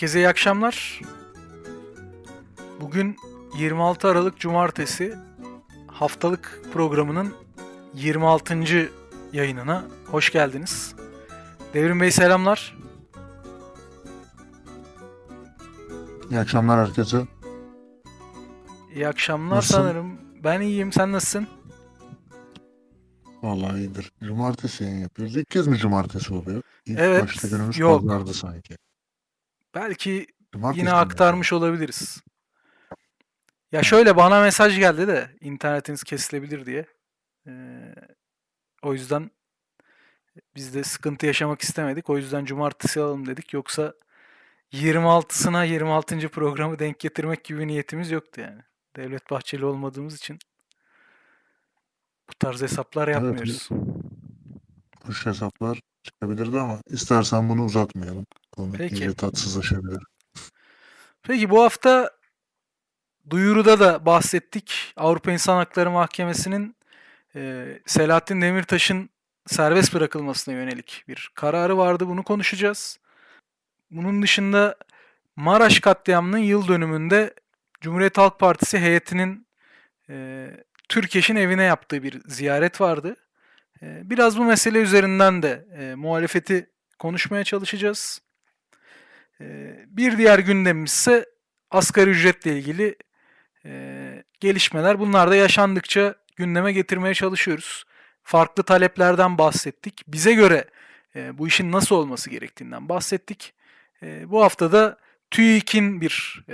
Herkese 0.00 0.18
iyi 0.18 0.28
akşamlar. 0.28 1.00
Bugün 2.80 3.16
26 3.58 4.08
Aralık 4.08 4.38
Cumartesi 4.38 5.16
haftalık 5.86 6.60
programının 6.72 7.34
26. 7.94 8.90
yayınına 9.32 9.84
hoş 10.06 10.32
geldiniz. 10.32 10.94
Devrim 11.74 12.00
Bey 12.00 12.10
selamlar. 12.10 12.76
İyi 16.30 16.38
akşamlar 16.40 16.88
herkese. 16.88 17.26
İyi 18.94 19.08
akşamlar 19.08 19.56
Nasılsın? 19.56 19.74
sanırım. 19.82 20.18
Ben 20.44 20.60
iyiyim. 20.60 20.92
Sen 20.92 21.12
nasılsın? 21.12 21.46
Vallahi 23.42 23.78
iyidir. 23.78 24.12
Cumartesi 24.24 24.84
yayın 24.84 24.98
yapıyoruz. 24.98 25.36
İlk 25.36 25.50
kez 25.50 25.66
mi 25.66 25.78
cumartesi 25.78 26.34
oluyor? 26.34 26.62
İlk 26.86 26.98
Evet, 26.98 27.22
başta 27.22 27.48
günümüz 27.48 27.78
yok. 27.78 28.02
pazardı 28.02 28.34
sanki. 28.34 28.76
Belki 29.74 30.26
Cumartesi 30.52 30.80
yine 30.80 30.92
aktarmış 30.92 31.52
olabiliriz. 31.52 32.22
Ya 33.72 33.82
şöyle 33.82 34.16
bana 34.16 34.40
mesaj 34.40 34.78
geldi 34.78 35.08
de 35.08 35.30
internetiniz 35.40 36.02
kesilebilir 36.02 36.66
diye. 36.66 36.86
Ee, 37.46 37.94
o 38.82 38.92
yüzden 38.92 39.30
biz 40.56 40.74
de 40.74 40.84
sıkıntı 40.84 41.26
yaşamak 41.26 41.60
istemedik. 41.60 42.10
O 42.10 42.16
yüzden 42.16 42.44
cumartesi 42.44 43.00
alalım 43.00 43.26
dedik. 43.26 43.52
Yoksa 43.52 43.94
26'sına 44.72 45.66
26. 45.66 46.28
programı 46.28 46.78
denk 46.78 47.00
getirmek 47.00 47.44
gibi 47.44 47.66
niyetimiz 47.66 48.10
yoktu 48.10 48.40
yani. 48.40 48.62
Devlet 48.96 49.30
Bahçeli 49.30 49.64
olmadığımız 49.64 50.16
için 50.16 50.38
bu 52.30 52.34
tarz 52.38 52.62
hesaplar 52.62 53.08
Evet, 53.08 53.14
yapmıyoruz. 53.16 53.68
Kuş 55.00 55.26
hesaplar 55.26 55.80
çıkabilirdi 56.02 56.60
ama 56.60 56.78
istersen 56.86 57.48
bunu 57.48 57.64
uzatmayalım. 57.64 58.26
Konu 58.60 58.72
Peki. 58.72 59.14
tatsızlaşabilir. 59.14 60.02
Peki 61.22 61.50
bu 61.50 61.62
hafta 61.62 62.10
duyuruda 63.30 63.80
da 63.80 64.06
bahsettik. 64.06 64.92
Avrupa 64.96 65.32
İnsan 65.32 65.56
Hakları 65.56 65.90
Mahkemesi'nin 65.90 66.76
e, 67.36 67.66
Selahattin 67.86 68.40
Demirtaş'ın 68.40 69.10
serbest 69.46 69.94
bırakılmasına 69.94 70.54
yönelik 70.54 71.04
bir 71.08 71.30
kararı 71.34 71.78
vardı. 71.78 72.08
Bunu 72.08 72.22
konuşacağız. 72.22 72.98
Bunun 73.90 74.22
dışında 74.22 74.76
Maraş 75.36 75.80
katliamının 75.80 76.38
yıl 76.38 76.68
dönümünde 76.68 77.34
Cumhuriyet 77.80 78.18
Halk 78.18 78.38
Partisi 78.38 78.78
heyetinin 78.78 79.46
e, 80.10 80.46
Türkeş'in 80.88 81.36
evine 81.36 81.62
yaptığı 81.62 82.02
bir 82.02 82.20
ziyaret 82.26 82.80
vardı. 82.80 83.16
E, 83.82 84.10
biraz 84.10 84.38
bu 84.38 84.44
mesele 84.44 84.78
üzerinden 84.78 85.42
de 85.42 85.66
e, 85.78 85.94
muhalefeti 85.94 86.70
konuşmaya 86.98 87.44
çalışacağız. 87.44 88.20
Ee, 89.40 89.84
Bir 89.88 90.18
diğer 90.18 90.38
gündemimiz 90.38 90.92
ise 90.92 91.26
asgari 91.70 92.10
ücretle 92.10 92.58
ilgili 92.58 92.96
e, 93.64 94.24
gelişmeler. 94.40 94.98
Bunlar 94.98 95.30
da 95.30 95.36
yaşandıkça 95.36 96.14
gündeme 96.36 96.72
getirmeye 96.72 97.14
çalışıyoruz. 97.14 97.84
Farklı 98.22 98.62
taleplerden 98.62 99.38
bahsettik. 99.38 100.02
Bize 100.08 100.34
göre 100.34 100.64
e, 101.16 101.38
bu 101.38 101.48
işin 101.48 101.72
nasıl 101.72 101.96
olması 101.96 102.30
gerektiğinden 102.30 102.88
bahsettik. 102.88 103.54
E, 104.02 104.30
bu 104.30 104.42
hafta 104.42 104.72
da 104.72 104.98
TÜİK'in 105.30 106.00
bir 106.00 106.44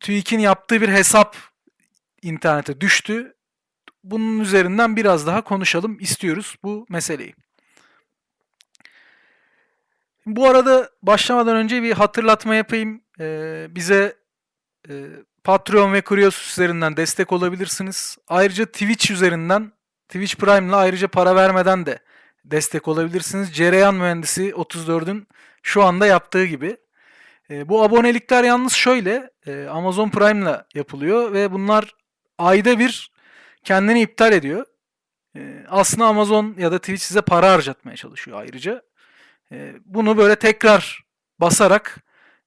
TÜİK'in 0.00 0.38
yaptığı 0.38 0.80
bir 0.80 0.88
hesap 0.88 1.36
internete 2.22 2.80
düştü. 2.80 3.34
Bunun 4.04 4.40
üzerinden 4.40 4.96
biraz 4.96 5.26
daha 5.26 5.44
konuşalım 5.44 6.00
istiyoruz 6.00 6.56
bu 6.62 6.86
meseleyi. 6.88 7.34
Bu 10.26 10.48
arada 10.48 10.90
başlamadan 11.02 11.56
önce 11.56 11.82
bir 11.82 11.92
hatırlatma 11.92 12.54
yapayım. 12.54 13.02
Ee, 13.20 13.66
bize 13.70 14.16
e, 14.88 14.92
Patreon 15.44 15.92
ve 15.92 16.00
Kurios 16.00 16.52
üzerinden 16.52 16.96
destek 16.96 17.32
olabilirsiniz. 17.32 18.18
Ayrıca 18.28 18.66
Twitch 18.66 19.10
üzerinden, 19.10 19.72
Twitch 20.08 20.36
Prime'la 20.36 20.76
ayrıca 20.76 21.08
para 21.08 21.36
vermeden 21.36 21.86
de 21.86 21.98
destek 22.44 22.88
olabilirsiniz. 22.88 23.52
Cereyan 23.54 23.94
Mühendisi 23.94 24.50
34'ün 24.50 25.28
şu 25.62 25.82
anda 25.82 26.06
yaptığı 26.06 26.44
gibi. 26.44 26.76
Ee, 27.50 27.68
bu 27.68 27.82
abonelikler 27.82 28.44
yalnız 28.44 28.72
şöyle, 28.72 29.30
e, 29.46 29.66
Amazon 29.66 30.08
Prime'la 30.10 30.66
yapılıyor 30.74 31.32
ve 31.32 31.52
bunlar 31.52 31.94
ayda 32.38 32.78
bir 32.78 33.10
kendini 33.64 34.02
iptal 34.02 34.32
ediyor. 34.32 34.66
Ee, 35.36 35.64
aslında 35.68 36.06
Amazon 36.06 36.54
ya 36.58 36.72
da 36.72 36.78
Twitch 36.78 37.02
size 37.02 37.20
para 37.20 37.52
harcatmaya 37.52 37.96
çalışıyor 37.96 38.40
ayrıca. 38.40 38.82
E, 39.52 39.74
bunu 39.84 40.16
böyle 40.16 40.36
tekrar 40.36 41.04
basarak 41.40 41.96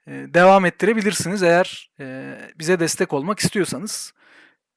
e, 0.07 0.11
devam 0.11 0.65
ettirebilirsiniz 0.65 1.43
eğer 1.43 1.91
e, 1.99 2.37
bize 2.59 2.79
destek 2.79 3.13
olmak 3.13 3.39
istiyorsanız. 3.39 4.13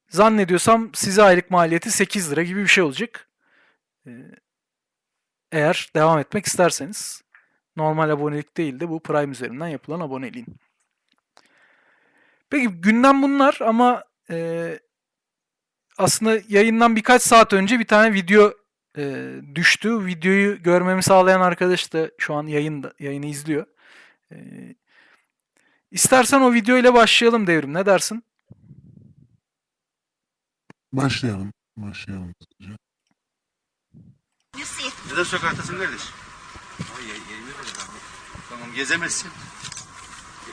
Zannediyorsam 0.08 0.94
size 0.94 1.22
aylık 1.22 1.50
maliyeti 1.50 1.90
8 1.90 2.30
lira 2.32 2.42
gibi 2.42 2.62
bir 2.62 2.68
şey 2.68 2.84
olacak. 2.84 3.28
E, 4.06 4.10
eğer 5.52 5.90
devam 5.96 6.18
etmek 6.18 6.46
isterseniz. 6.46 7.22
Normal 7.76 8.10
abonelik 8.10 8.56
değil 8.56 8.80
de 8.80 8.88
bu 8.88 9.00
Prime 9.00 9.32
üzerinden 9.32 9.68
yapılan 9.68 10.00
aboneliğin. 10.00 10.46
Peki 12.50 12.68
gündem 12.68 13.22
bunlar 13.22 13.58
ama 13.60 14.04
e, 14.30 14.78
aslında 15.98 16.38
yayından 16.48 16.96
birkaç 16.96 17.22
saat 17.22 17.52
önce 17.52 17.78
bir 17.78 17.86
tane 17.86 18.14
video 18.14 18.52
e, 18.96 19.34
düştü. 19.54 20.06
Videoyu 20.06 20.62
görmemi 20.62 21.02
sağlayan 21.02 21.40
arkadaş 21.40 21.92
da 21.92 22.10
şu 22.18 22.34
an 22.34 22.46
yayında, 22.46 22.92
yayını 22.98 23.26
izliyor. 23.26 23.66
E, 24.32 24.36
istersen 25.90 26.40
o 26.40 26.52
video 26.52 26.76
ile 26.76 26.94
başlayalım 26.94 27.46
devrim. 27.46 27.74
Ne 27.74 27.86
dersin? 27.86 28.24
Başlayalım. 30.92 31.52
Başlayalım. 31.76 32.34
Neden 35.10 35.22
sokaktasın 35.22 35.78
kardeş? 35.78 36.02
Ay 36.98 37.04
yerimi 37.06 37.46
böyle. 37.46 37.70
Tamam 38.48 38.74
gezemezsin. 38.74 39.28
E, 39.28 39.32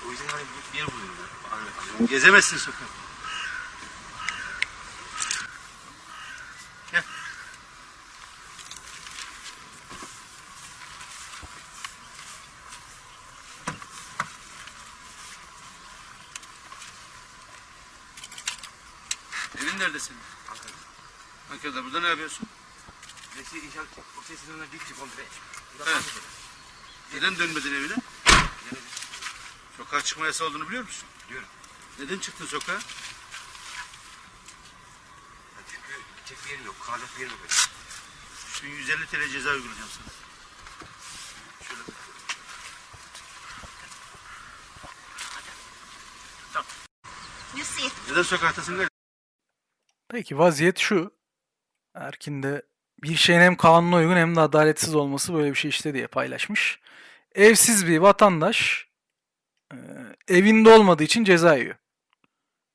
O 0.08 0.12
yüzden 0.12 0.28
hani 0.28 0.44
bir 0.74 0.78
yer 0.78 0.88
buluyorum 0.88 2.08
gezemezsin 2.09 2.58
sokak. 2.58 3.03
Ankara'da. 21.63 21.85
Burada 21.85 22.00
ne 22.00 22.07
yapıyorsun? 22.07 22.47
Nesi 23.38 23.59
inşaat 23.59 23.88
o 24.19 24.22
sesinin 24.22 24.53
önüne 24.53 24.72
dikti 24.72 24.94
komple. 25.00 25.24
Evet. 25.88 26.03
Neden 27.13 27.38
dönmedin 27.38 27.74
evine? 27.74 27.79
böyle. 27.79 27.96
Bilemedim. 27.96 28.84
Sokağa 29.78 30.02
çıkma 30.02 30.25
yasağı 30.25 30.47
olduğunu 30.47 30.68
biliyor 30.68 30.84
musun? 30.84 31.07
Biliyorum. 31.28 31.50
Neden 32.00 32.19
çıktın 32.19 32.46
sokağa? 32.46 32.72
Ya 32.73 32.79
çünkü 35.68 36.02
gidecek 36.18 36.46
bir 36.46 36.50
yerim 36.52 36.66
yok. 36.66 36.75
Kalacak 36.85 37.09
bir 37.16 37.22
yerim 37.22 37.38
yok. 37.41 37.52
Şu 38.53 38.66
150 38.66 39.07
TL 39.07 39.31
ceza 39.31 39.50
uygulayacağım 39.50 39.90
sana. 39.90 40.07
Şöyle. 41.68 41.81
Lucy. 47.58 47.88
Neden 48.09 48.23
sokaktasın? 48.23 48.88
Peki 50.09 50.38
vaziyet 50.38 50.78
şu. 50.78 51.22
Erkin 51.93 52.43
de 52.43 52.61
bir 53.03 53.16
şeyin 53.16 53.40
hem 53.40 53.55
kanuna 53.55 53.95
uygun 53.95 54.16
hem 54.16 54.35
de 54.35 54.40
adaletsiz 54.40 54.95
olması 54.95 55.34
böyle 55.34 55.49
bir 55.49 55.55
şey 55.55 55.69
işte 55.69 55.93
diye 55.93 56.07
paylaşmış. 56.07 56.79
Evsiz 57.35 57.87
bir 57.87 57.97
vatandaş 57.97 58.87
e, 59.73 59.78
evinde 60.28 60.69
olmadığı 60.69 61.03
için 61.03 61.23
ceza 61.23 61.55
yiyor. 61.55 61.75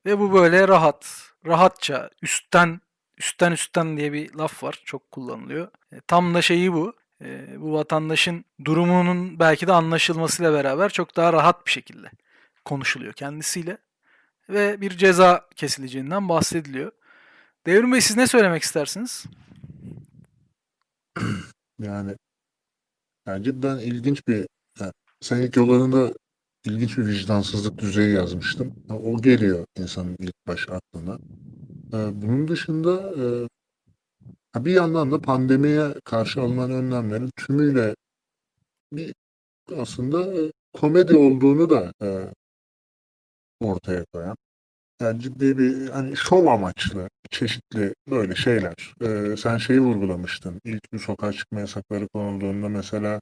Ve 0.06 0.18
bu 0.18 0.32
böyle 0.32 0.68
rahat, 0.68 1.30
rahatça, 1.46 2.10
üstten, 2.22 2.80
üstten 3.18 3.52
üstten 3.52 3.96
diye 3.96 4.12
bir 4.12 4.34
laf 4.34 4.62
var. 4.62 4.82
Çok 4.84 5.10
kullanılıyor. 5.10 5.68
E, 5.92 6.00
tam 6.00 6.34
da 6.34 6.42
şeyi 6.42 6.72
bu. 6.72 6.96
E, 7.24 7.60
bu 7.60 7.72
vatandaşın 7.72 8.44
durumunun 8.64 9.38
belki 9.38 9.66
de 9.66 9.72
anlaşılmasıyla 9.72 10.52
beraber 10.52 10.88
çok 10.88 11.16
daha 11.16 11.32
rahat 11.32 11.66
bir 11.66 11.70
şekilde 11.70 12.10
konuşuluyor 12.64 13.12
kendisiyle. 13.12 13.78
Ve 14.48 14.80
bir 14.80 14.90
ceza 14.90 15.48
kesileceğinden 15.56 16.28
bahsediliyor. 16.28 16.92
Devrim 17.68 17.92
Bey 17.92 18.00
siz 18.00 18.16
ne 18.16 18.26
söylemek 18.26 18.62
istersiniz? 18.62 19.24
Yani, 21.82 22.16
yani 23.26 23.44
cidden 23.44 23.78
ilginç 23.78 24.28
bir 24.28 24.46
yani 24.80 24.92
sen 25.20 25.50
yollarında 25.56 26.12
ilginç 26.64 26.98
bir 26.98 27.06
vicdansızlık 27.06 27.78
düzeyi 27.78 28.14
yazmıştım. 28.14 28.74
O 28.90 29.22
geliyor 29.22 29.66
insanın 29.78 30.16
ilk 30.18 30.34
baş 30.46 30.68
aklına. 30.68 31.18
Ee, 31.92 32.22
Bunun 32.22 32.48
dışında 32.48 33.12
e, 34.56 34.64
bir 34.64 34.72
yandan 34.72 35.12
da 35.12 35.20
pandemiye 35.20 35.94
karşı 36.04 36.40
alınan 36.40 36.70
önlemlerin 36.70 37.30
tümüyle 37.36 37.94
bir 38.92 39.14
aslında 39.76 40.42
e, 40.42 40.52
komedi 40.72 41.16
olduğunu 41.16 41.70
da 41.70 41.92
e, 42.02 42.08
ortaya 43.60 44.04
koyan. 44.04 44.36
Yani 45.00 45.20
ciddi 45.20 45.58
bir 45.58 45.88
hani 45.88 46.16
şov 46.16 46.46
amaçlı 46.46 47.08
çeşitli 47.30 47.94
böyle 48.08 48.34
şeyler. 48.34 48.94
E, 49.32 49.36
sen 49.36 49.58
şeyi 49.58 49.80
vurgulamıştın. 49.80 50.60
İlk 50.64 50.92
bu 50.92 50.98
sokağa 50.98 51.32
çıkma 51.32 51.60
yasakları 51.60 52.08
konulduğunda 52.08 52.68
mesela 52.68 53.20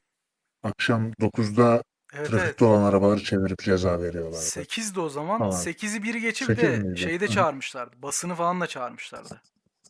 akşam 0.63 1.11
9'da 1.11 1.83
Evet 2.13 2.27
trafikte 2.29 2.47
evet. 2.47 2.61
olan 2.61 2.83
arabaları 2.83 3.23
çevirip 3.23 3.59
ceza 3.59 4.01
veriyorlardı. 4.01 4.37
8'di 4.37 4.99
o 4.99 5.09
zaman. 5.09 5.37
Falan. 5.39 5.51
8'i 5.51 6.03
biri 6.03 6.21
geçip 6.21 6.47
Sekiz 6.47 6.63
de 6.63 6.77
miydi? 6.77 6.99
şeyi 6.99 7.19
de 7.19 7.25
Hı. 7.25 7.31
çağırmışlardı. 7.31 8.01
Basını 8.01 8.35
falan 8.35 8.61
da 8.61 8.67
çağırmışlardı. 8.67 9.41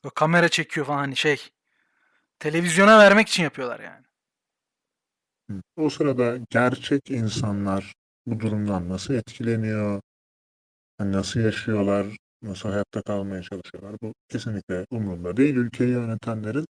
Böyle 0.03 0.13
kamera 0.15 0.49
çekiyor 0.49 0.85
falan 0.85 0.97
hani 0.97 1.15
şey. 1.15 1.49
Televizyona 2.39 2.99
vermek 2.99 3.27
için 3.29 3.43
yapıyorlar 3.43 3.79
yani. 3.79 4.05
Hı. 5.51 5.61
O 5.77 5.89
sırada 5.89 6.37
gerçek 6.49 7.11
insanlar 7.11 7.93
bu 8.25 8.39
durumdan 8.39 8.89
nasıl 8.89 9.13
etkileniyor? 9.13 10.01
Hani 10.97 11.11
nasıl 11.11 11.39
yaşıyorlar? 11.39 12.07
Nasıl 12.41 12.69
hayatta 12.69 13.01
kalmaya 13.01 13.41
çalışıyorlar? 13.43 13.95
Bu 14.01 14.13
kesinlikle 14.29 14.85
umurumda 14.91 15.37
değil. 15.37 15.55
Ülkeyi 15.55 15.89
yönetenlerin 15.91 16.65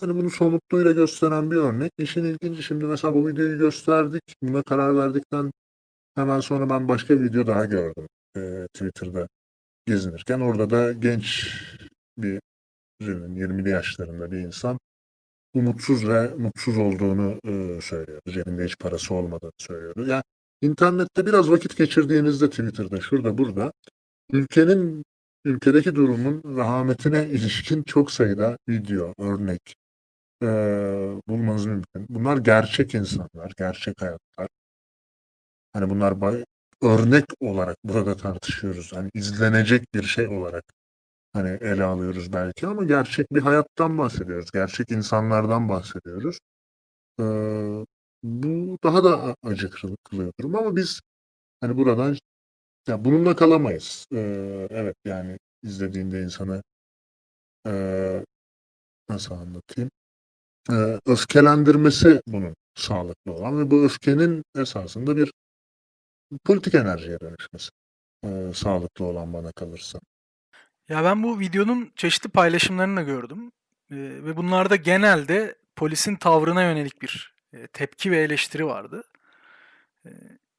hani 0.00 0.16
bunu 0.16 0.30
somutluğuyla 0.30 0.92
gösteren 0.92 1.50
bir 1.50 1.56
örnek. 1.56 1.92
İşin 1.98 2.24
ilginci 2.24 2.62
şimdi 2.62 2.84
mesela 2.84 3.14
bu 3.14 3.28
videoyu 3.28 3.58
gösterdik. 3.58 4.22
Buna 4.42 4.62
karar 4.62 4.96
verdikten 4.96 5.52
hemen 6.14 6.40
sonra 6.40 6.70
ben 6.70 6.88
başka 6.88 7.20
bir 7.20 7.24
video 7.24 7.46
daha 7.46 7.64
gördüm. 7.64 8.08
e, 8.36 8.66
Twitter'da 8.74 9.28
gezinirken. 9.86 10.40
Orada 10.40 10.70
da 10.70 10.92
genç 10.92 11.54
bir 12.18 12.40
birinin 13.00 13.36
20'li 13.36 13.70
yaşlarında 13.70 14.32
bir 14.32 14.38
insan 14.38 14.78
umutsuz 15.54 16.08
ve 16.08 16.34
mutsuz 16.34 16.78
olduğunu 16.78 17.40
e, 17.44 17.80
söylüyordu. 17.82 18.30
Cebinde 18.32 18.64
hiç 18.64 18.78
parası 18.78 19.14
olmadığını 19.14 19.52
söylüyordu. 19.58 20.06
Yani 20.06 20.22
internette 20.62 21.26
biraz 21.26 21.50
vakit 21.50 21.76
geçirdiğinizde 21.76 22.50
Twitter'da 22.50 23.00
şurada 23.00 23.38
burada 23.38 23.72
ülkenin 24.32 25.04
ülkedeki 25.44 25.94
durumun 25.94 26.42
vehametine 26.56 27.28
ilişkin 27.28 27.82
çok 27.82 28.10
sayıda 28.10 28.58
video, 28.68 29.14
örnek 29.18 29.74
e, 30.42 30.46
bulmanız 31.28 31.66
mümkün. 31.66 32.06
Bunlar 32.08 32.36
gerçek 32.36 32.94
insanlar, 32.94 33.52
gerçek 33.58 34.02
hayatlar. 34.02 34.48
Hani 35.72 35.90
bunlar 35.90 36.20
bay- 36.20 36.44
örnek 36.82 37.24
olarak 37.40 37.76
burada 37.84 38.16
tartışıyoruz. 38.16 38.92
Hani 38.92 39.10
izlenecek 39.14 39.94
bir 39.94 40.02
şey 40.02 40.26
olarak 40.28 40.64
hani 41.32 41.48
ele 41.50 41.84
alıyoruz 41.84 42.32
belki 42.32 42.66
ama 42.66 42.84
gerçek 42.84 43.32
bir 43.32 43.42
hayattan 43.42 43.98
bahsediyoruz. 43.98 44.50
Gerçek 44.52 44.90
insanlardan 44.90 45.68
bahsediyoruz. 45.68 46.38
Bu 48.22 48.78
daha 48.84 49.04
da 49.04 49.36
acı 49.42 49.70
kıl- 49.70 49.96
kılıyor 50.04 50.32
durum 50.40 50.56
ama 50.56 50.76
biz 50.76 51.00
hani 51.60 51.76
buradan 51.78 52.16
ya 52.88 53.04
bununla 53.04 53.36
kalamayız. 53.36 54.06
Ee, 54.12 54.68
evet 54.70 54.96
yani 55.06 55.38
izlediğinde 55.62 56.22
insanı 56.22 56.62
ee, 57.66 58.24
nasıl 59.08 59.34
anlatayım? 59.34 59.90
Ee, 60.70 61.00
öfkelendirmesi 61.06 62.22
bunun 62.26 62.56
sağlıklı 62.74 63.32
olan 63.32 63.58
ve 63.60 63.70
bu 63.70 63.84
öfkenin 63.84 64.44
esasında 64.58 65.16
bir 65.16 65.32
politik 66.44 66.74
enerjiye 66.74 67.20
dönüşmesi 67.20 67.70
ee, 68.24 68.52
sağlıklı 68.54 69.04
olan 69.04 69.32
bana 69.32 69.52
kalırsa. 69.52 69.98
Ya 70.88 71.04
ben 71.04 71.22
bu 71.22 71.40
videonun 71.40 71.92
çeşitli 71.96 72.30
paylaşımlarını 72.30 72.96
da 72.96 73.02
gördüm. 73.02 73.52
Ee, 73.90 73.96
ve 73.96 74.36
bunlarda 74.36 74.76
genelde 74.76 75.56
polisin 75.76 76.16
tavrına 76.16 76.62
yönelik 76.62 77.02
bir 77.02 77.31
e, 77.52 77.66
tepki 77.66 78.10
ve 78.10 78.22
eleştiri 78.22 78.66
vardı. 78.66 79.04
Ee, 80.06 80.10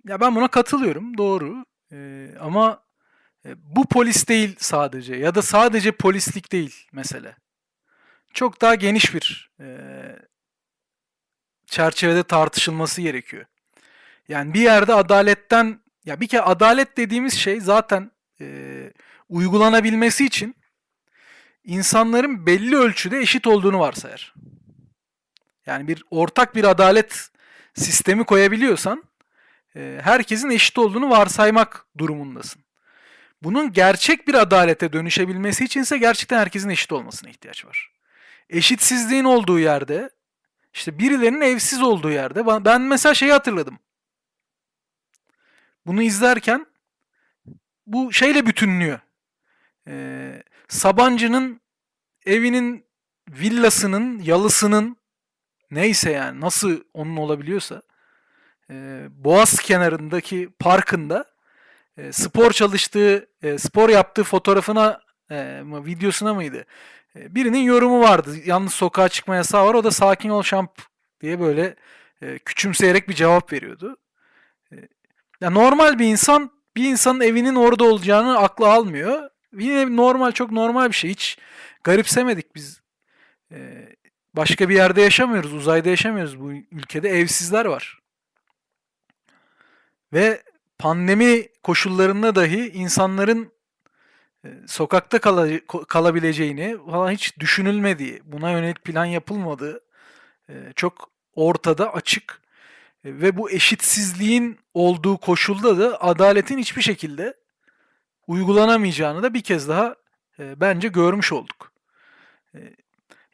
ya 0.08 0.20
ben 0.22 0.36
buna 0.36 0.48
katılıyorum, 0.48 1.18
doğru. 1.18 1.66
Ee, 1.92 2.30
ama 2.40 2.84
e, 3.46 3.50
bu 3.76 3.86
polis 3.88 4.28
değil 4.28 4.56
sadece 4.60 5.16
ya 5.16 5.36
da 5.36 5.42
sadece 5.42 5.92
polislik 5.92 6.52
değil 6.52 6.88
mesele. 6.92 7.36
Çok 8.34 8.62
daha 8.62 8.76
geniş 8.76 9.14
bir 9.14 9.52
e, 9.60 9.68
çerçevede 11.66 12.24
tartışılması 12.24 13.02
gerekiyor. 13.02 13.46
Yani 14.28 14.54
bir 14.54 14.62
yerde 14.62 14.94
adaletten 14.94 15.80
ya 16.06 16.22
bir 16.22 16.28
kere 16.28 16.42
adalet 16.42 16.98
dediğimiz 16.98 17.34
şey 17.34 17.60
zaten 17.62 18.12
e, 18.42 18.92
uygulanabilmesi 19.30 20.26
için 20.26 20.56
insanların 21.64 22.46
belli 22.46 22.78
ölçüde 22.78 23.20
eşit 23.20 23.48
olduğunu 23.48 23.80
varsayar. 23.80 24.34
Yani 25.66 25.88
bir 25.88 26.04
ortak 26.12 26.56
bir 26.56 26.64
adalet 26.64 27.30
sistemi 27.74 28.24
koyabiliyorsan 28.24 29.04
e, 29.76 30.00
herkesin 30.04 30.50
eşit 30.50 30.78
olduğunu 30.78 31.10
varsaymak 31.10 31.86
durumundasın. 31.98 32.64
Bunun 33.44 33.74
gerçek 33.74 34.28
bir 34.28 34.34
adalete 34.34 34.94
dönüşebilmesi 34.94 35.64
içinse 35.64 35.98
gerçekten 35.98 36.40
herkesin 36.40 36.70
eşit 36.70 36.92
olmasına 36.92 37.30
ihtiyaç 37.30 37.66
var. 37.66 37.92
Eşitsizliğin 38.50 39.24
olduğu 39.24 39.60
yerde, 39.60 40.10
işte 40.74 41.00
birilerinin 41.00 41.42
evsiz 41.42 41.82
olduğu 41.82 42.12
yerde, 42.12 42.66
ben 42.66 42.82
mesela 42.82 43.14
şeyi 43.14 43.32
hatırladım. 43.32 43.80
Bunu 45.86 46.04
izlerken 46.04 46.66
bu 47.88 48.14
şeyle 48.14 48.46
bütünlüyor. 48.46 49.00
Ee, 49.88 50.44
Sabancı'nın 50.68 51.62
evinin 52.26 52.86
villasının, 53.30 54.20
yalısının 54.20 54.98
neyse 55.76 56.12
yani 56.12 56.42
nasıl 56.42 56.82
onun 56.94 57.18
olabiliyorsa 57.18 57.82
e, 58.70 59.08
Boğaz 59.10 59.60
kenarındaki 59.60 60.50
parkında 60.60 61.26
e, 61.98 62.12
spor 62.12 62.52
çalıştığı, 62.52 63.28
e, 63.44 63.58
spor 63.58 63.90
yaptığı 63.90 64.24
fotoğrafına, 64.24 65.02
e, 65.32 65.62
mı, 65.66 65.86
videosuna 65.86 66.34
mıydı? 66.34 66.66
E, 67.16 67.36
birinin 67.36 67.62
yorumu 67.62 68.02
vardı. 68.02 68.36
Yalnız 68.46 68.74
sokağa 68.74 69.10
çıkma 69.10 69.36
yasağı 69.36 69.66
var. 69.66 69.74
O 69.74 69.84
da 69.84 69.92
sakin 69.92 70.30
ol 70.30 70.44
şamp 70.44 70.72
diye 71.22 71.40
böyle 71.40 71.76
e, 72.22 72.40
küçümseyerek 72.40 73.10
bir 73.10 73.14
cevap 73.14 73.54
veriyordu. 73.54 73.98
E, 74.72 74.76
ya 75.42 75.50
normal 75.50 76.00
bir 76.00 76.06
insan 76.06 76.52
bir 76.76 76.86
insanın 76.86 77.20
evinin 77.20 77.56
orada 77.56 77.84
olacağını 77.84 78.38
aklı 78.38 78.68
almıyor. 78.68 79.30
Yine 79.58 79.96
normal 79.96 80.32
çok 80.32 80.52
normal 80.52 80.90
bir 80.90 80.96
şey. 80.96 81.10
Hiç 81.10 81.38
garipsemedik 81.84 82.56
biz. 82.56 82.82
E, 83.52 83.88
başka 84.34 84.70
bir 84.70 84.76
yerde 84.76 85.02
yaşamıyoruz. 85.02 85.54
Uzayda 85.54 85.90
yaşamıyoruz. 85.90 86.40
Bu 86.40 86.52
ülkede 86.52 87.10
evsizler 87.10 87.66
var. 87.66 88.00
Ve 90.14 90.44
pandemi 90.80 91.48
koşullarında 91.64 92.36
dahi 92.36 92.70
insanların 92.70 93.52
e, 94.46 94.50
sokakta 94.68 95.20
kalabileceğini 95.88 96.78
falan 96.92 97.12
hiç 97.12 97.40
düşünülmediği, 97.40 98.22
buna 98.26 98.52
yönelik 98.52 98.84
plan 98.84 99.06
yapılmadığı 99.06 99.82
e, 100.50 100.54
çok 100.76 101.10
ortada 101.36 101.94
açık 101.94 102.44
E, 103.06 103.22
ve 103.22 103.38
bu 103.38 103.52
eşitsizliğin 103.52 104.60
olduğu 104.74 105.18
koşulda 105.18 105.78
da 105.78 106.02
adaletin 106.02 106.58
hiçbir 106.58 106.82
şekilde 106.82 107.34
uygulanamayacağını 108.28 109.24
da 109.24 109.34
bir 109.34 109.42
kez 109.42 109.68
daha 109.68 109.96
bence 110.40 110.88
görmüş 110.88 111.32
olduk. 111.32 111.73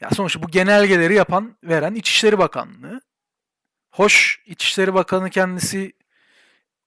Ya 0.02 0.10
sonuçta 0.10 0.44
bu 0.44 0.48
genelgeleri 0.48 1.14
yapan, 1.14 1.58
veren 1.64 1.96
İçişleri 1.96 2.38
Bakanlığı. 2.38 3.02
Hoş 3.92 4.44
İçişleri 4.46 4.94
Bakanı 4.94 5.30
kendisi 5.30 5.94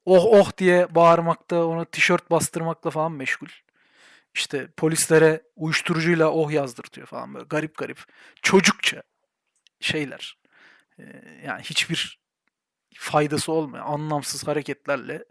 oh 0.04 0.24
oh 0.24 0.56
diye 0.58 0.94
bağırmakta, 0.94 1.66
ona 1.66 1.84
tişört 1.84 2.30
bastırmakla 2.30 2.90
falan 2.90 3.12
meşgul. 3.12 3.48
İşte 4.34 4.68
polislere 4.76 5.42
uyuşturucuyla 5.56 6.30
oh 6.32 6.50
yazdırtıyor 6.50 7.06
falan 7.06 7.34
böyle 7.34 7.44
garip 7.44 7.78
garip. 7.78 7.98
Çocukça 8.42 9.02
şeyler. 9.80 10.38
Ee, 10.98 11.02
yani 11.46 11.62
hiçbir 11.62 12.20
faydası 12.94 13.52
olmayan 13.52 13.86
anlamsız 13.86 14.46
hareketlerle 14.48 15.24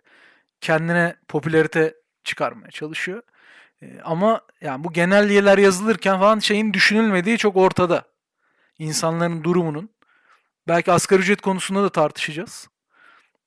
kendine 0.62 1.16
popülarite 1.28 1.96
çıkarmaya 2.24 2.72
çalışıyor. 2.72 3.24
Ee, 3.82 4.02
ama 4.04 4.42
yani 4.62 4.84
bu 4.84 4.94
genelgeler 4.94 5.58
yazılırken 5.58 6.20
falan 6.20 6.40
şeyin 6.40 6.74
düşünülmediği 6.74 7.38
çok 7.38 7.58
ortada. 7.58 8.04
İnsanların 8.80 9.44
durumunun. 9.44 9.90
Belki 10.68 10.92
asgari 10.92 11.22
ücret 11.22 11.42
konusunda 11.42 11.84
da 11.84 11.90
tartışacağız. 11.90 12.68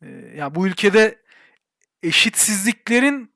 Ee, 0.03 0.09
yani 0.37 0.55
bu 0.55 0.67
ülkede 0.67 1.23
eşitsizliklerin 2.03 3.35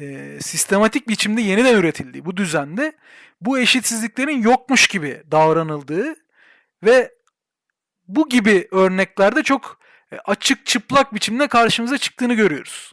e, 0.00 0.38
sistematik 0.40 1.08
biçimde 1.08 1.40
yeniden 1.40 1.74
üretildiği 1.74 2.24
bu 2.24 2.36
düzende 2.36 2.92
bu 3.40 3.58
eşitsizliklerin 3.58 4.42
yokmuş 4.42 4.86
gibi 4.86 5.22
davranıldığı 5.30 6.14
ve 6.82 7.14
bu 8.08 8.28
gibi 8.28 8.68
örneklerde 8.70 9.42
çok 9.42 9.78
e, 10.12 10.16
açık 10.16 10.66
çıplak 10.66 11.14
biçimde 11.14 11.48
karşımıza 11.48 11.98
çıktığını 11.98 12.34
görüyoruz. 12.34 12.92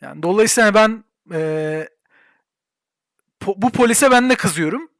Yani 0.00 0.22
dolayısıyla 0.22 0.74
ben 0.74 1.04
e, 1.32 1.88
po- 3.40 3.54
bu 3.56 3.70
polise 3.72 4.10
ben 4.10 4.30
de 4.30 4.34
kızıyorum. 4.34 4.90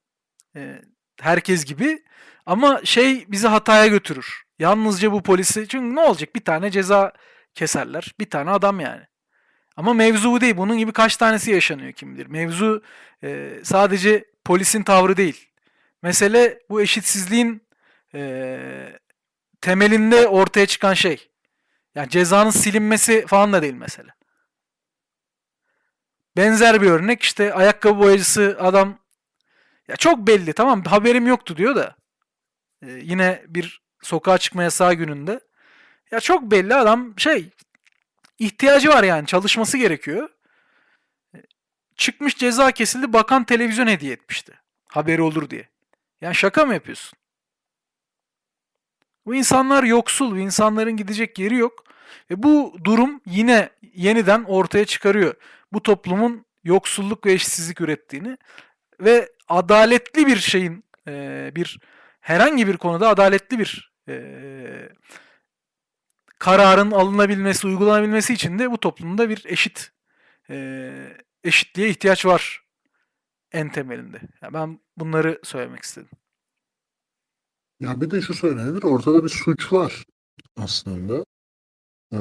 E, 0.57 0.83
herkes 1.21 1.65
gibi. 1.65 2.03
Ama 2.47 2.81
şey 2.85 3.25
bizi 3.29 3.49
hataya 3.49 3.87
götürür. 3.87 4.43
Yalnızca 4.59 5.13
bu 5.13 5.23
polisi 5.23 5.69
çünkü 5.69 5.95
ne 5.95 6.01
olacak 6.01 6.35
bir 6.35 6.45
tane 6.45 6.71
ceza 6.71 7.13
keserler. 7.55 8.15
Bir 8.21 8.31
tane 8.31 8.51
adam 8.51 8.81
yani. 8.81 9.03
Ama 9.77 9.95
mevzu 9.95 10.33
bu 10.33 10.41
değil. 10.41 10.57
Bunun 10.57 10.79
gibi 10.79 10.93
kaç 10.93 11.17
tanesi 11.17 11.51
yaşanıyor 11.51 11.93
kim 11.93 12.15
bilir. 12.15 12.27
Mevzu 12.27 12.83
e, 13.25 13.61
sadece 13.63 14.25
polisin 14.45 14.83
tavrı 14.83 15.17
değil. 15.17 15.49
Mesele 16.03 16.59
bu 16.71 16.83
eşitsizliğin 16.83 17.63
e, 18.15 18.99
temelinde 19.61 20.29
ortaya 20.29 20.67
çıkan 20.67 20.95
şey. 20.95 21.31
Yani 21.95 22.09
cezanın 22.09 22.51
silinmesi 22.51 23.27
falan 23.27 23.53
da 23.53 23.63
değil 23.63 23.75
mesele. 23.75 24.11
Benzer 26.37 26.83
bir 26.83 26.91
örnek 26.91 27.23
işte 27.23 27.55
ayakkabı 27.55 27.99
boyacısı 27.99 28.57
adam 28.61 28.99
ya 29.89 29.97
çok 29.97 30.19
belli 30.27 30.53
tamam 30.53 30.85
haberim 30.85 31.27
yoktu 31.27 31.57
diyor 31.57 31.77
da 31.77 31.97
e, 32.83 32.91
yine 32.91 33.43
bir 33.49 33.83
sokağa 34.03 34.39
çıkma 34.39 34.63
yasağı 34.63 34.95
gününde 34.95 35.41
ya 36.11 36.21
çok 36.21 36.43
belli 36.43 36.75
adam 36.75 37.15
şey 37.19 37.51
ihtiyacı 38.39 38.89
var 38.89 39.05
yani 39.05 39.27
çalışması 39.27 39.79
gerekiyor. 39.79 40.29
E, 41.35 41.39
Çıkmış 41.97 42.37
ceza 42.37 42.73
kesildi 42.73 43.13
bakan 43.13 43.45
televizyon 43.45 43.87
hediye 43.87 44.13
etmişti. 44.13 44.53
Haberi 44.89 45.23
olur 45.23 45.51
diye. 45.51 45.69
Yani 46.21 46.35
şaka 46.35 46.67
mı 46.67 46.75
yapıyorsun? 46.75 47.19
Bu 49.27 49.35
insanlar 49.35 49.85
yoksul, 49.85 50.31
bu 50.31 50.39
insanların 50.39 50.97
gidecek 50.97 51.39
yeri 51.39 51.57
yok. 51.57 51.85
Ve 52.31 52.43
bu 52.43 52.77
durum 52.85 53.21
yine 53.27 53.71
yeniden 53.95 54.45
ortaya 54.45 54.85
çıkarıyor. 54.85 55.35
Bu 55.73 55.83
toplumun 55.83 56.47
yoksulluk 56.65 57.27
ve 57.27 57.33
eşitsizlik 57.33 57.81
ürettiğini 57.81 58.39
ve 59.01 59.29
adaletli 59.49 60.27
bir 60.27 60.37
şeyin 60.37 60.85
e, 61.09 61.53
bir 61.55 61.79
herhangi 62.21 62.67
bir 62.67 62.77
konuda 62.77 63.09
adaletli 63.09 63.59
bir 63.59 63.93
e, 64.09 64.89
kararın 66.39 66.91
alınabilmesi, 66.91 67.67
uygulanabilmesi 67.67 68.33
için 68.33 68.59
de 68.59 68.71
bu 68.71 68.81
toplumda 68.81 69.29
bir 69.29 69.45
eşit 69.47 69.93
e, 70.51 70.93
eşitliğe 71.45 71.89
ihtiyaç 71.89 72.27
var 72.27 72.63
en 73.53 73.73
temelinde. 73.73 74.21
Yani 74.43 74.55
ben 74.55 74.81
bunları 74.97 75.41
söylemek 75.43 75.83
istedim. 75.83 76.11
Ya 77.81 78.01
bir 78.01 78.11
de 78.11 78.23
şu 78.23 78.35
söylenebilir, 78.35 78.83
ortada 78.83 79.25
bir 79.25 79.29
suç 79.29 79.73
var 79.73 80.05
aslında. 80.57 81.25
Ee, 82.13 82.17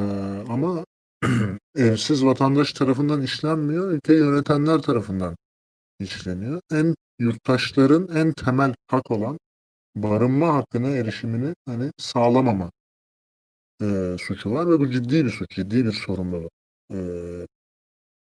ama 0.50 0.86
evsiz 1.76 2.26
vatandaş 2.26 2.74
tarafından 2.74 3.22
işlenmiyor, 3.22 3.92
ülkeyi 3.92 4.20
yönetenler 4.20 4.82
tarafından 4.82 5.36
işleniyor. 6.00 6.62
En 6.72 6.96
yurttaşların 7.20 8.08
en 8.16 8.34
temel 8.34 8.74
hak 8.88 9.12
olan 9.12 9.40
barınma 9.96 10.54
hakkına 10.56 10.90
erişimini 10.90 11.54
hani 11.66 11.92
sağlamama 11.98 12.72
e, 13.82 14.16
suçu 14.20 14.52
var 14.52 14.70
ve 14.70 14.80
bu 14.80 14.92
ciddi 14.92 15.26
bir 15.26 15.30
suç, 15.30 15.56
ciddi 15.56 15.86
bir 15.86 15.92
sorumluluk. 15.92 16.52
E, 16.94 16.98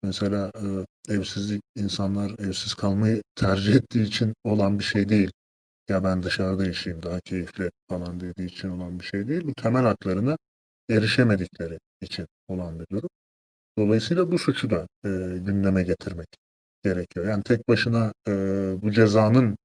mesela 0.03 0.53
e, 0.55 0.67
evsizlik 1.15 1.63
insanlar 1.77 2.33
evsiz 2.39 2.75
kalmayı 2.75 3.23
tercih 3.35 3.75
ettiği 3.75 4.05
için 4.07 4.35
olan 4.45 4.79
bir 4.79 4.85
şey 4.85 5.09
değil. 5.09 5.31
Ya 5.89 6.05
ben 6.05 6.23
dışarıda 6.23 6.67
yaşayayım 6.67 7.03
daha 7.03 7.21
keyifli 7.21 7.71
falan 7.89 8.21
dediği 8.21 8.47
için 8.47 8.69
olan 8.69 9.01
bir 9.01 9.05
şey 9.05 9.29
değil. 9.29 9.43
Bu 9.45 9.55
temel 9.55 9.83
haklarına 9.85 10.37
erişemedikleri 10.91 11.79
için 12.03 12.27
olan 12.49 12.81
bir. 12.81 12.87
Dolayısıyla 13.79 14.33
bu 14.33 14.39
suçu 14.39 14.71
da 14.71 14.89
e, 15.05 15.09
gündeme 15.39 15.83
getirmek 15.83 16.29
gerekiyor. 16.85 17.27
Yani 17.27 17.43
tek 17.43 17.69
başına 17.69 18.13
e, 18.29 18.33
bu 18.83 18.91
cezanın 18.91 19.57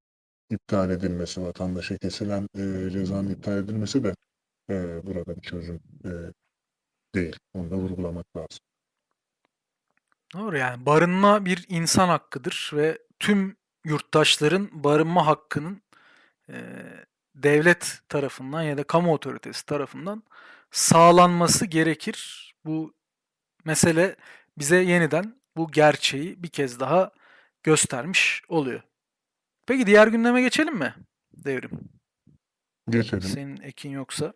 iptal 0.49 0.89
edilmesi, 0.89 1.41
vatandaşa 1.41 1.97
kesilen 1.97 2.47
e, 2.57 2.89
cezanın 2.89 3.29
iptal 3.29 3.57
edilmesi 3.57 4.03
de 4.03 4.15
e, 4.69 5.05
burada 5.05 5.35
bir 5.35 5.41
çözüm 5.41 5.79
e, 6.05 6.11
değil. 7.15 7.35
Onu 7.53 7.71
da 7.71 7.75
vurgulamak 7.75 8.25
lazım. 8.37 8.59
Doğru 10.33 10.57
yani 10.57 10.85
barınma 10.85 11.45
bir 11.45 11.65
insan 11.69 12.07
hakkıdır 12.07 12.71
ve 12.73 12.97
tüm 13.19 13.55
yurttaşların 13.85 14.83
barınma 14.83 15.27
hakkının 15.27 15.81
e, 16.49 16.55
devlet 17.35 17.99
tarafından 18.09 18.61
ya 18.61 18.77
da 18.77 18.83
kamu 18.83 19.13
otoritesi 19.13 19.65
tarafından 19.65 20.23
sağlanması 20.71 21.65
gerekir. 21.65 22.53
Bu 22.65 22.93
mesele 23.65 24.15
bize 24.57 24.77
yeniden 24.77 25.41
bu 25.57 25.71
gerçeği 25.71 26.43
bir 26.43 26.49
kez 26.49 26.79
daha 26.79 27.11
göstermiş 27.63 28.41
oluyor. 28.47 28.81
Peki 29.65 29.87
diğer 29.87 30.07
gündeme 30.07 30.41
geçelim 30.41 30.75
mi? 30.75 30.95
Devrim. 31.33 31.71
Geçelim. 32.89 33.21
Senin 33.21 33.61
ekin 33.61 33.89
yoksa. 33.89 34.33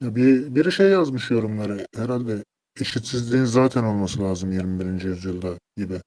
Ya 0.00 0.16
bir, 0.16 0.54
biri 0.54 0.72
şey 0.72 0.88
yazmış 0.88 1.30
yorumları. 1.30 1.86
Herhalde 1.96 2.44
eşitsizliğin 2.80 3.44
zaten 3.44 3.84
olması 3.84 4.22
lazım 4.22 4.52
21. 4.52 5.04
yüzyılda 5.04 5.58
gibi. 5.76 6.00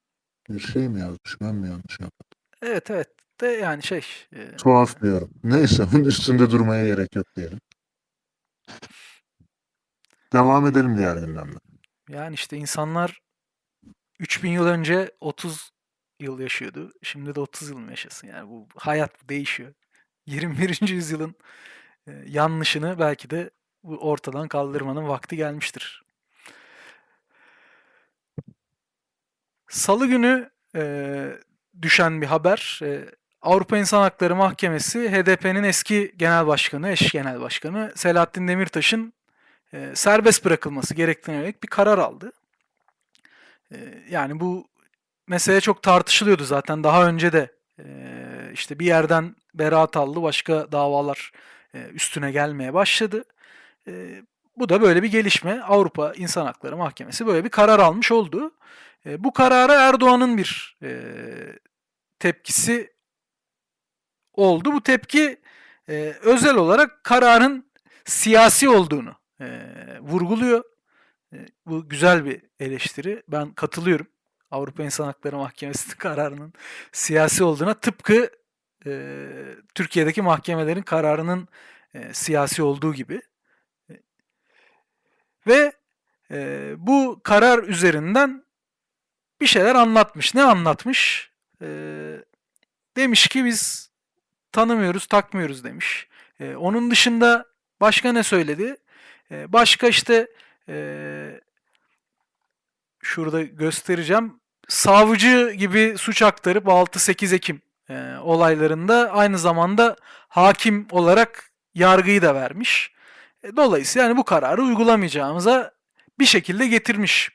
Bir 0.48 0.60
şey 0.60 0.88
mi 0.88 1.00
yazmış? 1.00 1.40
Ben 1.40 1.54
mi 1.54 1.68
yanlış 1.68 2.00
yaptım? 2.00 2.26
Evet 2.62 2.90
evet 2.90 3.08
de 3.40 3.46
yani 3.46 3.82
şey 3.82 4.02
e, 4.32 4.56
Tuhaf 4.56 5.02
diyorum. 5.02 5.30
Neyse 5.44 5.86
bunun 5.92 6.04
üstünde 6.04 6.50
durmaya 6.50 6.86
gerek 6.86 7.16
yok 7.16 7.26
diyelim. 7.36 7.60
Devam 10.34 10.66
edelim 10.66 10.98
diğer 10.98 11.16
gündemle. 11.16 11.58
yani 12.08 12.34
işte 12.34 12.56
insanlar 12.56 13.20
3000 14.18 14.50
yıl 14.50 14.66
önce 14.66 15.10
30 15.20 15.70
yıl 16.20 16.40
yaşıyordu. 16.40 16.92
Şimdi 17.02 17.34
de 17.34 17.40
30 17.40 17.70
yıl 17.70 17.78
mı 17.78 17.90
yaşasın? 17.90 18.26
Yani 18.26 18.50
bu 18.50 18.68
hayat 18.76 19.28
değişiyor. 19.28 19.72
21. 20.26 20.88
yüzyılın 20.88 21.34
e, 22.06 22.12
yanlışını 22.26 22.98
belki 22.98 23.30
de 23.30 23.50
bu 23.82 23.96
ortadan 23.96 24.48
kaldırmanın 24.48 25.08
vakti 25.08 25.36
gelmiştir. 25.36 26.04
Salı 29.68 30.06
günü 30.06 30.50
e, 30.76 31.38
düşen 31.82 32.20
bir 32.22 32.26
haber. 32.26 32.80
E, 32.82 33.04
Avrupa 33.42 33.78
İnsan 33.78 34.02
Hakları 34.02 34.36
Mahkemesi 34.36 35.10
HDP'nin 35.10 35.64
eski 35.64 36.14
genel 36.16 36.46
başkanı, 36.46 36.88
eş 36.90 37.12
genel 37.12 37.40
başkanı 37.40 37.92
Selahattin 37.96 38.48
Demirtaş'ın 38.48 39.12
e, 39.74 39.90
serbest 39.94 40.44
bırakılması 40.44 40.94
gerektiğine 40.94 41.40
yönelik 41.40 41.62
bir 41.62 41.68
karar 41.68 41.98
aldı. 41.98 42.32
E, 43.72 43.76
yani 44.10 44.40
bu 44.40 44.68
mesele 45.28 45.60
çok 45.60 45.82
tartışılıyordu 45.82 46.44
zaten 46.44 46.84
daha 46.84 47.08
önce 47.08 47.32
de 47.32 47.52
e, 47.78 47.84
işte 48.52 48.78
bir 48.78 48.86
yerden 48.86 49.36
beraat 49.54 49.96
aldı, 49.96 50.22
başka 50.22 50.72
davalar 50.72 51.32
e, 51.74 51.78
üstüne 51.88 52.32
gelmeye 52.32 52.74
başladı. 52.74 53.24
E, 53.88 54.22
bu 54.56 54.68
da 54.68 54.82
böyle 54.82 55.02
bir 55.02 55.10
gelişme. 55.10 55.60
Avrupa 55.60 56.12
İnsan 56.16 56.46
Hakları 56.46 56.76
Mahkemesi 56.76 57.26
böyle 57.26 57.44
bir 57.44 57.50
karar 57.50 57.78
almış 57.78 58.12
oldu. 58.12 58.54
E, 59.06 59.24
bu 59.24 59.32
karara 59.32 59.74
Erdoğan'ın 59.74 60.38
bir 60.38 60.76
e, 60.82 61.00
tepkisi 62.18 62.92
oldu. 64.32 64.72
Bu 64.72 64.82
tepki 64.82 65.40
e, 65.88 66.14
özel 66.22 66.54
olarak 66.54 67.04
kararın 67.04 67.66
siyasi 68.04 68.68
olduğunu 68.68 69.23
e, 69.40 69.46
vurguluyor. 70.00 70.64
E, 71.32 71.46
bu 71.66 71.88
güzel 71.88 72.24
bir 72.24 72.42
eleştiri. 72.60 73.22
Ben 73.28 73.52
katılıyorum. 73.52 74.06
Avrupa 74.50 74.82
İnsan 74.82 75.04
Hakları 75.04 75.36
Mahkemesi'nin 75.36 75.94
kararının 75.98 76.52
siyasi 76.92 77.44
olduğuna 77.44 77.74
tıpkı 77.74 78.30
e, 78.86 79.28
Türkiye'deki 79.74 80.22
mahkemelerin 80.22 80.82
kararının 80.82 81.48
e, 81.94 82.14
siyasi 82.14 82.62
olduğu 82.62 82.94
gibi. 82.94 83.22
Ve 85.46 85.72
e, 86.30 86.72
bu 86.78 87.20
karar 87.24 87.62
üzerinden 87.62 88.44
bir 89.40 89.46
şeyler 89.46 89.74
anlatmış. 89.74 90.34
Ne 90.34 90.42
anlatmış? 90.42 91.30
E, 91.62 91.66
demiş 92.96 93.28
ki 93.28 93.44
biz 93.44 93.90
tanımıyoruz, 94.52 95.06
takmıyoruz 95.06 95.64
demiş. 95.64 96.08
E, 96.40 96.56
onun 96.56 96.90
dışında 96.90 97.46
başka 97.80 98.12
ne 98.12 98.22
söyledi? 98.22 98.76
E, 99.34 99.52
başka 99.52 99.88
işte 99.88 100.28
e, 100.68 101.40
şurada 103.02 103.42
göstereceğim. 103.42 104.40
Savcı 104.68 105.50
gibi 105.50 105.94
suç 105.98 106.22
aktarıp 106.22 106.66
6-8 106.66 107.34
Ekim 107.34 107.62
e, 107.88 108.16
olaylarında 108.22 109.12
aynı 109.12 109.38
zamanda 109.38 109.96
hakim 110.28 110.86
olarak 110.90 111.50
yargıyı 111.74 112.22
da 112.22 112.34
vermiş. 112.34 112.92
E, 113.42 113.56
dolayısıyla 113.56 114.08
yani 114.08 114.16
bu 114.16 114.24
kararı 114.24 114.62
uygulamayacağımıza 114.62 115.72
bir 116.18 116.26
şekilde 116.26 116.66
getirmiş. 116.66 117.30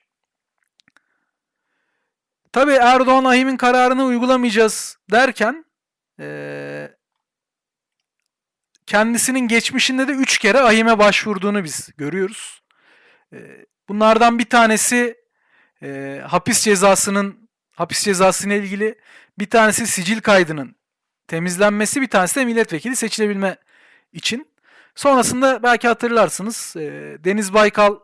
Tabi 2.51 2.71
Erdoğan 2.71 3.25
Ahim'in 3.25 3.57
kararını 3.57 4.03
uygulamayacağız 4.03 4.97
derken 5.11 5.65
e, 6.19 6.98
kendisinin 8.89 9.47
geçmişinde 9.47 10.07
de 10.07 10.11
3 10.11 10.37
kere 10.37 10.59
Ahim'e 10.59 10.99
başvurduğunu 10.99 11.63
biz 11.63 11.89
görüyoruz. 11.97 12.61
E, 13.33 13.37
bunlardan 13.89 14.39
bir 14.39 14.49
tanesi 14.49 15.17
e, 15.83 16.21
hapis 16.27 16.63
cezasının 16.63 17.49
hapis 17.75 18.03
cezasıyla 18.03 18.55
ilgili 18.55 18.95
bir 19.39 19.49
tanesi 19.49 19.87
sicil 19.87 20.21
kaydının 20.21 20.75
temizlenmesi 21.27 22.01
bir 22.01 22.07
tanesi 22.07 22.35
de 22.35 22.45
milletvekili 22.45 22.95
seçilebilme 22.95 23.57
için. 24.13 24.47
Sonrasında 24.95 25.63
belki 25.63 25.87
hatırlarsınız 25.87 26.75
e, 26.77 26.81
Deniz 27.23 27.53
Baykal 27.53 27.99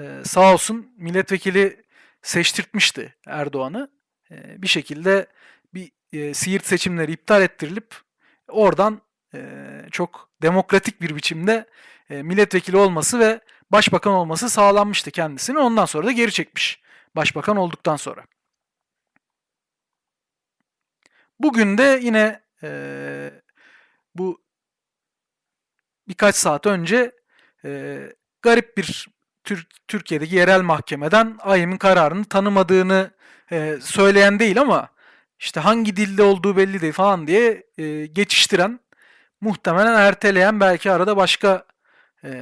e, 0.00 0.04
sağ 0.24 0.52
olsun 0.52 0.92
milletvekili 0.96 1.84
seçtirtmişti 2.22 3.14
Erdoğan'ı. 3.26 3.90
E, 4.30 4.62
bir 4.62 4.68
şekilde 4.68 5.26
bir 5.74 5.90
e, 6.12 6.34
Siirt 6.34 6.66
seçimleri 6.66 7.12
iptal 7.12 7.42
ettirilip 7.42 7.94
oradan 8.48 9.00
çok 9.90 10.30
demokratik 10.42 11.00
bir 11.00 11.16
biçimde 11.16 11.66
e, 12.10 12.22
milletvekili 12.22 12.76
olması 12.76 13.18
ve 13.18 13.40
başbakan 13.70 14.12
olması 14.12 14.50
sağlanmıştı 14.50 15.10
kendisine. 15.10 15.58
Ondan 15.58 15.84
sonra 15.84 16.06
da 16.06 16.12
geri 16.12 16.32
çekmiş 16.32 16.80
başbakan 17.16 17.56
olduktan 17.56 17.96
sonra. 17.96 18.24
Bugün 21.40 21.78
de 21.78 22.00
yine 22.02 22.40
e, 22.62 22.70
bu 24.14 24.42
birkaç 26.08 26.36
saat 26.36 26.66
önce 26.66 27.12
e, 27.64 28.00
garip 28.42 28.76
bir 28.76 29.08
Tür- 29.44 29.66
Türkiye'deki 29.88 30.34
yerel 30.34 30.62
mahkemeden 30.62 31.36
AYM'in 31.40 31.76
kararını 31.76 32.24
tanımadığını 32.24 33.10
e, 33.52 33.78
söyleyen 33.80 34.38
değil 34.38 34.60
ama 34.60 34.88
işte 35.38 35.60
hangi 35.60 35.96
dilde 35.96 36.22
olduğu 36.22 36.56
belli 36.56 36.80
değil 36.80 36.92
falan 36.92 37.26
diye 37.26 37.66
e, 37.78 38.06
geçiştiren, 38.06 38.80
muhtemelen 39.42 39.94
erteleyen 39.94 40.60
belki 40.60 40.92
arada 40.92 41.16
başka 41.16 41.66
e, 42.24 42.32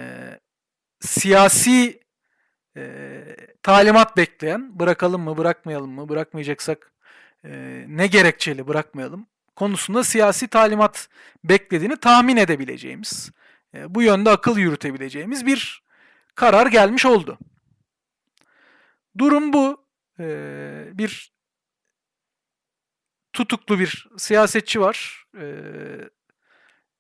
siyasi 1.01 2.01
e, 2.77 3.23
talimat 3.63 4.17
bekleyen, 4.17 4.81
bırakalım 4.81 5.23
mı, 5.23 5.39
bırakmayalım 5.39 5.91
mı, 5.91 6.09
bırakmayacaksak 6.09 6.93
e, 7.45 7.85
ne 7.89 8.07
gerekçeli 8.07 8.69
bırakmayalım 8.69 9.27
konusunda 9.57 10.05
siyasi 10.05 10.49
talimat 10.49 11.09
beklediğini 11.45 11.97
tahmin 11.97 12.37
edebileceğimiz, 12.37 13.31
e, 13.75 13.95
bu 13.95 14.03
yönde 14.03 14.31
akıl 14.31 14.59
yürütebileceğimiz 14.59 15.47
bir 15.47 15.83
karar 16.35 16.67
gelmiş 16.67 17.07
oldu. 17.07 17.39
Durum 19.19 19.53
bu. 19.53 19.87
E, 20.21 20.27
bir 20.93 21.33
tutuklu 23.33 23.79
bir 23.79 24.09
siyasetçi 24.19 24.81
var. 24.81 25.25
E, 25.39 25.45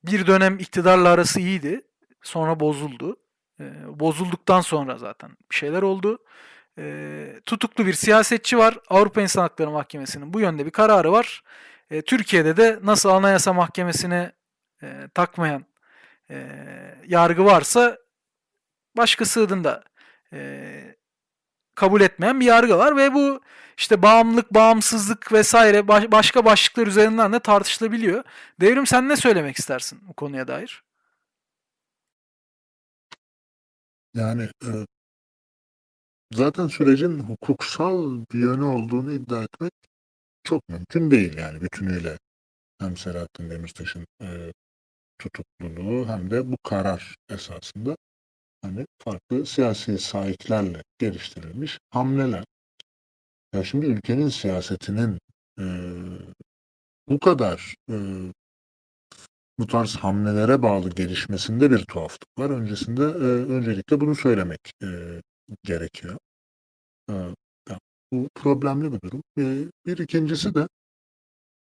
bir 0.04 0.26
dönem 0.26 0.58
iktidarla 0.58 1.08
arası 1.08 1.40
iyiydi. 1.40 1.80
Sonra 2.22 2.60
bozuldu. 2.60 3.16
E, 3.60 3.64
bozulduktan 4.00 4.60
sonra 4.60 4.98
zaten 4.98 5.30
bir 5.50 5.56
şeyler 5.56 5.82
oldu. 5.82 6.18
E, 6.78 7.40
tutuklu 7.46 7.86
bir 7.86 7.92
siyasetçi 7.92 8.58
var. 8.58 8.78
Avrupa 8.88 9.22
İnsan 9.22 9.42
Hakları 9.42 9.70
Mahkemesi'nin 9.70 10.32
bu 10.34 10.40
yönde 10.40 10.66
bir 10.66 10.70
kararı 10.70 11.12
var. 11.12 11.42
E, 11.90 12.02
Türkiye'de 12.02 12.56
de 12.56 12.78
nasıl 12.82 13.08
Anayasa 13.08 13.52
Mahkemesi'ne 13.52 14.32
e, 14.82 15.08
takmayan 15.14 15.66
e, 16.30 16.46
yargı 17.06 17.44
varsa 17.44 17.98
başkasının 18.96 19.64
da 19.64 19.84
e, 20.32 20.99
kabul 21.80 22.00
etmeyen 22.00 22.40
bir 22.40 22.46
yargı 22.46 22.78
var 22.78 22.96
ve 22.96 23.14
bu 23.14 23.40
işte 23.78 24.02
bağımlılık, 24.02 24.54
bağımsızlık 24.54 25.32
vesaire 25.32 25.88
baş- 25.88 26.12
başka 26.12 26.44
başlıklar 26.44 26.86
üzerinden 26.86 27.32
de 27.32 27.40
tartışılabiliyor. 27.40 28.24
Devrim 28.60 28.86
sen 28.86 29.08
ne 29.08 29.16
söylemek 29.16 29.56
istersin 29.58 30.00
bu 30.08 30.12
konuya 30.12 30.48
dair? 30.48 30.82
Yani 34.14 34.42
e, 34.42 34.70
zaten 36.32 36.66
sürecin 36.66 37.18
hukuksal 37.18 38.24
bir 38.32 38.38
yönü 38.38 38.64
olduğunu 38.64 39.12
iddia 39.12 39.42
etmek 39.42 39.72
çok 40.44 40.68
mümkün 40.68 41.10
değil 41.10 41.38
yani 41.38 41.60
bütünüyle. 41.60 42.18
Hem 42.80 42.96
Selahattin 42.96 43.50
Demirtaş'ın 43.50 44.06
e, 44.22 44.52
tutukluluğu 45.18 46.08
hem 46.08 46.30
de 46.30 46.52
bu 46.52 46.56
karar 46.64 47.16
esasında 47.30 47.96
hani 48.62 48.86
farklı 48.98 49.46
siyasi 49.46 49.98
sahiplerle 49.98 50.82
geliştirilmiş 50.98 51.78
hamleler. 51.90 52.44
Ya 53.54 53.64
şimdi 53.64 53.86
ülkenin 53.86 54.28
siyasetinin 54.28 55.18
e, 55.58 55.64
bu 57.08 57.18
kadar 57.18 57.74
e, 57.90 57.96
bu 59.58 59.66
tarz 59.66 59.96
hamlelere 59.96 60.62
bağlı 60.62 60.90
gelişmesinde 60.90 61.70
bir 61.70 61.84
tuhaflık 61.84 62.38
var. 62.38 62.50
Öncesinde 62.50 63.02
e, 63.02 63.28
öncelikle 63.52 64.00
bunu 64.00 64.14
söylemek 64.14 64.60
e, 64.82 64.86
gerekiyor. 65.64 66.18
E, 67.10 67.14
ya, 67.68 67.78
bu 68.12 68.28
problemli 68.34 68.92
bir 68.92 69.00
durum. 69.00 69.22
E, 69.38 69.64
bir 69.86 69.98
ikincisi 69.98 70.54
de 70.54 70.68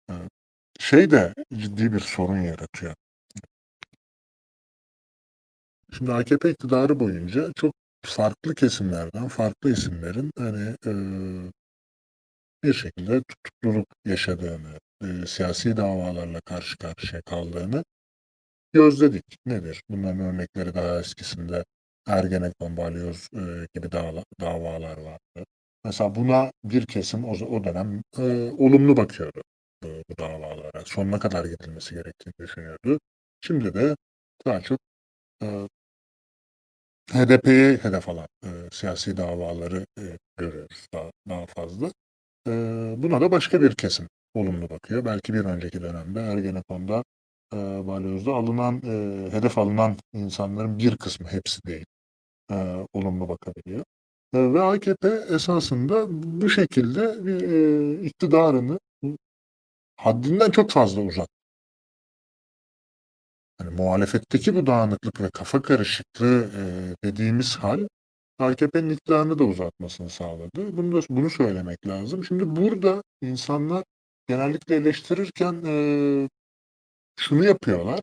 e, 0.09 0.13
şey 0.79 1.11
de 1.11 1.33
ciddi 1.53 1.93
bir 1.93 1.99
sorun 1.99 2.41
yaratıyor. 2.41 2.95
Şimdi 5.97 6.13
AKP 6.13 6.49
iktidarı 6.51 6.99
boyunca 6.99 7.51
çok 7.55 7.73
farklı 8.05 8.55
kesimlerden, 8.55 9.27
farklı 9.27 9.71
isimlerin 9.71 10.31
hani 10.37 10.75
e, 10.85 10.91
bir 12.63 12.73
şekilde 12.73 13.21
tutukluluk 13.23 13.87
yaşadığını, 14.05 14.79
e, 15.03 15.25
siyasi 15.27 15.77
davalarla 15.77 16.41
karşı 16.41 16.77
karşıya 16.77 17.21
kaldığını 17.21 17.83
gözledik. 18.73 19.25
Nedir? 19.45 19.83
Bunların 19.89 20.19
örnekleri 20.19 20.75
daha 20.75 20.99
eskisinde 20.99 21.65
Ergenekon, 22.07 22.77
Balyoz 22.77 23.29
e, 23.33 23.67
gibi 23.75 23.91
dava, 23.91 24.23
davalar 24.41 24.97
vardı. 24.97 25.45
Mesela 25.85 26.15
buna 26.15 26.51
bir 26.63 26.85
kesim 26.85 27.25
o, 27.25 27.31
o 27.31 27.63
dönem 27.63 28.03
e, 28.17 28.23
olumlu 28.51 28.97
bakıyordu 28.97 29.43
bu, 29.83 29.87
bu 30.09 30.17
davalara. 30.17 30.85
Sonuna 30.85 31.19
kadar 31.19 31.45
gidilmesi 31.45 31.95
gerektiğini 31.95 32.33
düşünüyordu. 32.39 32.99
Şimdi 33.41 33.73
de 33.73 33.95
daha 34.45 34.61
çok 34.61 34.79
e, 35.43 35.67
HDP'ye 37.13 37.77
hedef 37.77 38.09
alan 38.09 38.27
e, 38.43 38.49
siyasi 38.71 39.17
davaları 39.17 39.85
e, 39.99 40.03
görüyoruz 40.37 40.87
daha, 40.93 41.11
daha 41.29 41.45
fazla. 41.45 41.87
E, 42.47 42.51
buna 42.97 43.21
da 43.21 43.31
başka 43.31 43.61
bir 43.61 43.75
kesim 43.75 44.07
olumlu 44.33 44.69
bakıyor. 44.69 45.05
Belki 45.05 45.33
bir 45.33 45.39
önceki 45.39 45.81
dönemde 45.81 46.21
Ergenekon'da, 46.21 47.03
e, 47.53 47.57
Balyoz'da 47.87 48.33
alınan, 48.33 48.81
e, 48.85 49.29
hedef 49.31 49.57
alınan 49.57 49.97
insanların 50.13 50.79
bir 50.79 50.97
kısmı, 50.97 51.27
hepsi 51.27 51.63
değil, 51.67 51.85
e, 52.51 52.55
olumlu 52.93 53.29
bakabiliyor. 53.29 53.85
E, 54.33 54.53
ve 54.53 54.61
AKP 54.61 55.09
esasında 55.09 56.05
bu 56.41 56.49
şekilde 56.49 57.25
bir, 57.25 57.41
e, 57.41 58.01
iktidarını 58.05 58.79
haddinden 59.97 60.51
çok 60.51 60.71
fazla 60.71 61.01
uzat. 61.01 61.29
Yani 63.61 63.75
muhalefetteki 63.75 64.55
bu 64.55 64.67
dağınıklık 64.67 65.21
ve 65.21 65.29
kafa 65.29 65.61
karışıklığı 65.61 66.49
e, 66.55 66.63
dediğimiz 67.03 67.57
hal 67.57 67.87
AKP'nin 68.39 68.89
iktidarını 68.89 69.39
da 69.39 69.43
uzatmasını 69.43 70.09
sağladı. 70.09 70.77
Bunu 70.77 71.01
da 71.01 71.05
bunu 71.09 71.29
söylemek 71.29 71.87
lazım. 71.87 72.23
Şimdi 72.25 72.55
burada 72.55 73.03
insanlar 73.21 73.83
genellikle 74.27 74.75
eleştirirken 74.75 75.63
e, 75.65 75.73
şunu 77.19 77.45
yapıyorlar. 77.45 77.99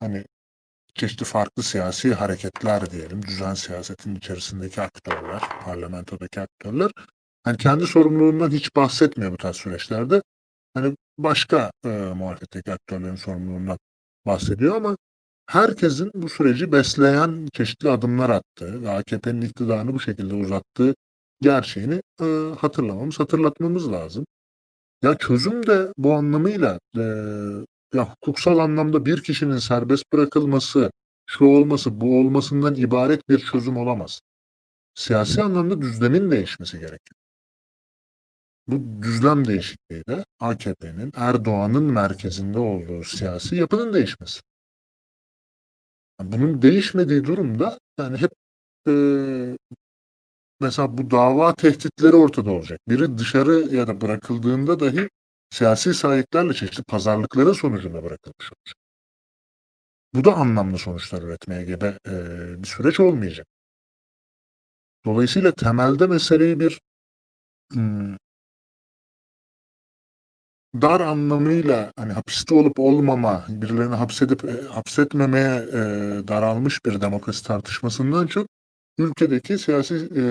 Hani 0.00 0.24
çeşitli 0.94 1.24
farklı 1.24 1.62
siyasi 1.62 2.14
hareketler 2.14 2.90
diyelim, 2.90 3.22
düzen 3.22 3.54
siyasetin 3.54 4.14
içerisindeki 4.14 4.80
aktörler, 4.82 5.42
parlamentodaki 5.64 6.40
aktörler 6.40 6.90
hani 7.44 7.56
kendi 7.56 7.86
sorumluluğundan 7.86 8.50
hiç 8.50 8.76
bahsetmiyor 8.76 9.32
bu 9.32 9.36
tarz 9.36 9.56
süreçlerde. 9.56 10.22
Hani 10.74 10.96
başka 11.18 11.70
e, 11.84 11.88
muhalefetteki 11.88 12.72
aktörlerin 12.72 13.16
sorumluluğundan 13.16 13.78
bahsediyor 14.28 14.76
ama 14.76 14.96
herkesin 15.46 16.10
bu 16.14 16.28
süreci 16.28 16.72
besleyen 16.72 17.48
çeşitli 17.52 17.90
adımlar 17.90 18.30
attığı 18.30 18.82
ve 18.82 18.90
AKP'nin 18.90 19.42
iktidarını 19.42 19.94
bu 19.94 20.00
şekilde 20.00 20.34
uzattığı 20.34 20.94
gerçeğini 21.40 22.02
e, 22.20 22.26
hatırlamamız, 22.58 23.20
hatırlatmamız 23.20 23.92
lazım. 23.92 24.26
Ya 25.02 25.18
çözüm 25.18 25.66
de 25.66 25.92
bu 25.98 26.12
anlamıyla 26.14 26.78
e, 26.96 27.02
ya 27.94 28.08
hukuksal 28.14 28.58
anlamda 28.58 29.06
bir 29.06 29.22
kişinin 29.22 29.58
serbest 29.58 30.04
bırakılması, 30.12 30.90
şu 31.26 31.44
olması, 31.44 32.00
bu 32.00 32.18
olmasından 32.20 32.74
ibaret 32.74 33.28
bir 33.28 33.38
çözüm 33.38 33.76
olamaz. 33.76 34.20
Siyasi 34.94 35.42
anlamda 35.42 35.82
düzlemin 35.82 36.30
değişmesi 36.30 36.78
gerekir. 36.78 37.17
Bu 38.68 39.02
düzlem 39.02 39.44
değişikliği 39.48 40.04
de 40.08 40.24
AKP'nin, 40.40 41.12
Erdoğan'ın 41.16 41.84
merkezinde 41.84 42.58
olduğu 42.58 43.04
siyasi 43.04 43.56
yapının 43.56 43.94
değişmesi. 43.94 44.40
Bunun 46.22 46.62
değişmediği 46.62 47.24
durumda 47.24 47.78
yani 47.98 48.16
hep 48.16 48.30
e, 48.88 48.92
mesela 50.60 50.98
bu 50.98 51.10
dava 51.10 51.54
tehditleri 51.54 52.16
ortada 52.16 52.50
olacak. 52.50 52.80
Biri 52.88 53.18
dışarı 53.18 53.76
ya 53.76 53.86
da 53.86 54.00
bırakıldığında 54.00 54.80
dahi 54.80 55.08
siyasi 55.50 55.94
sahiplerle 55.94 56.54
çeşitli 56.54 56.82
pazarlıkların 56.82 57.52
sonucunda 57.52 58.04
bırakılmış 58.04 58.52
olacak. 58.52 58.76
Bu 60.14 60.24
da 60.24 60.34
anlamlı 60.34 60.78
sonuçlar 60.78 61.22
üretmeye 61.22 61.64
gebe 61.64 61.98
e, 62.06 62.12
bir 62.62 62.68
süreç 62.68 63.00
olmayacak. 63.00 63.46
Dolayısıyla 65.04 65.52
temelde 65.52 66.06
meseleyi 66.06 66.60
bir 66.60 66.80
hmm, 67.72 68.16
dar 70.74 71.00
anlamıyla 71.00 71.92
hani 71.96 72.12
hapiste 72.12 72.54
olup 72.54 72.78
olmama, 72.80 73.44
birilerini 73.48 73.94
hapsedip 73.94 74.44
e, 74.44 74.62
hapsetmemeye 74.62 75.56
e, 75.56 75.78
daralmış 76.28 76.84
bir 76.86 77.00
demokrasi 77.00 77.44
tartışmasından 77.44 78.26
çok 78.26 78.46
ülkedeki 78.98 79.58
siyasi 79.58 79.94
e, 80.16 80.22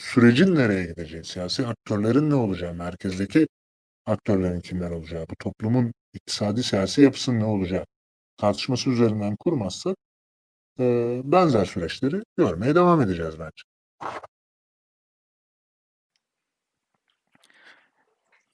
sürecin 0.00 0.54
nereye 0.54 0.86
gideceği, 0.86 1.24
siyasi 1.24 1.66
aktörlerin 1.66 2.30
ne 2.30 2.34
olacağı, 2.34 2.74
merkezdeki 2.74 3.48
aktörlerin 4.06 4.60
kimler 4.60 4.90
olacağı, 4.90 5.26
bu 5.30 5.36
toplumun 5.36 5.94
iktisadi 6.14 6.62
siyasi 6.62 7.02
yapısının 7.02 7.40
ne 7.40 7.44
olacağı 7.44 7.86
tartışması 8.36 8.90
üzerinden 8.90 9.36
kurmazsak 9.36 9.96
e, 10.80 11.20
benzer 11.24 11.64
süreçleri 11.64 12.22
görmeye 12.38 12.74
devam 12.74 13.02
edeceğiz 13.02 13.34
bence. 13.38 13.62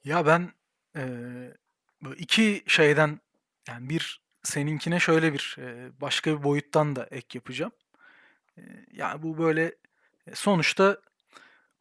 Ya 0.05 0.27
ben 0.27 0.53
eee, 0.96 1.55
bu 2.03 2.14
iki 2.14 2.64
şeyden 2.66 3.20
yani 3.68 3.88
bir 3.90 4.20
seninkine 4.42 5.00
şöyle 5.00 5.33
bir 5.33 5.57
başka 6.00 6.38
bir 6.38 6.44
boyuttan 6.44 6.96
da 6.96 7.07
ek 7.11 7.26
yapacağım. 7.38 7.72
Eee, 8.59 8.64
yani 8.92 9.22
bu 9.22 9.38
böyle 9.38 9.64
e, 10.26 10.35
sonuçta 10.35 10.98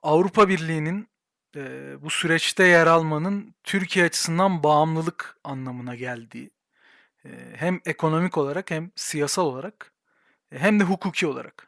Avrupa 0.04 0.50
Birliği'nin 0.50 1.10
bu 2.02 2.10
süreçte 2.10 2.64
yer 2.64 2.88
almanın 2.88 3.56
Türkiye 3.64 4.06
açısından 4.06 4.64
bağımlılık 4.64 5.38
anlamına 5.44 5.96
geldiği 5.96 6.52
hem 7.56 7.82
ekonomik 7.86 8.38
olarak 8.38 8.72
hem 8.72 8.92
siyasal 8.96 9.46
olarak 9.46 9.94
e, 10.52 10.60
hem 10.60 10.80
de 10.80 10.84
hukuki 10.84 11.28
olarak 11.28 11.68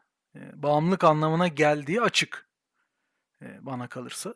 bağımlılık 0.54 1.04
anlamına 1.04 1.48
geldiği 1.48 2.02
açık 2.02 2.50
bana 3.62 3.88
kalırsa. 3.88 4.34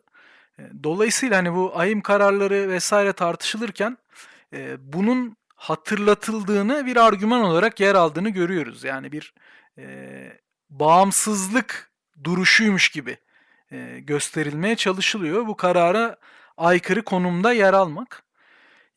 E, 0.58 0.62
Dolayısıyla 0.84 1.38
hani 1.38 1.54
bu 1.54 1.72
ayım 1.78 2.00
kararları 2.00 2.68
vesaire 2.68 3.12
tartışılırken 3.12 3.98
e, 4.52 4.92
bunun 4.92 5.36
hatırlatıldığını 5.56 6.86
bir 6.86 6.96
argüman 6.96 7.42
olarak 7.42 7.80
yer 7.80 7.94
aldığını 7.94 8.30
görüyoruz. 8.30 8.84
Yani 8.84 9.12
bir 9.12 9.34
e, 9.78 9.86
bağımsızlık 10.70 11.90
duruşuymuş 12.24 12.88
gibi 12.88 13.18
e, 13.72 14.00
gösterilmeye 14.00 14.76
çalışılıyor. 14.76 15.46
Bu 15.46 15.56
karara 15.56 16.16
aykırı 16.56 17.02
konumda 17.02 17.52
yer 17.52 17.72
almak. 17.72 18.22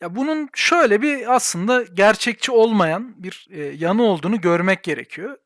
Ya 0.01 0.15
bunun 0.15 0.49
şöyle 0.53 1.01
bir 1.01 1.35
aslında 1.35 1.83
gerçekçi 1.83 2.51
olmayan 2.51 3.23
bir 3.23 3.47
e, 3.51 3.63
yanı 3.63 4.03
olduğunu 4.03 4.41
görmek 4.41 4.83
gerekiyor. 4.83 5.37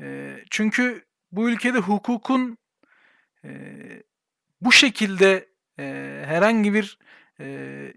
E, 0.00 0.36
çünkü 0.50 1.04
bu 1.32 1.50
ülkede 1.50 1.78
hukukun 1.78 2.58
e, 3.44 3.50
bu 4.60 4.72
şekilde 4.72 5.47
e, 5.78 5.84
herhangi 6.26 6.74
bir 6.74 6.98
e, 7.40 7.46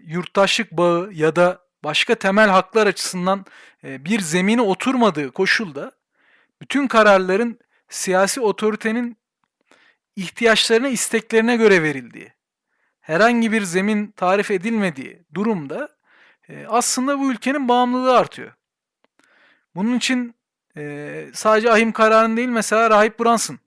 yurttaşlık 0.06 0.72
bağı 0.72 1.12
ya 1.12 1.36
da 1.36 1.60
başka 1.84 2.14
temel 2.14 2.48
haklar 2.48 2.86
açısından 2.86 3.44
e, 3.84 4.04
bir 4.04 4.20
zemine 4.20 4.60
oturmadığı 4.60 5.30
koşulda 5.30 5.92
bütün 6.60 6.86
kararların 6.86 7.58
siyasi 7.88 8.40
otoritenin 8.40 9.16
ihtiyaçlarına, 10.16 10.88
isteklerine 10.88 11.56
göre 11.56 11.82
verildiği, 11.82 12.32
herhangi 13.00 13.52
bir 13.52 13.62
zemin 13.62 14.06
tarif 14.06 14.50
edilmediği 14.50 15.22
durumda 15.34 15.88
e, 16.48 16.66
aslında 16.68 17.18
bu 17.18 17.32
ülkenin 17.32 17.68
bağımlılığı 17.68 18.16
artıyor. 18.16 18.52
Bunun 19.74 19.96
için 19.96 20.34
e, 20.76 21.26
sadece 21.34 21.72
ahim 21.72 21.92
kararını 21.92 22.36
değil 22.36 22.48
mesela 22.48 22.90
Rahip 22.90 23.20
Brunson. 23.20 23.58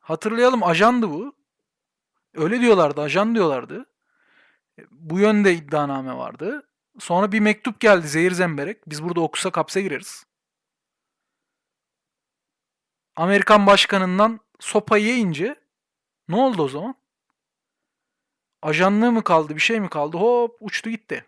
Hatırlayalım 0.00 0.62
ajandı 0.62 1.10
bu. 1.10 1.36
Öyle 2.34 2.60
diyorlardı, 2.60 3.00
ajan 3.00 3.34
diyorlardı. 3.34 3.86
E, 4.78 4.82
Bu 4.90 5.18
yönde 5.18 5.54
iddianame 5.54 6.16
vardı. 6.16 6.68
Sonra 6.98 7.32
bir 7.32 7.40
mektup 7.40 7.80
geldi 7.80 8.08
zehir 8.08 8.30
zemberek. 8.32 8.88
Biz 8.88 9.04
burada 9.04 9.20
okusak 9.20 9.56
hapse 9.56 9.82
gireriz. 9.82 10.26
Amerikan 13.16 13.66
başkanından 13.66 14.40
sopayı 14.60 15.04
yiyince 15.06 15.56
ne 16.28 16.36
oldu 16.36 16.62
o 16.62 16.68
zaman? 16.68 16.94
Ajanlığı 18.62 19.12
mı 19.12 19.24
kaldı, 19.24 19.54
bir 19.56 19.60
şey 19.60 19.80
mi 19.80 19.88
kaldı? 19.88 20.16
Hop 20.16 20.56
uçtu 20.60 20.90
gitti. 20.90 21.24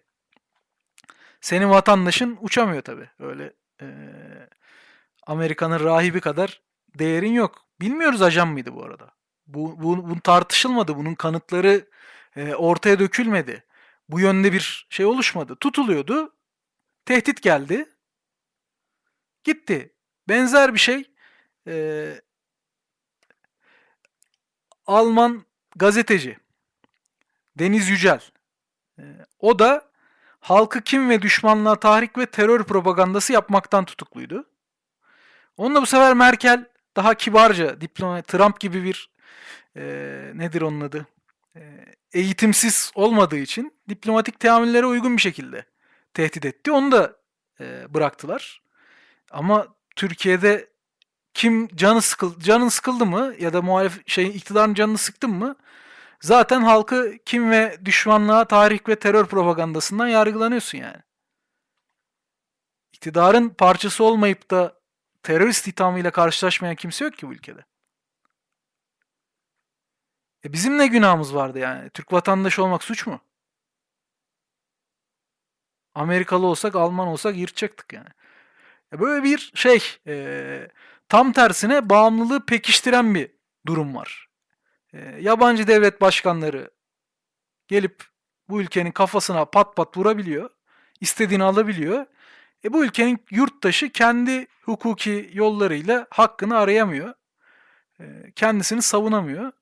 Senin 1.40 1.70
vatandaşın 1.70 2.38
uçamıyor 2.40 2.82
tabii. 2.82 3.10
Öyle 3.18 3.52
eee, 3.82 4.48
Amerika'nın 5.26 5.80
rahibi 5.80 6.20
kadar 6.20 6.62
değerin 6.98 7.32
yok. 7.32 7.66
Bilmiyoruz 7.80 8.22
ajan 8.22 8.48
mıydı 8.48 8.74
bu 8.74 8.84
arada. 8.84 9.15
Bu, 9.46 9.82
bu, 9.82 10.10
bu 10.10 10.20
tartışılmadı. 10.20 10.96
Bunun 10.96 11.14
kanıtları 11.14 11.88
e, 12.36 12.54
ortaya 12.54 12.98
dökülmedi. 12.98 13.64
Bu 14.08 14.20
yönde 14.20 14.52
bir 14.52 14.86
şey 14.90 15.06
oluşmadı. 15.06 15.56
Tutuluyordu. 15.56 16.34
Tehdit 17.04 17.42
geldi. 17.42 17.88
Gitti. 19.44 19.92
Benzer 20.28 20.74
bir 20.74 20.78
şey 20.78 21.04
e, 21.68 22.20
Alman 24.86 25.44
gazeteci 25.76 26.38
Deniz 27.58 27.88
Yücel. 27.88 28.20
E, 28.98 29.02
o 29.38 29.58
da 29.58 29.90
halkı 30.40 30.80
kim 30.80 31.10
ve 31.10 31.22
düşmanlığa 31.22 31.80
tahrik 31.80 32.18
ve 32.18 32.26
terör 32.26 32.64
propagandası 32.64 33.32
yapmaktan 33.32 33.84
tutukluydu. 33.84 34.44
Onunla 35.56 35.82
bu 35.82 35.86
sefer 35.86 36.14
Merkel 36.14 36.64
daha 36.96 37.14
kibarca 37.14 37.80
diploma 37.80 38.22
Trump 38.22 38.60
gibi 38.60 38.84
bir 38.84 39.15
e, 39.76 39.82
nedir 40.34 40.62
onun 40.62 40.80
adı? 40.80 41.06
E, 41.56 41.60
eğitimsiz 42.12 42.92
olmadığı 42.94 43.38
için 43.38 43.72
diplomatik 43.88 44.40
teamüllere 44.40 44.86
uygun 44.86 45.16
bir 45.16 45.22
şekilde 45.22 45.64
tehdit 46.14 46.44
etti. 46.44 46.72
Onu 46.72 46.92
da 46.92 47.16
e, 47.60 47.94
bıraktılar. 47.94 48.62
Ama 49.30 49.66
Türkiye'de 49.96 50.68
kim 51.34 51.76
canı 51.76 52.02
sıkıldı, 52.02 52.40
canın 52.40 52.68
sıkıldı 52.68 53.06
mı 53.06 53.34
ya 53.38 53.52
da 53.52 53.62
muhalif 53.62 54.08
şey 54.08 54.26
iktidarın 54.26 54.74
canını 54.74 54.98
sıktın 54.98 55.30
mı 55.30 55.56
zaten 56.20 56.62
halkı 56.62 57.18
kim 57.24 57.50
ve 57.50 57.78
düşmanlığa 57.84 58.44
tahrik 58.44 58.88
ve 58.88 58.96
terör 58.96 59.26
propagandasından 59.26 60.08
yargılanıyorsun 60.08 60.78
yani. 60.78 61.02
İktidarın 62.92 63.48
parçası 63.48 64.04
olmayıp 64.04 64.50
da 64.50 64.80
terörist 65.22 65.68
ithamıyla 65.68 66.10
karşılaşmayan 66.10 66.74
kimse 66.74 67.04
yok 67.04 67.18
ki 67.18 67.28
bu 67.28 67.32
ülkede. 67.32 67.64
E 70.44 70.52
bizim 70.52 70.78
ne 70.78 70.86
günahımız 70.86 71.34
vardı 71.34 71.58
yani? 71.58 71.90
Türk 71.90 72.12
vatandaşı 72.12 72.64
olmak 72.64 72.84
suç 72.84 73.06
mu? 73.06 73.20
Amerikalı 75.94 76.46
olsak, 76.46 76.76
Alman 76.76 77.08
olsak 77.08 77.36
yırtacaktık 77.36 77.92
yani. 77.92 78.08
E 78.92 79.00
böyle 79.00 79.24
bir 79.24 79.52
şey, 79.54 79.82
e, 80.06 80.68
tam 81.08 81.32
tersine 81.32 81.90
bağımlılığı 81.90 82.46
pekiştiren 82.46 83.14
bir 83.14 83.30
durum 83.66 83.96
var. 83.96 84.28
E, 84.92 84.98
yabancı 85.20 85.66
devlet 85.66 86.00
başkanları 86.00 86.70
gelip 87.68 88.04
bu 88.48 88.60
ülkenin 88.60 88.90
kafasına 88.92 89.44
pat 89.44 89.76
pat 89.76 89.96
vurabiliyor. 89.96 90.50
istediğini 91.00 91.44
alabiliyor. 91.44 92.06
E 92.64 92.72
bu 92.72 92.84
ülkenin 92.84 93.24
yurttaşı 93.30 93.90
kendi 93.92 94.46
hukuki 94.62 95.30
yollarıyla 95.34 96.06
hakkını 96.10 96.58
arayamıyor. 96.58 97.14
E, 98.00 98.32
kendisini 98.36 98.82
savunamıyor. 98.82 99.52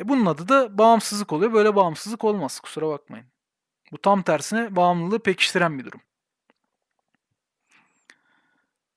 E 0.00 0.08
bunun 0.08 0.26
adı 0.26 0.48
da 0.48 0.78
bağımsızlık 0.78 1.32
oluyor. 1.32 1.52
Böyle 1.52 1.76
bağımsızlık 1.76 2.24
olmaz. 2.24 2.60
Kusura 2.60 2.88
bakmayın. 2.88 3.26
Bu 3.92 3.98
tam 3.98 4.22
tersine 4.22 4.76
bağımlılığı 4.76 5.22
pekiştiren 5.22 5.78
bir 5.78 5.84
durum. 5.84 6.00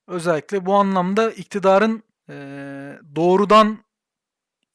Özellikle 0.06 0.66
bu 0.66 0.74
anlamda 0.74 1.30
iktidarın 1.30 2.02
e, 2.28 2.34
doğrudan 3.16 3.78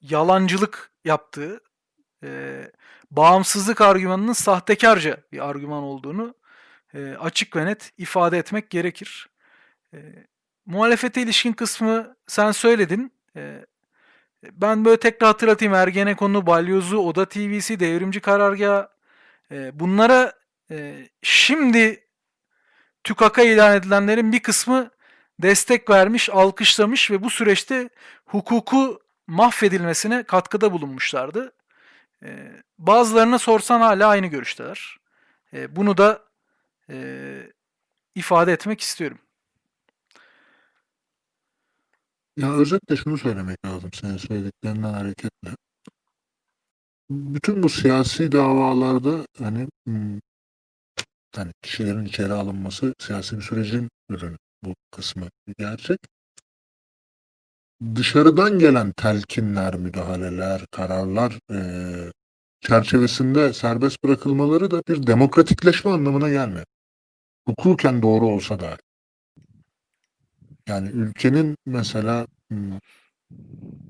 yalancılık 0.02 0.92
yaptığı, 1.06 1.62
e, 2.24 2.64
bağımsızlık 3.12 3.82
argümanının 3.82 4.34
sahtekarca 4.34 5.18
bir 5.32 5.50
argüman 5.50 5.84
olduğunu 5.84 6.36
e, 6.94 7.14
açık 7.14 7.56
ve 7.56 7.66
net 7.66 7.92
ifade 7.98 8.38
etmek 8.38 8.70
gerekir. 8.70 9.30
E, 9.94 10.26
muhalefete 10.66 11.22
ilişkin 11.22 11.54
kısmı 11.54 12.16
sen 12.28 12.52
söyledin. 12.52 13.14
E, 13.36 13.66
ben 14.44 14.86
böyle 14.86 15.00
tekrar 15.00 15.28
hatırlatayım. 15.28 15.74
Ergenekon'u, 15.74 16.48
Balyoz'u, 16.48 16.98
Oda 16.98 17.26
TV'si, 17.26 17.80
Devrimci 17.80 18.20
Karargahı 18.20 18.90
e, 19.52 19.80
bunlara 19.80 20.34
e, 20.72 21.08
şimdi 21.22 22.04
TÜKAK'a 23.04 23.44
ilan 23.44 23.76
edilenlerin 23.76 24.32
bir 24.32 24.40
kısmı 24.40 24.90
destek 25.40 25.90
vermiş, 25.90 26.30
alkışlamış 26.30 27.12
ve 27.12 27.24
bu 27.24 27.30
süreçte 27.30 27.90
hukuku 28.26 29.00
mahvedilmesine 29.28 30.24
katkıda 30.24 30.72
bulunmuşlardı. 30.74 31.52
E, 32.24 32.52
bazılarına 32.78 33.40
sorsan 33.40 33.82
hala 33.82 34.08
aynı 34.08 34.28
görüşteler. 34.28 34.98
E, 35.54 35.76
bunu 35.76 35.98
da 35.98 36.30
ifade 38.16 38.54
etmek 38.54 38.82
istiyorum. 38.82 39.20
Ya 42.40 42.54
özetle 42.54 42.96
şunu 42.96 43.18
söylemek 43.18 43.66
lazım 43.66 43.90
senin 43.94 44.18
söylediklerinden 44.18 44.94
hareketle. 44.94 45.56
bütün 47.10 47.64
bu 47.64 47.70
siyasi 47.70 48.32
davalarda 48.32 49.26
hani 49.40 49.68
hmm, 49.88 50.20
hani 51.36 51.52
kişilerin 51.62 52.06
içeri 52.06 52.34
alınması 52.34 52.94
siyasi 53.00 53.38
bir 53.38 53.42
sürecin 53.42 53.90
ürünü. 54.10 54.38
Bu 54.64 54.76
kısmı 54.92 55.30
gerçek. 55.58 56.00
Dışarıdan 57.96 58.60
gelen 58.60 58.92
telkinler, 58.92 59.76
müdahaleler, 59.76 60.66
kararlar 60.72 61.40
eee, 61.52 62.12
çerçevesinde 62.62 63.54
serbest 63.54 64.04
bırakılmaları 64.04 64.72
da 64.72 64.82
bir 64.88 65.08
demokratikleşme 65.08 65.92
anlamına 65.92 66.30
gelmiyor. 66.30 66.66
Hukuken 67.48 68.02
doğru 68.02 68.28
olsa 68.28 68.60
da. 68.60 68.78
Yani 70.70 70.90
ülkenin 70.90 71.58
mesela 71.66 72.28
hmm, 72.48 72.80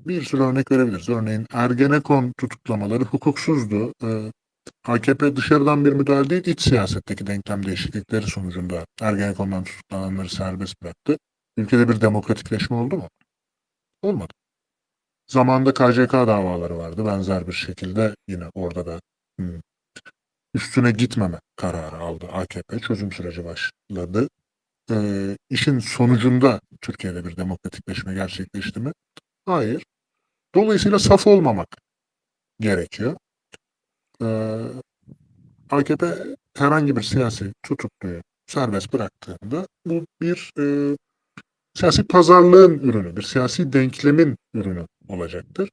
bir 0.06 0.22
sürü 0.22 0.42
örnek 0.42 0.70
verebiliriz. 0.70 1.08
Örneğin 1.08 1.46
Ergenekon 1.52 2.32
tutuklamaları 2.38 3.04
hukuksuzdu. 3.04 3.92
Ee, 4.02 4.32
AKP 4.86 5.36
dışarıdan 5.36 5.84
bir 5.84 5.92
müdahale 5.92 6.30
değil, 6.30 6.46
iç 6.46 6.60
siyasetteki 6.60 7.26
denklem 7.26 7.66
değişiklikleri 7.66 8.26
sonucunda 8.26 8.84
Ergenekon'dan 9.00 9.64
tutuklananları 9.64 10.28
serbest 10.28 10.82
bıraktı. 10.82 11.18
Ülkede 11.56 11.88
bir 11.88 12.00
demokratikleşme 12.00 12.76
oldu 12.76 12.96
mu? 12.96 13.08
Olmadı. 14.02 14.32
Zamanında 15.26 15.74
KCK 15.74 16.12
davaları 16.12 16.78
vardı. 16.78 17.06
Benzer 17.06 17.46
bir 17.46 17.52
şekilde 17.52 18.14
yine 18.28 18.44
orada 18.54 18.86
da 18.86 19.00
hmm, 19.38 19.60
üstüne 20.54 20.90
gitmeme 20.90 21.40
kararı 21.56 21.96
aldı 21.96 22.26
AKP. 22.32 22.78
Çözüm 22.78 23.12
süreci 23.12 23.44
başladı. 23.44 24.28
Ee, 24.90 25.36
işin 25.50 25.78
sonucunda 25.78 26.60
Türkiye'de 26.80 27.24
bir 27.24 27.36
demokratikleşme 27.36 28.14
gerçekleşti 28.14 28.80
mi? 28.80 28.92
Hayır. 29.46 29.84
Dolayısıyla 30.54 30.98
saf 30.98 31.26
olmamak 31.26 31.68
gerekiyor. 32.60 33.16
Ee, 34.22 34.60
AKP 35.70 36.06
herhangi 36.56 36.96
bir 36.96 37.02
siyasi 37.02 37.52
tutukluyu 37.62 38.22
serbest 38.46 38.92
bıraktığında 38.92 39.66
bu 39.86 40.06
bir 40.20 40.52
e, 40.58 40.96
siyasi 41.74 42.06
pazarlığın 42.06 42.78
ürünü, 42.78 43.16
bir 43.16 43.22
siyasi 43.22 43.72
denklemin 43.72 44.36
ürünü 44.54 44.86
olacaktır. 45.08 45.70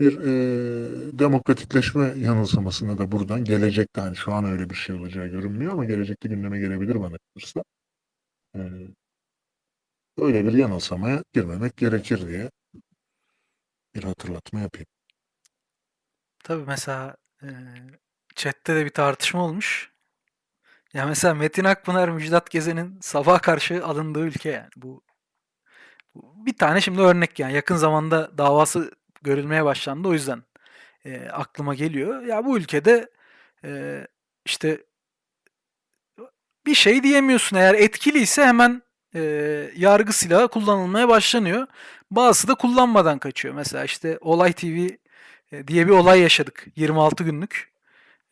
Bir 0.00 0.18
e, 0.18 1.18
demokratikleşme 1.18 2.14
yanılsamasına 2.18 2.98
da 2.98 3.12
buradan 3.12 3.44
gelecekte 3.44 4.00
hani 4.00 4.16
şu 4.16 4.32
an 4.32 4.44
öyle 4.44 4.70
bir 4.70 4.74
şey 4.74 4.96
olacağı 4.96 5.26
görünmüyor 5.28 5.72
ama 5.72 5.84
gelecekte 5.84 6.28
gündeme 6.28 6.58
gelebilir 6.60 7.00
bana 7.00 7.18
kalırsa. 7.34 7.62
E, 8.54 8.60
öyle 10.18 10.44
bir 10.44 10.52
yanılsamaya 10.52 11.22
girmemek 11.32 11.76
gerekir 11.76 12.28
diye 12.28 12.50
bir 13.94 14.04
hatırlatma 14.04 14.60
yapayım. 14.60 14.86
Tabii 16.44 16.64
mesela 16.66 17.16
e, 17.42 17.48
chatte 18.34 18.76
de 18.76 18.84
bir 18.84 18.90
tartışma 18.90 19.44
olmuş. 19.44 19.92
Ya 20.94 21.06
mesela 21.06 21.34
Metin 21.34 21.64
Akpınar, 21.64 22.08
Müjdat 22.08 22.50
Gezen'in 22.50 22.98
sabah 23.02 23.42
karşı 23.42 23.84
alındığı 23.86 24.20
ülke 24.20 24.50
yani. 24.50 24.68
Bu, 24.76 25.02
bu 26.14 26.46
bir 26.46 26.56
tane 26.58 26.80
şimdi 26.80 27.00
örnek 27.00 27.38
yani. 27.38 27.52
Yakın 27.54 27.76
zamanda 27.76 28.38
davası 28.38 28.90
görülmeye 29.22 29.64
başlandı. 29.64 30.08
O 30.08 30.12
yüzden 30.12 30.42
e, 31.04 31.28
aklıma 31.28 31.74
geliyor. 31.74 32.22
Ya 32.22 32.44
bu 32.44 32.58
ülkede 32.58 33.10
e, 33.64 34.06
işte 34.46 34.84
bir 36.66 36.74
şey 36.74 37.02
diyemiyorsun. 37.02 37.56
Eğer 37.56 37.74
etkiliyse 37.74 38.44
hemen 38.44 38.82
e, 39.14 39.20
yargı 39.76 40.12
silahı 40.12 40.48
kullanılmaya 40.48 41.08
başlanıyor. 41.08 41.66
Bazısı 42.10 42.48
da 42.48 42.54
kullanmadan 42.54 43.18
kaçıyor. 43.18 43.54
Mesela 43.54 43.84
işte 43.84 44.18
Olay 44.20 44.52
TV 44.52 44.88
e, 45.52 45.68
diye 45.68 45.86
bir 45.86 45.92
olay 45.92 46.20
yaşadık. 46.20 46.66
26 46.76 47.24
günlük. 47.24 47.72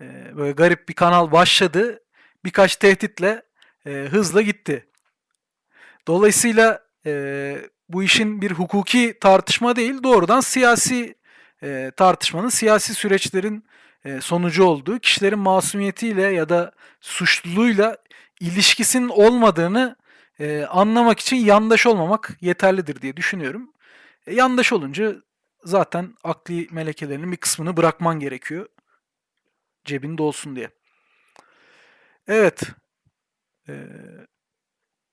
E, 0.01 0.37
böyle 0.37 0.53
garip 0.53 0.89
bir 0.89 0.95
kanal 0.95 1.33
başladı. 1.33 2.01
Birkaç 2.45 2.77
tehditle 2.77 3.43
e, 3.87 3.91
hızla 3.91 4.43
gitti. 4.43 4.87
Dolayısıyla 6.07 6.83
e, 7.07 7.57
bu 7.89 8.03
işin 8.03 8.43
bir 8.43 8.51
hukuki 8.51 9.19
tartışma 9.21 9.77
değil, 9.77 10.03
doğrudan 10.03 10.41
siyasi 10.41 11.15
e, 11.63 11.93
tartışmanın, 11.97 12.49
siyasi 12.49 12.95
süreçlerin 12.95 13.65
e, 14.05 14.21
sonucu 14.21 14.65
olduğu, 14.65 14.99
kişilerin 14.99 15.39
masumiyetiyle 15.39 16.23
ya 16.23 16.49
da 16.49 16.73
suçluluğuyla 17.01 17.97
ilişkisinin 18.41 19.09
olmadığını 19.09 19.97
e, 20.39 20.63
anlamak 20.63 21.21
için 21.21 21.37
yandaş 21.37 21.87
olmamak 21.87 22.37
yeterlidir 22.41 23.03
diye 23.03 23.17
düşünüyorum. 23.17 23.73
E, 24.27 24.35
yandaş 24.35 24.73
olunca 24.73 25.17
zaten 25.65 26.15
akli 26.25 26.69
melekelerinin 26.71 27.33
bir 27.33 27.37
kısmını 27.37 27.77
bırakman 27.77 28.21
gerekiyor. 28.21 28.69
Cebinde 29.85 30.23
olsun 30.23 30.57
diye. 30.57 30.71
Evet. 32.27 32.63
Ee, 33.69 33.87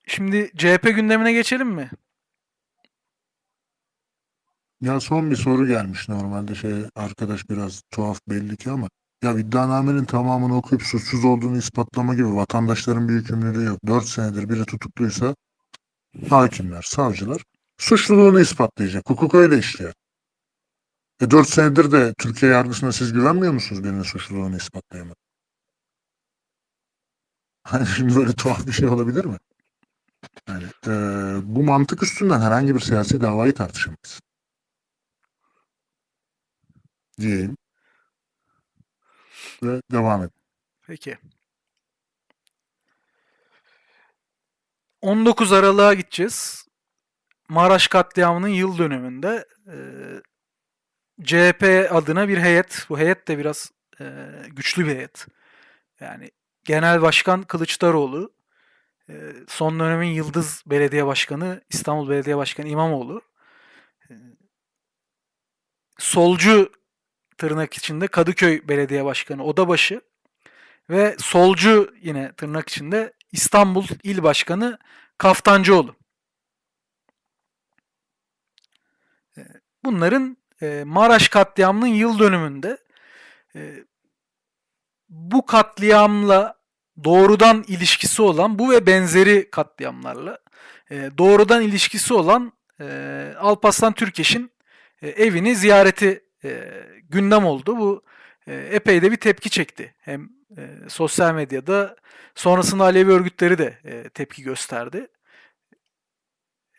şimdi 0.06 0.50
CHP 0.56 0.82
gündemine 0.82 1.32
geçelim 1.32 1.68
mi? 1.68 1.90
Ya 4.80 5.00
son 5.00 5.30
bir 5.30 5.36
soru 5.36 5.66
gelmiş 5.66 6.08
normalde 6.08 6.54
şey 6.54 6.72
arkadaş 6.94 7.50
biraz 7.50 7.82
tuhaf 7.90 8.20
belli 8.28 8.56
ki 8.56 8.70
ama 8.70 8.88
ya 9.26 9.38
iddianamenin 9.38 10.04
tamamını 10.04 10.56
okuyup 10.56 10.82
suçsuz 10.82 11.24
olduğunu 11.24 11.58
ispatlama 11.58 12.14
gibi 12.14 12.36
vatandaşların 12.36 13.08
bir 13.08 13.14
yükümlülüğü 13.14 13.64
yok. 13.64 13.78
4 13.86 14.04
senedir 14.04 14.48
biri 14.48 14.64
tutukluysa 14.64 15.36
hakimler, 16.30 16.82
savcılar 16.82 17.42
suçluluğunu 17.78 18.40
ispatlayacak. 18.40 19.10
Hukuk 19.10 19.34
öyle 19.34 19.58
işliyor. 19.58 19.92
E 21.20 21.30
4 21.30 21.48
senedir 21.48 21.92
de 21.92 22.14
Türkiye 22.18 22.52
yargısına 22.52 22.92
siz 22.92 23.12
güvenmiyor 23.12 23.52
musunuz 23.52 23.84
birinin 23.84 24.02
suçluluğunu 24.02 24.56
ispatlayamadı? 24.56 25.16
Hani 27.62 27.86
şimdi 27.86 28.16
böyle 28.16 28.32
tuhaf 28.32 28.66
bir 28.66 28.72
şey 28.72 28.88
olabilir 28.88 29.24
mi? 29.24 29.36
Yani, 30.48 30.64
e, 30.86 30.90
bu 31.56 31.62
mantık 31.62 32.02
üstünden 32.02 32.40
herhangi 32.40 32.74
bir 32.74 32.80
siyasi 32.80 33.20
davayı 33.20 33.54
tartışamayız. 33.54 34.20
Diyeyim. 37.20 37.56
Ve 39.62 39.80
devam 39.92 40.22
edin. 40.22 40.32
Peki. 40.86 41.18
19 45.00 45.52
Aralık'a 45.52 45.94
gideceğiz. 45.94 46.66
Maraş 47.48 47.88
katliamının 47.88 48.48
yıl 48.48 48.78
dönümünde 48.78 49.46
e, 49.66 49.76
CHP 51.24 51.88
adına 51.90 52.28
bir 52.28 52.38
heyet. 52.38 52.86
Bu 52.88 52.98
heyet 52.98 53.28
de 53.28 53.38
biraz 53.38 53.70
e, 54.00 54.04
güçlü 54.48 54.86
bir 54.86 54.94
heyet. 54.94 55.26
Yani 56.00 56.30
Genel 56.64 57.02
Başkan 57.02 57.42
Kılıçdaroğlu, 57.42 58.32
e, 59.08 59.32
son 59.48 59.80
dönemin 59.80 60.08
Yıldız 60.08 60.62
Belediye 60.66 61.06
Başkanı, 61.06 61.60
İstanbul 61.70 62.10
Belediye 62.10 62.36
Başkanı 62.36 62.68
İmamoğlu, 62.68 63.22
e, 64.10 64.14
solcu 65.98 66.72
tırnak 67.38 67.74
içinde 67.74 68.06
Kadıköy 68.06 68.68
Belediye 68.68 69.04
Başkanı 69.04 69.44
Odabaşı 69.44 70.00
ve 70.90 71.16
solcu 71.18 71.94
yine 72.02 72.32
tırnak 72.32 72.68
içinde 72.68 73.12
İstanbul 73.32 73.84
İl 74.02 74.22
Başkanı 74.22 74.78
Kaftancıoğlu. 75.18 75.96
E, 79.36 79.40
Bunların 79.84 80.36
e, 80.62 80.82
Maraş 80.86 81.28
katliamının 81.28 81.86
yıl 81.86 82.18
dönümünde 82.18 82.78
e, 83.56 83.84
bu 85.08 85.46
katliamla 85.46 86.56
doğrudan 87.04 87.64
ilişkisi 87.68 88.22
olan 88.22 88.58
bu 88.58 88.70
ve 88.70 88.86
benzeri 88.86 89.50
katliamlarla 89.50 90.38
e, 90.90 91.10
doğrudan 91.18 91.62
ilişkisi 91.62 92.14
olan 92.14 92.52
Alparslan 93.38 93.92
Türkeş'in 93.92 94.52
evini 95.02 95.56
ziyareti 95.56 96.25
e, 96.46 96.84
gündem 97.08 97.44
oldu. 97.44 97.76
Bu 97.76 98.02
e, 98.46 98.54
epey 98.54 99.02
de 99.02 99.12
bir 99.12 99.16
tepki 99.16 99.50
çekti. 99.50 99.94
Hem 99.98 100.30
e, 100.56 100.68
sosyal 100.88 101.34
medyada 101.34 101.96
sonrasında 102.34 102.84
Alevi 102.84 103.12
örgütleri 103.12 103.58
de 103.58 103.78
e, 103.84 104.08
tepki 104.08 104.42
gösterdi. 104.42 105.06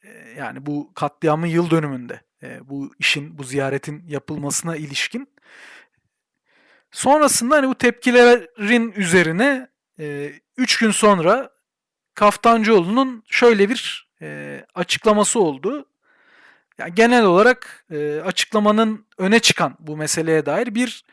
E, 0.03 0.10
yani 0.38 0.65
bu 0.65 0.91
katliamın 0.93 1.47
yıl 1.47 1.69
dönümünde 1.69 2.21
e, 2.43 2.69
bu 2.69 2.93
işin, 2.99 3.38
bu 3.38 3.43
ziyaretin 3.43 4.03
yapılmasına 4.08 4.75
ilişkin. 4.75 5.27
Sonrasında 6.91 7.56
hani 7.56 7.67
bu 7.67 7.75
tepkilerin 7.75 8.91
üzerine 8.91 9.67
3 10.58 10.77
gün 10.77 10.91
sonra 10.91 11.51
Kaftancıoğlu'nun 12.13 13.23
şöyle 13.27 13.69
bir 13.69 14.10
e, 14.21 14.65
açıklaması 14.75 15.39
oldu. 15.39 15.86
Yani 16.78 16.96
genel 16.96 17.24
olarak 17.24 17.86
e, 17.92 18.22
açıklamanın 18.26 19.06
öne 19.18 19.40
çıkan 19.40 19.76
bu 19.80 19.98
meseleye 19.98 20.46
dair 20.46 20.76
bir 20.76 21.04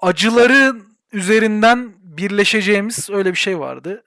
acıların 0.00 0.96
üzerinden 1.12 1.92
birleşeceğimiz 2.02 3.10
öyle 3.10 3.30
bir 3.32 3.38
şey 3.38 3.58
vardı. 3.58 4.04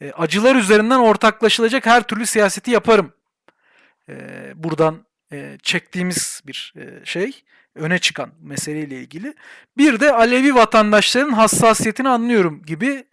E, 0.00 0.12
acılar 0.12 0.56
üzerinden 0.56 0.98
ortaklaşılacak 0.98 1.86
her 1.86 2.02
türlü 2.02 2.26
siyaseti 2.26 2.70
yaparım. 2.70 3.12
E, 4.08 4.14
buradan 4.54 5.04
e, 5.32 5.58
çektiğimiz 5.62 6.42
bir 6.46 6.74
e, 6.76 7.04
şey. 7.04 7.42
öne 7.74 7.98
çıkan 7.98 8.30
meseleyle 8.40 9.00
ilgili. 9.00 9.34
Bir 9.76 10.00
de 10.00 10.12
Alevi 10.12 10.54
vatandaşların 10.54 11.32
hassasiyetini 11.32 12.08
anlıyorum 12.08 12.62
gibi 12.66 13.04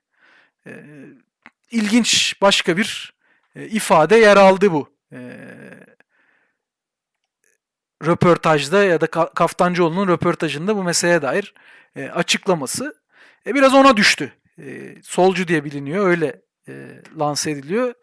e, 0.68 0.72
ilginç 1.72 2.36
başka 2.42 2.78
bir 2.78 3.14
e, 3.56 3.68
ifade 3.68 4.18
yer 4.18 4.38
aldı 4.38 4.72
bu. 4.72 4.90
E, 5.12 5.18
röportajda 8.06 8.84
ya 8.84 9.02
da 9.02 9.06
Ka- 9.06 9.34
Kaftancıoğlu'nun 9.34 10.08
röportajında 10.08 10.76
bu 10.76 10.84
meseleye 10.84 11.22
dair 11.22 11.54
e, 11.96 12.10
açıklaması 12.10 13.02
e, 13.48 13.56
biraz 13.56 13.74
ona 13.74 13.98
düştü. 13.98 14.34
E, 14.60 14.96
solcu 15.04 15.48
diye 15.48 15.64
biliniyor, 15.64 16.08
öyle 16.08 16.42
e, 16.68 17.02
lanse 17.20 17.52
ediliyor. 17.52 17.94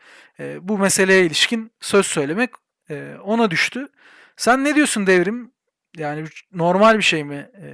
E, 0.41 0.69
bu 0.69 0.79
meseleye 0.79 1.27
ilişkin 1.27 1.73
söz 1.81 2.07
söylemek 2.07 2.51
e, 2.91 3.15
ona 3.25 3.51
düştü. 3.51 3.89
Sen 4.37 4.65
ne 4.65 4.75
diyorsun 4.75 5.07
devrim? 5.07 5.53
Yani 5.97 6.25
normal 6.53 6.99
bir 6.99 7.03
şey 7.03 7.25
mi? 7.25 7.51
E, 7.63 7.69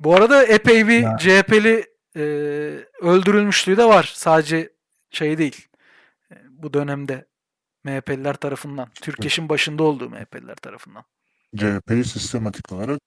bu 0.00 0.14
arada 0.14 0.44
epey 0.44 0.88
bir 0.88 1.02
Ya. 1.02 1.16
CHP'li 1.18 1.84
e, 2.16 2.20
öldürülmüşlüğü 3.00 3.76
de 3.76 3.84
var. 3.84 4.12
Sadece 4.14 4.72
şey 5.10 5.38
değil. 5.38 5.68
E, 6.32 6.34
bu 6.50 6.72
dönemde 6.72 7.26
MHP'liler 7.86 8.34
tarafından. 8.34 8.88
Türkeş'in 8.94 9.48
başında 9.48 9.82
olduğu 9.82 10.10
MHP'liler 10.10 10.56
tarafından. 10.56 11.04
CHP'yi 11.56 12.04
sistematik 12.04 12.72
olarak 12.72 13.00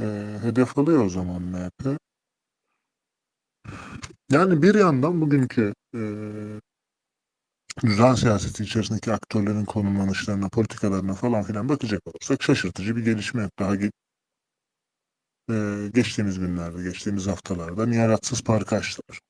e, 0.00 0.38
hedef 0.42 0.78
alıyor 0.78 1.04
o 1.04 1.08
zaman 1.08 1.42
MHP. 1.42 1.98
Yani 4.30 4.62
bir 4.62 4.74
yandan 4.74 5.20
bugünkü 5.20 5.74
e, 5.94 6.00
düzen 7.82 8.14
siyaseti 8.14 8.62
içerisindeki 8.62 9.12
aktörlerin 9.12 9.64
konumlanışlarına, 9.64 10.48
politikalarına 10.48 11.14
falan 11.14 11.42
filan 11.42 11.68
bakacak 11.68 12.00
olursak 12.06 12.42
şaşırtıcı 12.42 12.96
bir 12.96 13.04
gelişme 13.04 13.42
yok. 13.42 13.52
Daha 13.58 13.76
ge- 13.76 13.92
e, 15.50 15.88
geçtiğimiz 15.94 16.38
günlerde, 16.38 16.82
geçtiğimiz 16.82 17.26
haftalarda 17.26 17.86
Nihalatsız 17.86 18.44
Parkı 18.44 18.76
açtılar. 18.76 19.20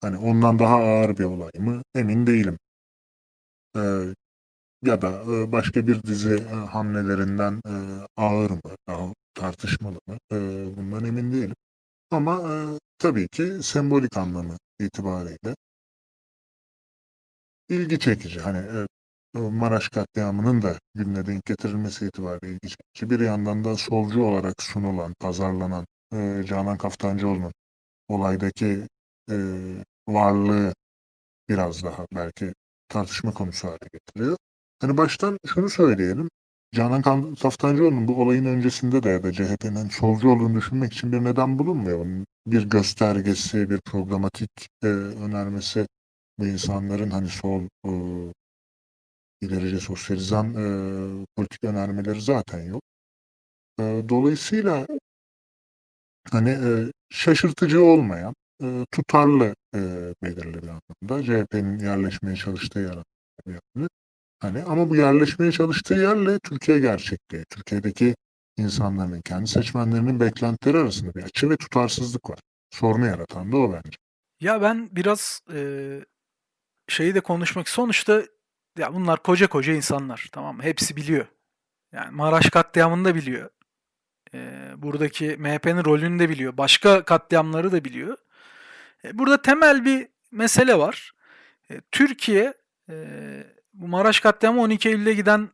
Hani 0.00 0.16
ondan 0.18 0.58
daha 0.58 0.74
ağır 0.76 1.18
bir 1.18 1.24
olay 1.24 1.52
mı 1.58 1.82
emin 1.94 2.26
değilim. 2.26 2.58
E, 3.76 3.80
ya 4.82 5.02
da 5.02 5.08
e, 5.32 5.52
başka 5.52 5.86
bir 5.86 6.02
dizi 6.02 6.34
e, 6.34 6.48
hamlelerinden 6.54 7.60
e, 7.68 7.72
ağır 8.16 8.50
mı, 8.50 8.60
daha 8.88 9.14
tartışmalı 9.34 9.98
mı 10.06 10.18
e, 10.32 10.36
bundan 10.76 11.04
emin 11.04 11.32
değilim. 11.32 11.56
Ama 12.10 12.54
e, 12.54 12.54
tabii 12.98 13.28
ki 13.28 13.62
sembolik 13.62 14.16
anlamı 14.16 14.56
itibariyle 14.80 15.56
ilgi 17.68 17.98
çekici. 17.98 18.40
Hani 18.40 18.58
e, 18.58 18.86
Maraş 19.38 19.88
katliamının 19.88 20.62
da 20.62 20.78
gününe 20.94 21.26
denk 21.26 21.44
getirilmesi 21.44 22.06
itibariyle 22.06 22.52
ilgi 22.54 22.68
çekici. 22.68 23.10
Bir 23.10 23.20
yandan 23.20 23.64
da 23.64 23.76
solcu 23.76 24.22
olarak 24.24 24.62
sunulan, 24.62 25.14
pazarlanan 25.20 25.86
e, 26.14 26.44
Canan 26.48 26.78
Kaftancıoğlu'nun 26.78 27.52
olaydaki 28.08 28.88
e, 29.30 29.36
varlığı 30.08 30.74
biraz 31.48 31.84
daha 31.84 32.06
belki 32.16 32.54
tartışma 32.92 33.32
konusu 33.32 33.68
hale 33.68 33.88
getiriyor. 33.92 34.36
Hani 34.80 34.96
baştan 34.96 35.38
şunu 35.46 35.68
söyleyelim. 35.68 36.28
Canan 36.74 37.02
Kaftancıoğlu'nun 37.34 38.08
bu 38.08 38.22
olayın 38.22 38.44
öncesinde 38.44 39.02
de 39.02 39.08
ya 39.08 39.22
da 39.22 39.32
CHP'nin 39.32 39.88
solcu 39.88 40.28
olduğunu 40.30 40.56
düşünmek 40.56 40.92
için 40.92 41.12
bir 41.12 41.24
neden 41.24 41.58
bulunmuyor. 41.58 42.06
Bir 42.46 42.62
göstergesi, 42.62 43.70
bir 43.70 43.80
programatik 43.80 44.50
e, 44.82 44.86
önermesi 44.86 45.86
bu 46.38 46.46
insanların 46.46 47.10
hani 47.10 47.28
sol 47.28 47.62
e, 47.86 47.92
ilerici 49.40 49.80
sosyalizan 49.80 50.54
e, 50.54 50.64
politik 51.36 51.64
önermeleri 51.64 52.20
zaten 52.20 52.62
yok. 52.62 52.82
E, 53.80 53.82
dolayısıyla 54.08 54.86
hani 56.30 56.50
e, 56.50 56.92
şaşırtıcı 57.10 57.84
olmayan, 57.84 58.34
e, 58.62 58.86
tutarlı 58.90 59.54
e, 59.74 59.80
belirli 60.22 60.62
bir 60.62 60.68
anlamda 60.68 61.22
CHP'nin 61.22 61.78
yerleşmeye 61.78 62.36
çalıştığı 62.36 62.78
yer 62.78 62.96
bir 63.46 63.52
yanı. 63.52 63.88
Hani 64.40 64.62
ama 64.62 64.90
bu 64.90 64.96
yerleşmeye 64.96 65.52
çalıştığı 65.52 65.94
yerle 65.94 66.38
Türkiye 66.38 66.78
gerçekliği, 66.78 67.44
Türkiye'deki 67.50 68.14
insanların, 68.56 69.20
kendi 69.20 69.46
seçmenlerinin 69.46 70.20
beklentileri 70.20 70.78
arasında 70.78 71.14
bir 71.14 71.22
açı 71.22 71.50
ve 71.50 71.56
tutarsızlık 71.56 72.30
var. 72.30 72.38
Sorunu 72.70 73.06
yaratan 73.06 73.52
da 73.52 73.56
o 73.56 73.72
bence. 73.72 73.96
Ya 74.40 74.62
ben 74.62 74.88
biraz 74.92 75.40
e, 75.54 75.60
şeyi 76.88 77.14
de 77.14 77.20
konuşmak 77.20 77.68
sonuçta 77.68 78.22
ya 78.78 78.94
bunlar 78.94 79.22
koca 79.22 79.46
koca 79.46 79.72
insanlar 79.72 80.28
tamam 80.32 80.56
mı? 80.56 80.62
Hepsi 80.62 80.96
biliyor. 80.96 81.26
Yani 81.92 82.10
Maraş 82.10 82.50
katliamını 82.50 83.04
da 83.04 83.14
biliyor. 83.14 83.50
E, 84.34 84.70
buradaki 84.76 85.36
MHP'nin 85.38 85.84
rolünü 85.84 86.18
de 86.18 86.28
biliyor. 86.28 86.56
Başka 86.56 87.04
katliamları 87.04 87.72
da 87.72 87.84
biliyor. 87.84 88.18
E, 89.04 89.18
burada 89.18 89.42
temel 89.42 89.84
bir 89.84 90.08
mesele 90.30 90.78
var. 90.78 91.12
E, 91.70 91.80
Türkiye 91.90 92.54
e, 92.90 92.94
bu 93.74 93.88
Maraş 93.88 94.20
katliamı 94.20 94.60
12 94.60 94.88
Eylül'e 94.88 95.14
giden 95.14 95.50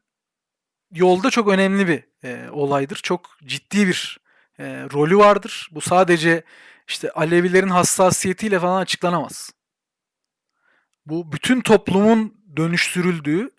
yolda 0.90 1.30
çok 1.30 1.48
önemli 1.48 1.88
bir 1.88 2.08
olaydır. 2.50 2.96
Çok 2.96 3.38
ciddi 3.44 3.87
bir 3.87 4.18
rolü 4.61 5.16
vardır. 5.16 5.68
Bu 5.72 5.80
sadece 5.80 6.42
işte 6.88 7.11
Alevilerin 7.11 7.68
hassasiyetiyle 7.68 8.61
falan 8.61 8.80
açıklanamaz. 8.80 9.50
Bu 11.06 11.32
bütün 11.32 11.61
toplumun 11.61 12.34
dönüştürüldüğü, 12.56 13.50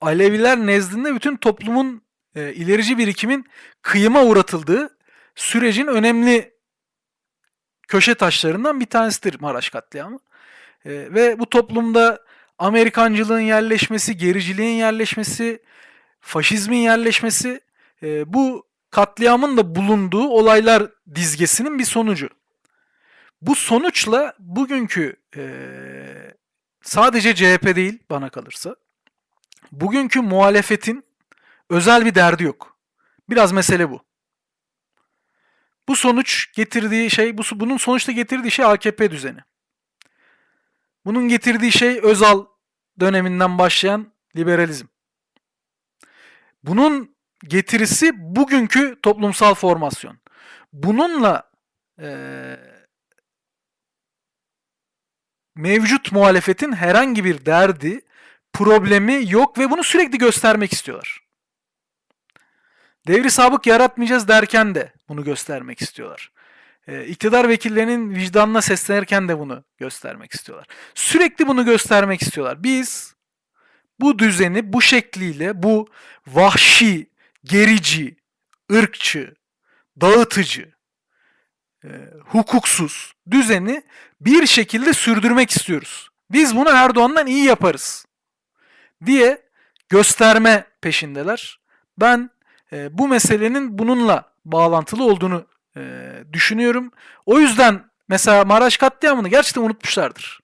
Aleviler 0.00 0.58
nezdinde 0.58 1.14
bütün 1.14 1.36
toplumun 1.36 2.02
e, 2.34 2.54
ilerici 2.54 2.98
birikimin 2.98 3.46
kıyıma 3.82 4.24
uğratıldığı 4.24 4.98
sürecin 5.34 5.86
önemli 5.86 6.54
köşe 7.90 8.14
taşlarından 8.14 8.80
bir 8.80 8.86
tanesidir 8.86 9.40
Maraş 9.40 9.70
katliamı. 9.70 10.18
E, 10.84 10.90
ve 10.90 11.38
bu 11.38 11.50
toplumda 11.50 12.24
Amerikancılığın 12.58 13.40
yerleşmesi, 13.40 14.16
gericiliğin 14.16 14.76
yerleşmesi, 14.76 15.62
faşizmin 16.20 16.76
yerleşmesi 16.76 17.60
e, 18.02 18.32
bu 18.32 18.66
katliamın 18.90 19.56
da 19.56 19.74
bulunduğu 19.74 20.28
olaylar 20.28 20.90
dizgesinin 21.14 21.78
bir 21.78 21.84
sonucu. 21.84 22.28
Bu 23.42 23.54
sonuçla 23.54 24.34
bugünkü 24.38 25.16
e, 25.36 25.42
sadece 26.82 27.34
CHP 27.34 27.76
değil 27.76 27.98
bana 28.10 28.28
kalırsa 28.28 28.76
bugünkü 29.72 30.20
muhalefetin 30.20 31.04
özel 31.70 32.06
bir 32.06 32.14
derdi 32.14 32.44
yok. 32.44 32.76
Biraz 33.30 33.52
mesele 33.52 33.90
bu. 33.90 34.09
Bu 35.90 35.96
sonuç 35.96 36.52
getirdiği 36.52 37.10
şey, 37.10 37.38
bu, 37.38 37.42
bunun 37.54 37.76
sonuçta 37.76 38.12
getirdiği 38.12 38.50
şey 38.50 38.64
AKP 38.64 39.10
düzeni. 39.10 39.38
Bunun 41.04 41.28
getirdiği 41.28 41.72
şey 41.72 42.00
Özal 42.02 42.44
döneminden 43.00 43.58
başlayan 43.58 44.12
liberalizm. 44.36 44.86
Bunun 46.62 47.16
getirisi 47.44 48.12
bugünkü 48.16 49.00
toplumsal 49.02 49.54
formasyon. 49.54 50.18
Bununla 50.72 51.50
eee 51.98 52.86
mevcut 55.56 56.12
muhalefetin 56.12 56.72
herhangi 56.72 57.24
bir 57.24 57.46
derdi, 57.46 58.00
problemi 58.52 59.30
yok 59.30 59.58
ve 59.58 59.70
bunu 59.70 59.84
sürekli 59.84 60.18
göstermek 60.18 60.72
istiyorlar. 60.72 61.29
Devri 63.10 63.30
sabık 63.30 63.66
yaratmayacağız 63.66 64.28
derken 64.28 64.74
de 64.74 64.92
bunu 65.08 65.24
göstermek 65.24 65.82
istiyorlar. 65.82 66.30
Ee, 66.88 67.06
iktidar 67.06 67.48
vekillerinin 67.48 68.14
vicdanına 68.14 68.62
seslenirken 68.62 69.28
de 69.28 69.38
bunu 69.38 69.64
göstermek 69.78 70.34
istiyorlar. 70.34 70.66
Sürekli 70.94 71.48
bunu 71.48 71.64
göstermek 71.64 72.22
istiyorlar. 72.22 72.62
Biz 72.62 73.14
bu 74.00 74.18
düzeni 74.18 74.72
bu 74.72 74.82
şekliyle, 74.82 75.62
bu 75.62 75.88
vahşi, 76.26 77.10
gerici, 77.44 78.16
ırkçı, 78.72 79.34
dağıtıcı, 80.00 80.72
e, 81.84 81.88
hukuksuz 82.26 83.12
düzeni 83.30 83.82
bir 84.20 84.46
şekilde 84.46 84.92
sürdürmek 84.92 85.50
istiyoruz. 85.50 86.08
Biz 86.30 86.56
bunu 86.56 86.68
Erdoğan'dan 86.68 87.26
iyi 87.26 87.44
yaparız 87.44 88.06
diye 89.06 89.42
gösterme 89.88 90.66
peşindeler. 90.80 91.60
Ben 91.98 92.30
e, 92.72 92.98
bu 92.98 93.08
meselenin 93.08 93.78
bununla 93.78 94.32
bağlantılı 94.44 95.04
olduğunu 95.04 95.46
e, 95.76 96.12
düşünüyorum. 96.32 96.92
O 97.26 97.38
yüzden 97.38 97.90
mesela 98.08 98.44
Maraş 98.44 98.76
katliamını 98.76 99.28
gerçekten 99.28 99.62
unutmuşlardır. 99.62 100.40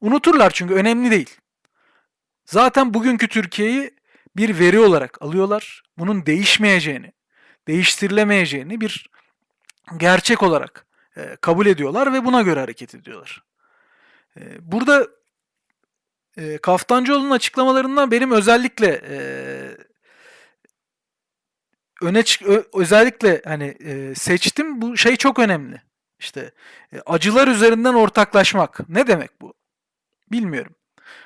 Unuturlar 0.00 0.50
çünkü 0.50 0.74
önemli 0.74 1.10
değil. 1.10 1.36
Zaten 2.44 2.94
bugünkü 2.94 3.28
Türkiye'yi 3.28 3.94
bir 4.36 4.58
veri 4.58 4.80
olarak 4.80 5.22
alıyorlar. 5.22 5.82
Bunun 5.98 6.26
değişmeyeceğini, 6.26 7.12
değiştirilemeyeceğini 7.68 8.80
bir 8.80 9.10
gerçek 9.96 10.42
olarak 10.42 10.86
e, 11.16 11.36
kabul 11.40 11.66
ediyorlar 11.66 12.12
ve 12.12 12.24
buna 12.24 12.42
göre 12.42 12.60
hareket 12.60 12.94
ediyorlar. 12.94 13.42
E, 14.36 14.72
burada 14.72 15.08
e, 16.36 16.58
Kaftancıoğlu'nun 16.58 17.30
açıklamalarından 17.30 18.10
benim 18.10 18.32
özellikle 18.32 19.00
e, 19.08 19.18
öne 22.00 22.22
çık 22.22 22.42
özellikle 22.74 23.42
hani 23.44 23.64
e, 23.64 24.14
seçtim 24.14 24.82
bu 24.82 24.96
şey 24.96 25.16
çok 25.16 25.38
önemli. 25.38 25.82
İşte 26.18 26.52
e, 26.92 27.00
acılar 27.06 27.48
üzerinden 27.48 27.94
ortaklaşmak. 27.94 28.88
Ne 28.88 29.06
demek 29.06 29.40
bu? 29.40 29.54
Bilmiyorum. 30.32 30.74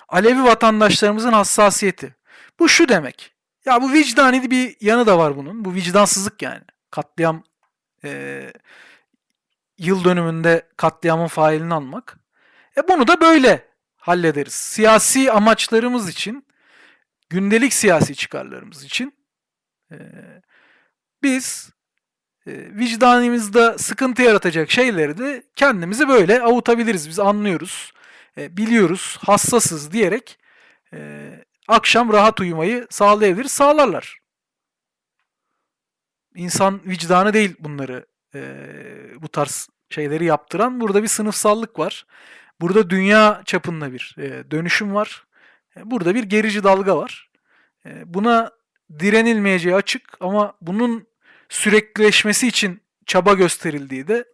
Alevi 0.09 0.45
vatandaşlarımızın 0.45 1.33
hassasiyeti. 1.33 2.15
Bu 2.59 2.69
şu 2.69 2.89
demek. 2.89 3.35
Ya 3.65 3.83
bu 3.83 3.93
vicdani 3.93 4.51
bir 4.51 4.77
yanı 4.81 5.07
da 5.07 5.19
var 5.19 5.37
bunun. 5.37 5.65
Bu 5.65 5.75
vicdansızlık 5.75 6.43
yani. 6.43 6.63
Katliam 6.91 7.43
e, 8.05 8.53
yıl 9.79 10.05
dönümünde 10.05 10.69
katliamın 10.77 11.27
failini 11.27 11.75
almak. 11.75 12.19
E 12.77 12.89
bunu 12.89 13.09
da 13.09 13.21
böyle 13.21 13.69
hallederiz. 13.97 14.53
Siyasi 14.53 15.33
amaçlarımız 15.33 16.09
için, 16.09 16.47
gündelik 17.31 17.73
siyasi 17.73 18.15
çıkarlarımız 18.15 18.85
için 18.85 19.15
e, 19.91 19.97
biz 21.25 21.71
e, 22.47 22.53
vicdanımızda 22.75 23.79
sıkıntı 23.79 24.23
yaratacak 24.23 24.71
şeyleri 24.71 25.19
de 25.19 25.43
kendimizi 25.57 26.09
böyle 26.09 26.43
avutabiliriz. 26.43 27.09
Biz 27.09 27.19
anlıyoruz, 27.19 27.93
e, 28.39 28.57
biliyoruz, 28.57 29.19
hassasız 29.21 29.93
diyerek 29.93 30.39
e, 30.93 31.31
akşam 31.69 32.13
rahat 32.13 32.41
uyumayı 32.41 32.87
sağlayabilir, 32.91 33.45
sağlarlar. 33.45 34.19
İnsan 36.35 36.81
vicdanı 36.87 37.33
değil 37.33 37.57
bunları 37.59 38.07
bu 39.23 39.29
tarz 39.29 39.69
şeyleri 39.91 40.25
yaptıran. 40.25 40.81
Burada 40.81 41.03
bir 41.03 41.09
sınıfsallık 41.09 41.79
var. 41.79 42.07
Burada 42.61 42.91
dünya 42.91 43.43
çapında 43.45 43.93
bir 43.93 44.17
dönüşüm 44.51 44.95
var. 44.95 45.27
Burada 45.85 46.15
bir 46.15 46.25
gerici 46.25 46.65
dalga 46.65 46.97
var. 46.97 47.31
Buna 48.05 48.51
direnilmeyeceği 48.99 49.75
açık 49.75 50.17
ama 50.21 50.55
bunun 50.61 51.07
süreklileşmesi 51.49 52.49
için 52.49 52.83
çaba 53.07 53.35
gösterildiği 53.35 54.09
de 54.09 54.25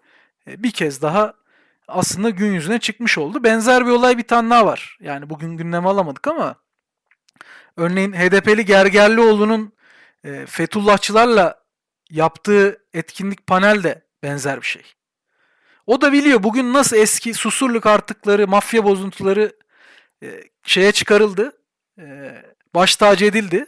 e, 0.47 0.63
bir 0.63 0.71
kez 0.71 1.03
daha 1.03 1.35
aslında 1.89 2.31
gün 2.31 2.53
yüzüne 2.53 2.79
çıkmış 2.79 3.19
oldu. 3.19 3.45
Benzer 3.45 3.87
bir 3.87 3.91
olay 3.91 4.19
bir 4.19 4.23
tane 4.23 4.51
daha 4.51 4.67
var. 4.67 4.99
Yani 5.01 5.31
bugün 5.31 5.57
gündeme 5.57 5.89
alamadık 5.89 6.29
ama 6.29 6.55
örneğin 7.77 8.13
HDP'li 8.13 8.65
Gergerlioğlu'nun 8.65 9.73
e, 10.25 10.47
Fethullahçılarla 10.47 11.65
yaptığı 12.11 12.85
etkinlik 12.95 13.47
panel 13.47 13.83
de 13.83 14.05
benzer 14.23 14.61
bir 14.61 14.67
şey. 14.67 14.83
O 15.87 16.01
da 16.01 16.13
biliyor 16.13 16.43
bugün 16.43 16.73
nasıl 16.73 16.97
eski 16.97 17.35
susurluk 17.35 17.87
artıkları, 17.87 18.49
mafya 18.49 18.85
bozuntuları 18.85 19.53
e, 20.23 20.45
şeye 20.63 20.93
çıkarıldı. 20.93 21.53
E, 21.99 22.35
baş 22.75 22.97
tacı 22.97 23.25
edildi. 23.25 23.67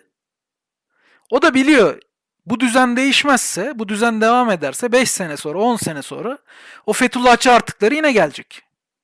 O 1.31 1.43
da 1.43 1.55
biliyor 1.55 2.01
bu 2.47 2.61
düzen 2.61 2.97
değişmezse, 2.97 3.73
bu 3.79 3.89
düzen 3.89 4.21
devam 4.21 4.51
ederse 4.51 4.93
5 4.93 5.11
sene 5.11 5.37
sonra, 5.37 5.59
10 5.59 5.77
sene 5.77 6.03
sonra 6.03 6.39
o 6.87 6.93
Fethullahçı 6.93 7.53
artıkları 7.53 7.95
yine 7.95 8.13
gelecek. 8.13 8.63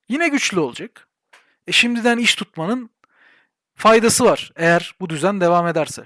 Yine 0.08 0.28
güçlü 0.28 0.60
olacak. 0.60 1.08
E 1.66 1.72
şimdiden 1.72 2.18
iş 2.18 2.34
tutmanın 2.34 2.90
faydası 3.74 4.24
var 4.24 4.52
eğer 4.56 4.94
bu 5.00 5.10
düzen 5.10 5.40
devam 5.40 5.66
ederse. 5.66 6.02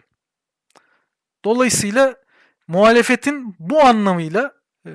Dolayısıyla 1.45 2.17
muhalefetin 2.69 3.57
bu 3.59 3.83
anlamıyla 3.85 4.53
e, 4.87 4.93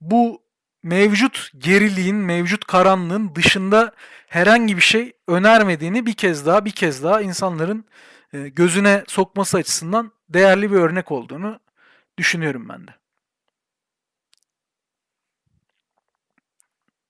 bu 0.00 0.42
mevcut 0.82 1.50
geriliğin, 1.58 2.16
mevcut 2.16 2.64
karanlığın 2.64 3.34
dışında 3.34 3.92
herhangi 4.26 4.76
bir 4.76 4.82
şey 4.82 5.12
önermediğini 5.28 6.06
bir 6.06 6.12
kez 6.12 6.46
daha 6.46 6.64
bir 6.64 6.70
kez 6.70 7.02
daha 7.02 7.20
insanların 7.20 7.84
e, 8.32 8.48
gözüne 8.48 9.04
sokması 9.08 9.56
açısından 9.56 10.12
değerli 10.28 10.70
bir 10.70 10.76
örnek 10.76 11.12
olduğunu 11.12 11.60
düşünüyorum 12.18 12.68
ben 12.68 12.86
de. 12.86 12.94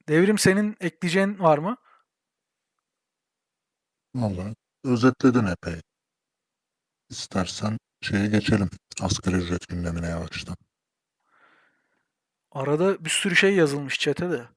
Devrim 0.09 0.39
senin 0.39 0.77
ekleyeceğin 0.81 1.39
var 1.39 1.59
mı? 1.59 1.77
Vallahi 4.15 4.55
özetledin 4.85 5.47
epey. 5.47 5.81
İstersen 7.11 7.79
şeye 8.03 8.27
geçelim. 8.27 8.71
Asgari 9.01 9.37
ücret 9.37 9.69
gündemine 9.69 10.09
yavaştan. 10.09 10.57
Arada 12.53 13.05
bir 13.05 13.11
sürü 13.11 13.37
şey 13.37 13.55
yazılmış 13.55 13.99
çete 13.99 14.31
de. 14.31 14.49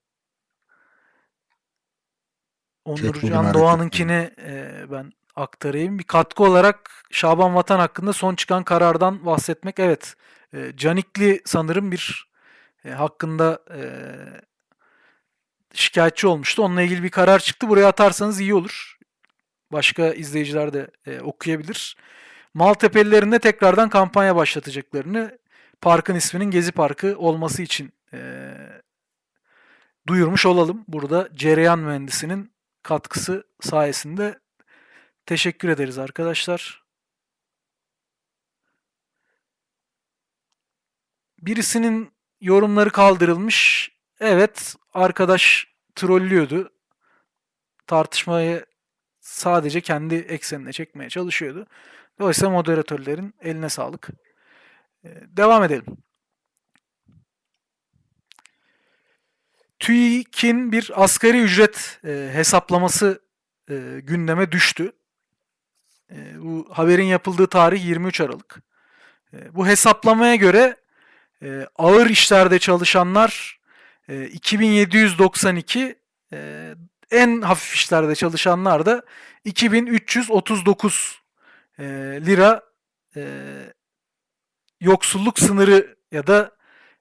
Onurcan 2.85 3.43
hareket 3.43 3.53
Doğan'ınkini 3.53 4.33
e, 4.37 4.85
ben 4.91 5.11
aktarayım. 5.39 5.99
Bir 5.99 6.03
katkı 6.03 6.43
olarak 6.43 6.91
Şaban 7.11 7.55
Vatan 7.55 7.79
hakkında 7.79 8.13
son 8.13 8.35
çıkan 8.35 8.63
karardan 8.63 9.25
bahsetmek. 9.25 9.79
Evet, 9.79 10.15
e, 10.53 10.73
Canikli 10.77 11.41
sanırım 11.45 11.91
bir 11.91 12.29
e, 12.85 12.89
hakkında 12.89 13.59
e, 13.73 13.81
şikayetçi 15.73 16.27
olmuştu. 16.27 16.63
Onunla 16.63 16.81
ilgili 16.81 17.03
bir 17.03 17.09
karar 17.09 17.39
çıktı. 17.39 17.69
Buraya 17.69 17.87
atarsanız 17.87 18.39
iyi 18.39 18.53
olur. 18.53 18.97
Başka 19.71 20.13
izleyiciler 20.13 20.73
de 20.73 20.91
e, 21.05 21.21
okuyabilir. 21.21 21.97
Maltepelilerin 22.53 23.31
de 23.31 23.39
tekrardan 23.39 23.89
kampanya 23.89 24.35
başlatacaklarını 24.35 25.39
parkın 25.81 26.15
isminin 26.15 26.51
Gezi 26.51 26.71
Parkı 26.71 27.17
olması 27.17 27.61
için 27.61 27.93
e, 28.13 28.51
duyurmuş 30.07 30.45
olalım. 30.45 30.85
Burada 30.87 31.29
Cereyan 31.35 31.79
Mühendisi'nin 31.79 32.51
katkısı 32.83 33.43
sayesinde 33.61 34.39
teşekkür 35.29 35.69
ederiz 35.69 35.97
arkadaşlar. 35.97 36.83
Birisinin 41.41 42.11
yorumları 42.41 42.89
kaldırılmış. 42.89 43.91
Evet, 44.19 44.75
arkadaş 44.93 45.67
trollüyordu. 45.95 46.73
Tartışmayı 47.87 48.65
sadece 49.19 49.81
kendi 49.81 50.15
eksenine 50.15 50.73
çekmeye 50.73 51.09
çalışıyordu. 51.09 51.67
Dolayısıyla 52.19 52.49
moderatörlerin 52.49 53.33
eline 53.41 53.69
sağlık. 53.69 54.09
Ee, 55.03 55.09
Devam 55.27 55.63
edelim. 55.63 55.85
TÜİK'in 59.79 60.71
bir 60.71 61.03
asgari 61.03 61.41
ücret 61.41 61.99
e, 62.05 62.29
hesaplaması 62.33 63.21
e, 63.69 63.99
gündeme 64.03 64.51
düştü. 64.51 64.98
E, 66.11 66.41
bu 66.41 66.67
haberin 66.71 67.03
yapıldığı 67.03 67.47
tarih 67.47 67.85
23 67.85 68.21
Aralık. 68.21 68.61
E, 69.33 69.55
bu 69.55 69.67
hesaplamaya 69.67 70.35
göre 70.35 70.75
e, 71.43 71.67
ağır 71.75 72.09
işlerde 72.09 72.59
çalışanlar 72.59 73.59
e, 74.09 74.25
2792, 74.25 75.95
e, 76.33 76.69
en 77.11 77.41
hafif 77.41 77.75
işlerde 77.75 78.15
çalışanlar 78.15 78.85
da 78.85 79.03
2339 79.45 81.21
e, 81.79 81.83
lira 82.25 82.63
e, 83.15 83.23
yoksulluk 84.81 85.39
sınırı 85.39 85.95
ya 86.11 86.27
da 86.27 86.51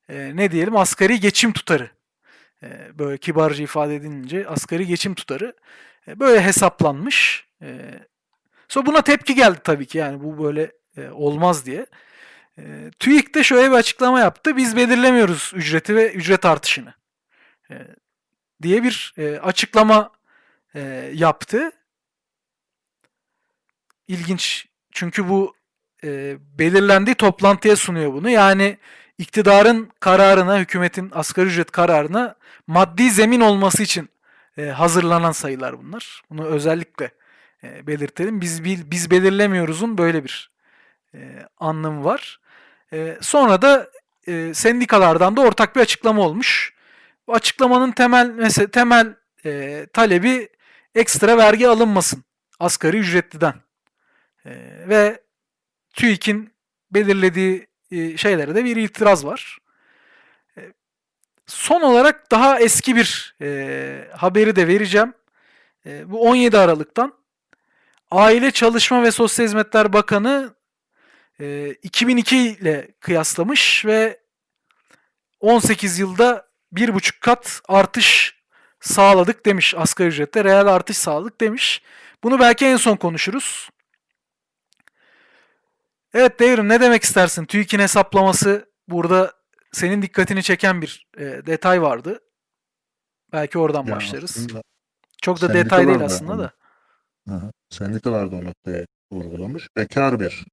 e, 0.09 0.37
ne 0.37 0.51
diyelim 0.51 0.77
asgari 0.77 1.21
geçim 1.21 1.53
tutarı. 1.53 1.91
E, 2.63 2.99
böyle 2.99 3.19
kibarca 3.19 3.65
ifade 3.65 3.97
edilince 3.97 4.49
asgari 4.49 4.87
geçim 4.87 5.15
tutarı 5.15 5.57
e, 6.09 6.21
böyle 6.21 6.43
hesaplanmış. 6.43 7.47
E, 7.63 7.69
sonra 8.69 8.87
buna 8.87 9.03
tepki 9.03 9.35
geldi 9.35 9.59
tabii 9.65 9.87
ki 9.87 9.99
yani 9.99 10.23
bu 10.23 10.45
böyle 10.45 10.73
e, 10.97 11.09
olmaz 11.09 11.67
diye. 11.67 11.87
E, 12.59 12.91
TÜİK 12.99 13.35
de 13.35 13.45
şöyle 13.45 13.71
bir 13.71 13.77
açıklama 13.77 14.21
yaptı. 14.21 14.57
Biz 14.57 14.77
belirlemiyoruz 14.77 15.53
ücreti 15.55 15.97
ve 15.97 16.13
ücret 16.13 16.45
artışını. 16.45 16.95
E, 17.71 17.75
diye 18.63 18.83
bir 18.83 19.15
e, 19.17 19.39
açıklama 19.39 20.11
e, 20.75 21.11
yaptı. 21.15 21.73
İlginç. 24.09 24.67
Çünkü 24.93 25.29
bu 25.29 25.55
e, 26.05 26.37
belirlendiği 26.59 27.15
toplantıya 27.15 27.77
sunuyor 27.77 28.13
bunu. 28.13 28.31
Yani 28.31 28.79
iktidarın 29.19 29.91
kararına, 30.01 30.59
hükümetin 30.59 31.11
asgari 31.15 31.47
ücret 31.47 31.71
kararına 31.71 32.35
maddi 32.67 33.11
zemin 33.11 33.41
olması 33.41 33.83
için 33.83 34.09
e, 34.59 34.63
hazırlanan 34.63 35.33
sayılar 35.33 35.79
bunlar. 35.79 36.23
Bunu 36.31 36.45
özellikle 36.45 37.11
e, 37.65 37.87
belirtelim. 37.87 38.41
Biz 38.41 38.65
bil- 38.65 38.91
biz 38.91 39.11
belirlemiyoruz'un 39.11 39.99
böyle 39.99 40.25
bir 40.25 40.51
e, 41.15 41.19
anlamı 41.59 42.05
var. 42.05 42.41
E, 42.93 43.19
sonra 43.21 43.63
da 43.63 43.91
e, 44.27 44.55
sendikalardan 44.55 45.37
da 45.37 45.41
ortak 45.41 45.77
bir 45.77 45.81
açıklama 45.81 46.23
olmuş. 46.23 46.75
Bu 47.27 47.35
açıklamanın 47.35 47.93
temel 47.93 48.27
mesela 48.31 48.71
temel 48.71 49.15
e, 49.45 49.87
talebi 49.93 50.49
ekstra 50.95 51.39
vergi 51.39 51.69
alınmasın 51.69 52.25
asgari 52.61 52.97
ücretliden. 52.99 53.55
E, 54.47 54.51
ve 54.89 55.23
TÜİK'in 55.95 56.53
belirlediği 56.91 57.67
e, 57.91 58.17
şeylere 58.17 58.55
de 58.55 58.65
bir 58.65 58.77
itiraz 58.77 59.27
var. 59.27 59.59
E, 60.59 60.61
son 61.47 61.81
olarak 61.81 62.31
daha 62.31 62.61
eski 62.61 62.97
bir 62.97 63.37
e, 63.43 64.09
haberi 64.17 64.57
de 64.57 64.69
vereceğim. 64.69 65.15
e, 65.87 66.11
bu 66.11 66.23
17 66.31 66.59
Aralık'tan 66.59 67.18
Aile 68.11 68.51
Çalışma 68.51 69.03
ve 69.03 69.11
Sosyal 69.11 69.47
Hizmetler 69.47 69.93
Bakanı 69.93 70.55
e, 71.41 71.71
2002 71.83 72.39
ile 72.39 72.89
kıyaslamış 73.01 73.85
ve 73.87 74.21
18 75.41 75.99
yılda 75.99 76.49
bir 76.73 76.95
buçuk 76.95 77.21
kat 77.21 77.61
artış 77.69 78.39
sağladık 78.81 79.47
demiş 79.47 79.75
asgari 79.77 80.09
ücrette. 80.09 80.45
Reel 80.45 80.67
artış 80.67 80.97
sağladık 80.97 81.41
demiş. 81.41 81.83
Bunu 82.25 82.41
belki 82.41 82.67
en 82.67 82.77
son 82.77 82.97
konuşuruz. 82.97 83.69
Evet 86.15 86.41
Devrim 86.41 86.69
ne 86.69 86.81
demek 86.81 87.03
istersin? 87.03 87.45
TÜİK'in 87.45 87.79
hesaplaması 87.79 88.71
burada 88.89 89.33
senin 89.73 90.03
dikkatini 90.03 90.43
çeken 90.43 90.83
bir 90.83 91.07
e, 91.17 91.25
detay 91.25 91.83
vardı. 91.83 92.21
Belki 93.33 93.59
oradan 93.59 93.87
Ya 93.87 93.97
başlarız. 93.97 94.47
Çok 95.23 95.41
da 95.41 95.55
detay 95.55 95.87
değil 95.87 96.01
da 96.01 96.05
aslında 96.05 96.39
da. 96.39 96.53
Hı. 97.29 97.51
Sendikalar 97.71 98.33
da 98.33 98.37
o 98.37 98.45
noktaya 98.45 98.87
vurgulamış. 99.13 99.69
Bekar 99.77 100.21
bir 100.21 100.45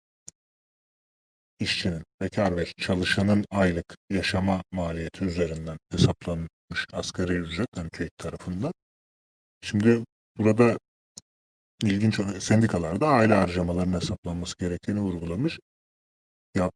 işçinin, 1.60 2.04
bekar 2.22 2.58
bir 2.58 2.74
çalışanın 2.78 3.46
aylık 3.52 3.96
yaşama 4.10 4.64
maliyeti 4.72 5.26
üzerinden 5.26 5.78
hesaplanmış 5.92 6.88
asgari 6.94 7.34
ücret 7.34 7.68
TÜİK 7.94 8.18
tarafından. 8.18 8.74
Şimdi 9.62 10.04
burada 10.38 10.78
ilginç 11.84 12.20
olan- 12.20 12.40
sendikalar 12.40 13.02
da 13.02 13.08
aile 13.08 13.34
harcamalarının 13.34 14.00
hesaplanması 14.02 14.58
gerektiğini 14.58 15.00
vurgulamış. 15.00 15.60
Ya 16.56 16.72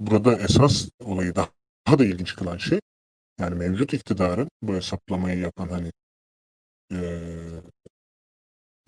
burada 0.00 0.38
esas 0.38 0.88
olayı 1.00 1.36
daha, 1.36 1.50
da 1.98 2.04
ilginç 2.04 2.36
kılan 2.36 2.58
şey 2.58 2.80
yani 3.40 3.54
mevcut 3.54 3.94
iktidarın 3.94 4.50
bu 4.62 4.74
hesaplamayı 4.74 5.38
yapan 5.40 5.68
hani 5.68 5.92
eee 6.90 7.43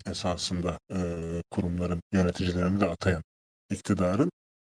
esasında 0.07 0.79
eee, 0.91 1.43
kurumların 1.51 2.01
yöneticilerini 2.13 2.79
de 2.81 2.89
atayan 2.89 3.23
iktidarın 3.71 4.31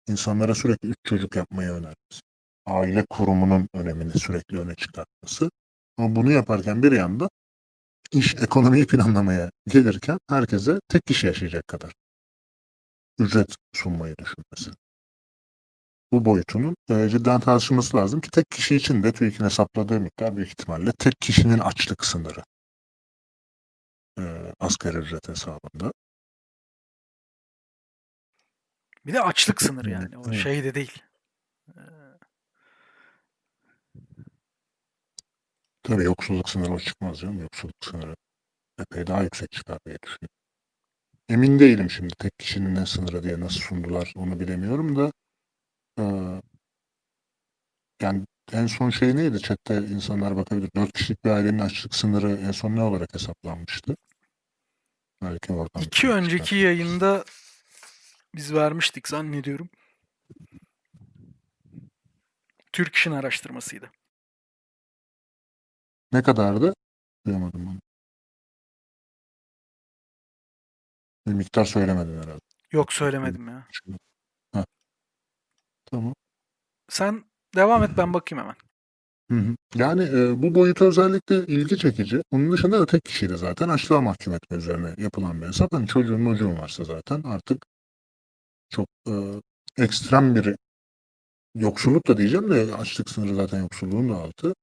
insanlara 0.10 0.56
sürekli 0.56 0.90
üç 0.90 0.98
çocuk 1.04 1.36
yapmayı 1.36 1.70
önermesi. 1.70 2.22
Aile 2.66 3.06
kurumunun 3.10 3.70
önemini 3.74 4.20
sürekli 4.20 4.60
öne 4.60 4.76
çıkartması. 4.76 5.50
Ama 5.98 6.16
bunu 6.16 6.32
yaparken 6.32 6.84
bir 6.84 6.92
yanda 6.92 7.30
iş 8.12 8.36
ekonomiyi 8.36 8.88
planlamaya 8.88 9.52
gelirken 9.68 10.20
herkese 10.30 10.80
tek 10.90 11.06
kişi 11.06 11.28
yaşayacak 11.28 11.68
kadar 11.68 11.92
ücret 13.20 13.56
sunmayı 13.74 14.16
düşünmesi. 14.18 14.72
Bu 16.12 16.26
boyutunun 16.26 16.76
e, 16.90 17.10
cidden 17.10 17.40
tartışılması 17.40 17.98
lazım 17.98 18.22
ki 18.22 18.30
tek 18.32 18.52
kişi 18.52 18.76
için 18.76 19.04
de 19.04 19.12
TÜİK'in 19.12 19.46
hesapladığı 19.46 20.00
miktar 20.00 20.36
büyük 20.38 20.50
ihtimalle 20.50 20.92
tek 21.00 21.22
kişinin 21.22 21.60
açlık 21.60 22.06
sınırı 22.06 22.44
e, 24.20 24.54
asgari 24.60 24.98
ücret 24.98 25.30
hesabında. 25.30 25.92
Bir 29.06 29.14
de 29.14 29.22
açlık 29.22 29.62
sınırı 29.62 29.90
yani. 29.90 30.18
O 30.18 30.24
Evet. 30.28 30.36
şey 30.38 30.64
de 30.64 30.76
değil. 30.76 31.04
Tabii 35.84 36.04
yoksulluk 36.04 36.50
sınırı 36.50 36.74
o 36.74 36.80
çıkmaz 36.80 37.20
canım. 37.20 37.40
Yoksulluk 37.40 37.76
sınırı 37.86 38.16
epey 38.80 39.08
daha 39.08 39.24
yüksek 39.24 39.52
çıkar 39.52 39.80
diye 39.86 39.98
düşünüyorum. 40.04 40.36
Emin 41.30 41.60
değilim 41.60 41.90
şimdi 41.90 42.14
tek 42.20 42.40
kişinin 42.40 42.76
ne 42.76 42.86
sınırı 42.86 43.24
diye 43.24 43.40
nasıl 43.40 43.60
sundular 43.60 44.14
onu 44.16 44.40
bilemiyorum 44.40 44.96
da 44.96 45.12
eee, 46.00 46.42
yani 48.02 48.26
en 48.54 48.68
son 48.68 48.90
şey 48.90 49.16
neydi? 49.16 49.40
Chat'te 49.42 49.78
insanlar 49.78 50.36
bakabilir. 50.36 50.70
Dört 50.76 50.94
kişilik 50.94 51.26
bir 51.26 51.30
ailenin 51.30 51.60
açlık 51.60 51.96
sınırı 51.96 52.32
en 52.32 52.52
son 52.52 52.76
ne 52.76 52.82
olarak 52.84 53.14
hesaplanmıştı? 53.14 53.98
Belki 55.22 55.54
oradan 55.54 55.82
İki 55.82 56.10
önceki 56.10 56.44
çıkar. 56.44 56.58
yayında 56.58 57.26
biz 58.36 58.54
vermiştik 58.54 59.08
zannediyorum. 59.08 59.70
Türk 62.74 62.96
İş'in 62.96 63.12
araştırmasıydı. 63.12 63.92
Ne 66.12 66.24
kadardı? 66.24 66.74
Duyamadım 67.26 67.68
onu. 67.68 67.80
Bir 71.28 71.34
miktar 71.34 71.66
söylemedin 71.66 72.18
herhalde. 72.22 72.40
Yok 72.72 72.94
söylemedim 72.94 73.48
ya. 73.48 73.68
Heh. 74.54 74.66
Tamam. 75.86 76.14
Sen 76.90 77.24
devam 77.56 77.84
et 77.84 77.92
ben 77.98 78.14
bakayım 78.14 78.44
hemen. 78.44 78.56
Yani 79.76 80.04
e, 80.04 80.42
bu 80.44 80.56
boyutu 80.56 80.86
özellikle 80.86 81.46
ilgi 81.48 81.78
çekici. 81.78 82.22
Onun 82.32 82.52
dışında 82.52 82.80
da 82.80 82.86
tek 82.86 83.06
kişiydi 83.06 83.38
zaten. 83.38 83.70
Açlığa 83.70 84.02
mahkum 84.02 84.34
etme 84.34 84.58
üzerine 84.58 84.96
yapılan 84.98 85.42
bir 85.42 85.48
hesap. 85.48 85.74
Hani 85.74 85.88
çocuğun 85.88 86.26
çocuğun 86.26 86.58
varsa 86.58 86.84
zaten 86.84 87.24
artık 87.24 87.66
çok 88.70 88.88
e, 89.08 89.14
ekstrem 89.78 90.36
bir 90.36 90.56
yoksulluk 91.56 92.08
da 92.08 92.18
diyeceğim 92.18 92.50
de 92.50 92.76
açlık 92.76 93.10
sınırı 93.10 93.36
zaten 93.36 93.60
yoksulluğun 93.62 94.10
da 94.10 94.16
altı. 94.16 94.56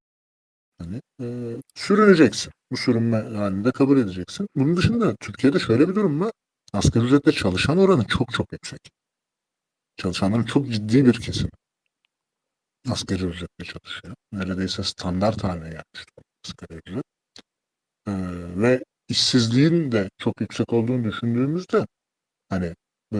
Hani 0.79 1.01
e, 1.21 1.57
sürüneceksin. 1.75 2.53
Bu 2.71 2.77
sürünme 2.77 3.17
halinde 3.17 3.71
kabul 3.71 3.97
edeceksin. 3.97 4.47
Bunun 4.55 4.77
dışında 4.77 5.15
Türkiye'de 5.15 5.59
şöyle 5.59 5.89
bir 5.89 5.95
durum 5.95 6.21
var. 6.21 6.31
Asgari 6.73 7.05
ücretle 7.05 7.31
çalışan 7.31 7.77
oranı 7.77 8.05
çok 8.07 8.33
çok 8.33 8.53
yüksek. 8.53 8.91
Çalışanların 9.97 10.43
çok 10.43 10.71
ciddi 10.71 11.05
bir 11.05 11.21
kesimi 11.21 11.49
asgari 12.91 13.23
ücretle 13.23 13.65
çalışıyor. 13.65 14.15
Neredeyse 14.31 14.83
standart 14.83 15.43
haline 15.43 15.69
gelmiş 15.69 16.05
durumda 16.07 16.27
asgari 16.45 16.81
ücret. 16.85 17.03
Ee, 18.07 18.11
ve 18.61 18.83
işsizliğin 19.07 19.91
de 19.91 20.09
çok 20.17 20.41
yüksek 20.41 20.73
olduğunu 20.73 21.03
düşündüğümüzde 21.03 21.85
hani 22.49 22.75
ee, 23.13 23.19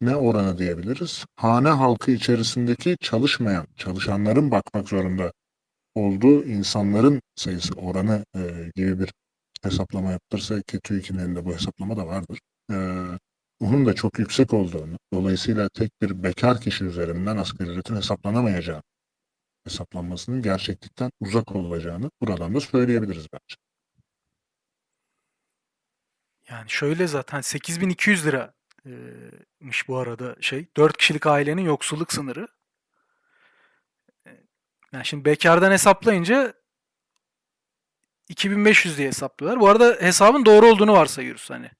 ne 0.00 0.16
oranı 0.16 0.58
diyebiliriz? 0.58 1.24
Hane 1.36 1.68
halkı 1.68 2.10
içerisindeki 2.10 2.96
çalışmayan, 3.00 3.66
çalışanların 3.76 4.50
bakmak 4.50 4.88
zorunda 4.88 5.32
olduğu 5.94 6.44
insanların 6.44 7.22
sayısı 7.36 7.74
oranı 7.74 8.24
ee, 8.36 8.70
gibi 8.74 9.00
bir 9.00 9.12
hesaplama 9.62 10.10
yaptırsa 10.12 10.62
ki 10.62 10.80
TÜİK'in 10.80 11.18
elinde 11.18 11.44
bu 11.44 11.54
hesaplama 11.54 11.96
da 11.96 12.06
vardır. 12.06 12.38
Ee, 12.72 12.74
onun 13.60 13.86
da 13.86 13.94
çok 13.94 14.18
yüksek 14.18 14.54
olduğunu, 14.54 14.98
dolayısıyla 15.12 15.68
tek 15.68 16.02
bir 16.02 16.22
bekar 16.22 16.60
kişi 16.60 16.84
üzerinden 16.84 17.36
asgari 17.36 17.70
ücretin 17.70 17.96
hesaplanamayacağı 17.96 18.82
hesaplanmasının 19.64 20.42
gerçeklikten 20.42 21.10
uzak 21.20 21.56
olacağını 21.56 22.10
buradan 22.20 22.54
da 22.54 22.60
söyleyebiliriz 22.60 23.26
bence. 23.32 23.56
Yani 26.50 26.70
şöyle 26.70 27.06
zaten 27.06 27.40
8200 27.40 28.26
liraymış 28.26 29.88
bu 29.88 29.96
arada 29.98 30.36
şey. 30.40 30.66
4 30.76 30.96
kişilik 30.96 31.26
ailenin 31.26 31.62
yoksulluk 31.62 32.12
sınırı. 32.12 32.48
E, 34.26 34.30
Yani 34.92 35.04
şimdi 35.04 35.24
bekardan 35.24 35.70
hesaplayınca 35.72 36.54
2500 38.28 38.98
diye 38.98 39.08
hesaplıyorlar. 39.08 39.60
Bu 39.60 39.68
arada 39.68 39.96
hesabın 40.00 40.44
doğru 40.44 40.66
olduğunu 40.66 40.92
varsayıyoruz 40.92 41.50
hani. 41.50 41.70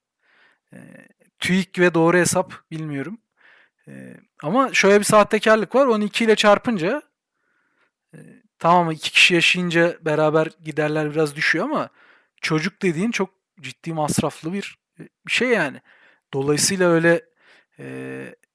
E, 0.73 1.07
TÜİK 1.39 1.79
ve 1.79 1.93
doğru 1.93 2.17
hesap 2.17 2.53
bilmiyorum. 2.71 3.17
E, 3.87 4.17
ama 4.43 4.73
şöyle 4.73 4.99
bir 4.99 5.05
sahtekarlık 5.05 5.75
var. 5.75 5.85
Onu 5.85 6.03
2 6.03 6.23
ile 6.23 6.35
çarpınca 6.35 7.01
e, 8.13 8.19
tamam 8.59 8.91
iki 8.91 9.11
kişi 9.11 9.33
yaşayınca 9.33 9.97
beraber 10.01 10.47
giderler 10.63 11.11
biraz 11.11 11.35
düşüyor 11.35 11.65
ama 11.65 11.89
çocuk 12.41 12.81
dediğin 12.81 13.11
çok 13.11 13.29
ciddi 13.61 13.93
masraflı 13.93 14.53
bir 14.53 14.77
e, 14.99 15.03
bir 15.27 15.31
şey 15.31 15.49
yani. 15.49 15.81
Dolayısıyla 16.33 16.89
öyle 16.89 17.21
e, 17.79 17.85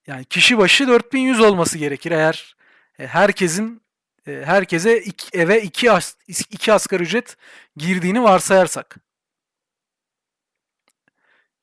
yani 0.07 0.25
kişi 0.25 0.59
başı 0.59 0.89
4100 0.89 1.41
olması 1.41 1.79
gerekir 1.79 2.11
eğer 2.11 2.57
e, 2.99 3.07
herkesin 3.07 3.83
e, 4.27 4.43
herkese 4.45 5.01
iki, 5.01 5.39
eve 5.39 5.63
iki, 5.63 5.93
as, 5.93 6.15
iki 6.29 6.73
asgari 6.73 7.03
ücret 7.03 7.37
girdiğini 7.77 8.23
varsayarsak. 8.23 8.97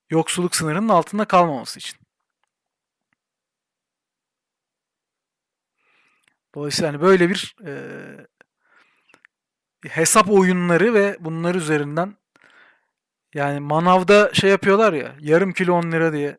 Yoksulluk 0.10 0.56
sınırının 0.56 0.90
altında 0.90 1.26
kalmaması 1.26 1.80
için. 1.80 2.00
Dolayısıyla 6.56 6.94
hani 6.94 7.02
böyle 7.02 7.30
bir 7.30 7.56
e, 7.66 7.72
hesap 9.90 10.30
oyunları 10.30 10.94
ve 10.94 11.18
bunlar 11.20 11.56
üzerinden 11.56 12.16
yani 13.34 13.60
manavda 13.60 14.34
şey 14.34 14.50
yapıyorlar 14.50 14.94
ya 14.94 15.16
yarım 15.20 15.54
kilo 15.54 15.74
10 15.74 15.92
lira 15.92 16.14
diye 16.14 16.38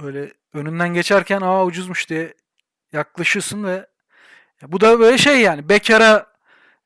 böyle 0.00 0.32
önünden 0.52 0.94
geçerken 0.94 1.40
aa 1.40 1.64
ucuzmuş 1.64 2.08
diye 2.08 2.34
yaklaşıyorsun 2.92 3.64
ve 3.64 3.86
bu 4.62 4.80
da 4.80 5.00
böyle 5.00 5.18
şey 5.18 5.40
yani 5.40 5.68
bekara 5.68 6.26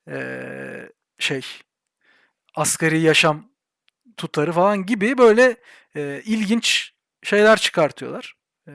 e, 0.09 0.89
şey 1.19 1.43
asgari 2.55 3.01
yaşam 3.01 3.52
tutarı 4.23 4.53
falan 4.53 4.87
gibi 4.87 5.19
böyle 5.19 5.57
e, 5.97 6.23
ilginç 6.25 6.93
şeyler 7.23 7.59
çıkartıyorlar. 7.59 8.35
E, 8.69 8.73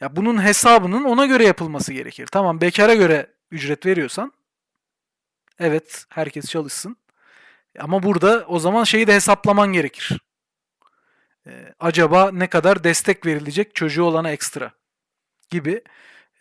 ya 0.00 0.16
bunun 0.16 0.44
hesabının 0.44 1.04
ona 1.04 1.26
göre 1.26 1.44
yapılması 1.44 1.92
gerekir. 1.92 2.26
Tamam 2.26 2.60
bekara 2.60 2.94
göre 2.94 3.26
ücret 3.50 3.86
veriyorsan 3.86 4.32
evet 5.58 6.04
herkes 6.08 6.50
çalışsın. 6.50 6.96
Ama 7.78 8.02
burada 8.02 8.44
o 8.48 8.58
zaman 8.58 8.84
şeyi 8.84 9.06
de 9.06 9.14
hesaplaman 9.14 9.72
gerekir. 9.72 10.20
Ee, 11.46 11.74
acaba 11.80 12.30
ne 12.32 12.46
kadar 12.46 12.84
destek 12.84 13.26
verilecek 13.26 13.74
çocuğu 13.74 14.04
olana 14.04 14.30
ekstra 14.30 14.70
gibi 15.50 15.82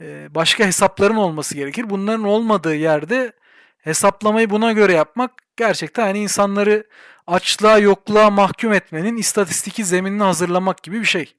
e, 0.02 0.36
başka 0.36 0.66
hesapların 0.66 1.16
olması 1.16 1.56
gerekir. 1.56 1.90
Bunların 1.90 2.24
olmadığı 2.24 2.76
yerde 2.76 3.34
hesaplamayı 3.78 4.50
buna 4.50 4.72
göre 4.72 4.94
yapmak 4.94 5.32
gerçekten 5.58 6.04
hani 6.04 6.20
insanları 6.20 6.88
açlığa 7.28 7.78
yokluğa 7.78 8.30
mahkum 8.30 8.74
etmenin 8.74 9.18
istatistiki 9.18 9.86
zeminini 9.86 10.24
hazırlamak 10.24 10.84
gibi 10.84 11.00
bir 11.00 11.06
şey. 11.06 11.36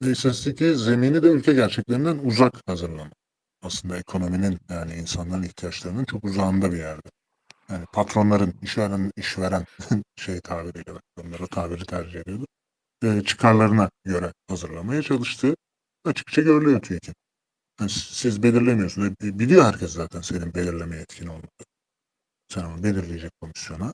İstatistiki 0.00 0.74
zemini 0.74 1.22
de 1.22 1.26
ülke 1.26 1.52
gerçeklerinden 1.52 2.18
uzak 2.18 2.52
hazırlamak. 2.66 3.12
Aslında 3.62 3.98
ekonominin 3.98 4.58
yani 4.68 4.94
insanların 4.94 5.42
ihtiyaçlarının 5.42 6.04
çok 6.04 6.24
uzağında 6.24 6.72
bir 6.72 6.78
yerde. 6.78 7.08
Yani 7.68 7.84
patronların, 7.92 8.54
işveren, 8.62 9.12
işveren 9.16 9.64
şey 10.16 10.40
tabiriyle 10.40 10.92
onlara 11.24 11.46
tabiri 11.46 11.86
tercih 11.86 12.20
ediyordu. 12.20 12.46
E, 13.04 13.22
çıkarlarına 13.24 13.90
göre 14.04 14.32
hazırlamaya 14.48 15.02
çalıştığı 15.02 15.56
açıkça 16.04 16.42
görülüyor 16.42 16.82
TÜİK'in. 16.82 17.14
Yani 17.80 17.90
siz 17.90 18.42
belirlemiyorsunuz. 18.42 19.10
Biliyor 19.20 19.64
herkes 19.64 19.92
zaten 19.92 20.20
senin 20.20 20.54
belirleme 20.54 20.96
yetkin 20.96 21.26
olmadığını. 21.26 21.66
Sen 22.48 22.64
onu 22.64 22.82
belirleyecek 22.82 23.32
komisyona. 23.40 23.92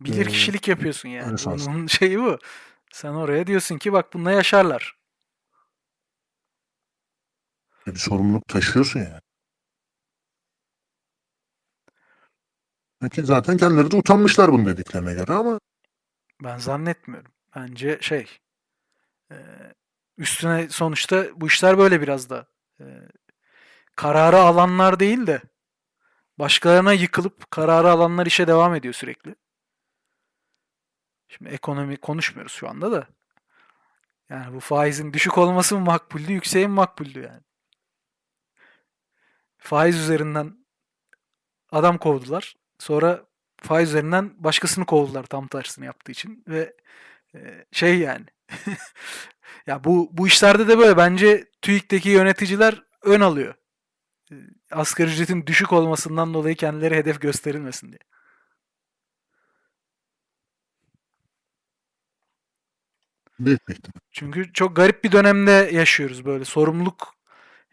Bilir 0.00 0.16
kişilik 0.28 0.68
yapıyorsun 0.68 1.08
yani. 1.08 1.26
Bunun 1.66 1.86
şeyi 1.86 2.18
bu. 2.20 2.38
Sen 2.92 3.10
oraya 3.10 3.46
diyorsun 3.46 3.78
ki 3.78 3.92
bak 3.92 4.14
bununla 4.14 4.32
yaşarlar. 4.32 4.96
E, 7.86 7.90
Bir 7.94 7.98
sorumluluk 7.98 8.48
taşıyorsun 8.48 9.00
yani. 9.00 9.20
Peki 13.00 13.22
zaten 13.22 13.56
kendileri 13.56 13.90
de 13.90 13.96
utanmışlar 13.96 14.52
bunu 14.52 14.66
dediklerine 14.66 15.14
göre 15.14 15.32
ama 15.32 15.60
Ben 16.42 16.58
zannetmiyorum. 16.58 17.32
Bence 17.56 17.98
şey 18.00 18.38
üstüne 20.18 20.68
sonuçta 20.68 21.26
bu 21.36 21.46
işler 21.46 21.78
böyle 21.78 22.00
biraz 22.00 22.30
da 22.30 22.46
kararı 23.96 24.36
alanlar 24.36 25.00
değil 25.00 25.26
de 25.26 25.42
başkalarına 26.38 26.92
yıkılıp 26.92 27.50
kararı 27.50 27.90
alanlar 27.90 28.26
işe 28.26 28.46
devam 28.46 28.74
ediyor 28.74 28.94
sürekli. 28.94 29.34
Şimdi 31.36 31.50
ekonomi 31.50 31.96
konuşmuyoruz 31.96 32.52
şu 32.52 32.68
anda 32.68 32.92
da. 32.92 33.06
Yani 34.30 34.54
bu 34.54 34.60
faizin 34.60 35.12
düşük 35.12 35.38
olması 35.38 35.74
mı 35.74 35.84
makbuldü, 35.84 36.32
yükseği 36.32 36.68
mi 36.68 36.74
makbuldü 36.74 37.20
yani? 37.20 37.42
Faiz 39.58 39.98
üzerinden 39.98 40.56
adam 41.72 41.98
kovdular. 41.98 42.54
Sonra 42.78 43.24
faiz 43.56 43.88
üzerinden 43.88 44.44
başkasını 44.44 44.86
kovdular 44.86 45.22
tam 45.24 45.48
tersini 45.48 45.86
yaptığı 45.86 46.12
için 46.12 46.44
ve 46.48 46.76
e, 47.34 47.64
şey 47.72 47.98
yani 47.98 48.26
ya 49.66 49.84
bu 49.84 50.08
bu 50.12 50.26
işlerde 50.26 50.68
de 50.68 50.78
böyle 50.78 50.96
bence 50.96 51.44
TÜİK'teki 51.62 52.08
yöneticiler 52.08 52.82
ön 53.02 53.20
alıyor. 53.20 53.54
E, 54.32 54.34
Asgari 54.70 55.10
ücretin 55.10 55.46
düşük 55.46 55.72
olmasından 55.72 56.34
dolayı 56.34 56.56
kendileri 56.56 56.96
hedef 56.96 57.20
gösterilmesin 57.20 57.88
diye. 57.88 58.00
Büyük 63.38 63.60
ihtimal. 63.70 64.00
Çünkü 64.12 64.52
çok 64.52 64.76
garip 64.76 65.04
bir 65.04 65.12
dönemde 65.12 65.70
yaşıyoruz 65.72 66.24
böyle 66.24 66.44
sorumluluk 66.44 67.14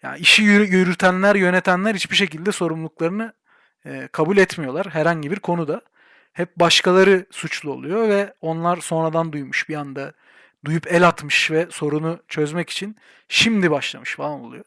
yani 0.04 0.20
işi 0.20 0.44
yürü- 0.44 0.68
yürütenler, 0.76 1.36
yönetenler 1.36 1.96
hiçbir 1.96 2.16
şekilde 2.16 2.52
sorumluluklarını 2.52 3.34
e, 3.86 4.10
kabul 4.12 4.38
etmiyorlar 4.38 4.90
herhangi 4.90 5.32
bir 5.32 5.40
konuda. 5.40 5.82
Hep 6.34 6.56
başkaları 6.56 7.26
suçlu 7.32 7.72
oluyor 7.72 8.10
ve 8.10 8.34
onlar 8.42 8.78
sonradan 8.78 9.34
duymuş 9.34 9.70
bir 9.70 9.76
anda 9.76 10.14
duyup 10.66 10.88
el 10.94 11.08
atmış 11.08 11.52
ve 11.52 11.68
sorunu 11.72 12.20
çözmek 12.28 12.70
için 12.70 12.96
şimdi 13.30 13.72
başlamış 13.72 14.16
falan 14.16 14.40
oluyor. 14.42 14.66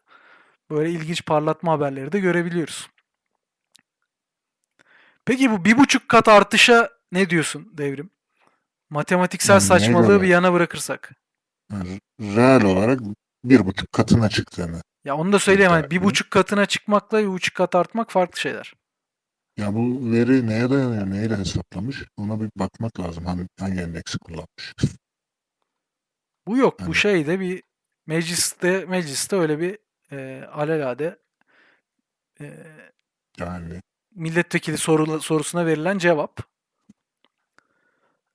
Böyle 0.70 0.90
ilginç 0.90 1.26
parlatma 1.26 1.72
haberleri 1.72 2.12
de 2.12 2.20
görebiliyoruz. 2.20 2.90
Peki 5.24 5.51
bu 5.51 5.64
bir 5.64 5.78
buçuk 5.78 6.09
kat 6.09 6.28
artışa 6.28 6.90
ne 7.12 7.30
diyorsun 7.30 7.68
devrim? 7.72 8.11
Matematiksel 8.91 9.55
Yani 9.55 9.61
neye 9.61 9.68
saçmalığı 9.68 10.07
göre? 10.07 10.22
bir 10.22 10.28
yana 10.28 10.53
bırakırsak. 10.53 11.12
Yani 11.72 12.01
reel 12.20 12.64
olarak 12.64 13.01
bir 13.45 13.66
buçuk 13.66 13.93
katına 13.93 14.28
çıktığını. 14.28 14.82
Ya 15.05 15.16
onu 15.16 15.32
da 15.32 15.39
söyleyeyim 15.39 15.72
hani 15.72 15.91
bir 15.91 16.03
buçuk 16.03 16.30
katına 16.30 16.66
çıkmakla 16.66 17.22
bir 17.22 17.28
buçuk 17.28 17.55
kat 17.57 17.74
artmak 17.74 18.11
farklı 18.11 18.41
şeyler. 18.41 18.72
Ya 19.57 19.74
bu 19.74 20.12
veri 20.12 20.47
neye 20.47 20.70
dayanıyor, 20.70 21.11
neyle 21.11 21.37
hesaplamış? 21.37 22.03
Ona 22.16 22.41
bir 22.41 22.51
bakmak 22.57 23.01
lazım. 23.01 23.24
Hangi, 23.26 23.47
hangi 23.61 23.80
endeksi 23.80 24.18
kullanmış? 24.18 24.74
Bu 26.47 26.57
yok. 26.57 26.80
Bu 26.80 26.85
Evet. 26.85 26.95
şey 26.97 27.26
de 27.26 27.41
bir 27.41 27.62
mecliste 28.07 28.85
mecliste 28.85 29.37
öyle 29.37 29.61
bir 29.61 29.78
e, 30.12 30.45
alelade 30.53 31.18
e, 32.41 32.66
Yani 33.39 33.80
milletvekili 34.14 34.78
soru, 34.78 35.20
sorusuna 35.20 35.66
verilen 35.66 35.99
cevap. 35.99 36.53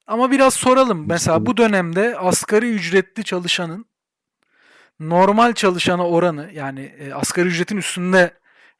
Ama 0.10 0.32
biraz 0.32 0.54
soralım. 0.54 1.06
Mesela 1.08 1.46
bu 1.46 1.58
dönemde 1.58 2.18
asgari 2.18 2.70
ücretli 2.70 3.24
çalışanın 3.24 3.86
normal 5.00 5.54
çalışana 5.54 6.08
oranı 6.08 6.52
yani 6.54 6.82
e, 6.82 7.14
asgari 7.14 7.48
ücretin 7.48 7.78
üstünde 7.78 8.34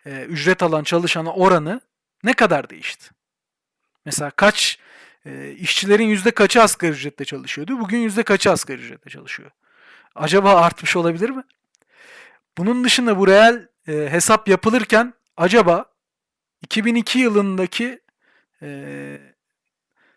e, 0.06 0.22
ücret 0.22 0.64
alan 0.64 0.84
çalışana 0.84 1.34
oranı 1.34 1.82
ne 2.24 2.34
kadar 2.34 2.70
değişti? 2.70 3.10
Mesela 4.06 4.32
kaç 4.32 4.80
e, 5.26 5.52
işçilerin 5.52 6.08
yüzde 6.08 6.32
kaçı 6.32 6.62
asgari 6.62 6.92
ücretle 6.92 7.26
çalışıyordu? 7.26 7.80
Bugün 7.80 7.98
yüzde 7.98 8.24
kaçı 8.24 8.52
asgari 8.52 8.82
ücretle 8.82 9.12
çalışıyor? 9.12 9.52
Acaba 10.16 10.56
artmış 10.56 10.96
olabilir 10.96 11.30
mi? 11.30 11.44
Bunun 12.58 12.84
dışında 12.84 13.18
bu 13.18 13.28
reel 13.28 13.68
e, 13.88 13.94
hesap 13.94 14.48
yapılırken 14.48 15.14
acaba 15.38 15.86
2002 16.62 17.20
yılındaki 17.20 18.00
e, 18.62 19.20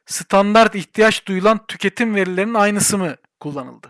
standart 0.07 0.75
ihtiyaç 0.75 1.27
duyulan 1.27 1.67
tüketim 1.67 2.15
verilerinin 2.15 2.55
aynısı 2.55 2.99
mı 2.99 3.17
kullanıldı? 3.41 3.89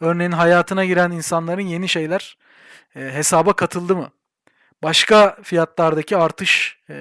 Örneğin 0.00 0.32
hayatına 0.32 0.84
giren 0.84 1.10
insanların 1.10 1.60
yeni 1.60 1.88
şeyler 1.88 2.38
e, 2.96 3.00
hesaba 3.00 3.56
katıldı 3.56 3.96
mı? 3.96 4.10
Başka 4.82 5.38
fiyatlardaki 5.42 6.16
artış 6.16 6.78
e, 6.90 6.94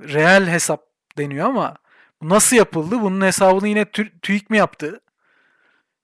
reel 0.00 0.46
hesap 0.48 0.86
deniyor 1.18 1.46
ama 1.46 1.76
nasıl 2.22 2.56
yapıldı? 2.56 3.00
Bunun 3.00 3.26
hesabını 3.26 3.68
yine 3.68 3.82
tü- 3.82 4.20
TÜİK 4.20 4.50
mi 4.50 4.56
yaptı? 4.56 5.00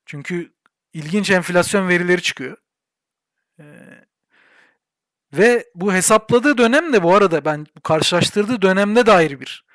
Çünkü 0.06 0.52
ilginç 0.92 1.30
enflasyon 1.30 1.88
verileri 1.88 2.22
çıkıyor. 2.22 2.56
E, 3.58 3.64
ve 5.32 5.66
bu 5.74 5.92
hesapladığı 5.94 6.58
dönem 6.58 6.92
de 6.92 7.02
bu 7.02 7.14
arada 7.14 7.44
ben 7.44 7.66
karşılaştırdığı 7.82 8.62
dönemde 8.62 9.06
dair 9.06 9.40
bir 9.40 9.65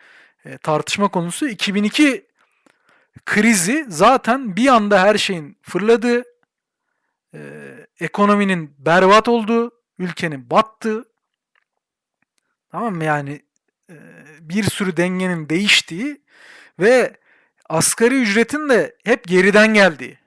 e, 0.46 0.58
tartışma 0.58 1.08
konusu. 1.08 1.48
2002 1.48 2.28
krizi 3.26 3.86
zaten 3.89 4.56
bir 4.56 4.68
anda 4.68 5.02
her 5.02 5.18
şeyin 5.18 5.58
fırladığı, 5.62 6.24
e, 7.34 7.39
ekonominin 8.00 8.76
berbat 8.78 9.28
olduğu, 9.28 9.72
ülkenin 10.00 10.50
battığı, 10.50 11.06
tamam 12.72 12.96
mı? 12.96 13.04
Yani 13.04 13.42
e, 13.89 13.96
bir 14.42 14.64
sürü 14.64 14.98
dengenin 14.98 15.50
değiştiği 15.50 16.22
ve 16.80 17.18
asgari 17.70 18.22
ücretin 18.22 18.70
de 18.70 18.96
hep 19.04 19.24
geriden 19.28 19.74
geldiği. 19.74 20.18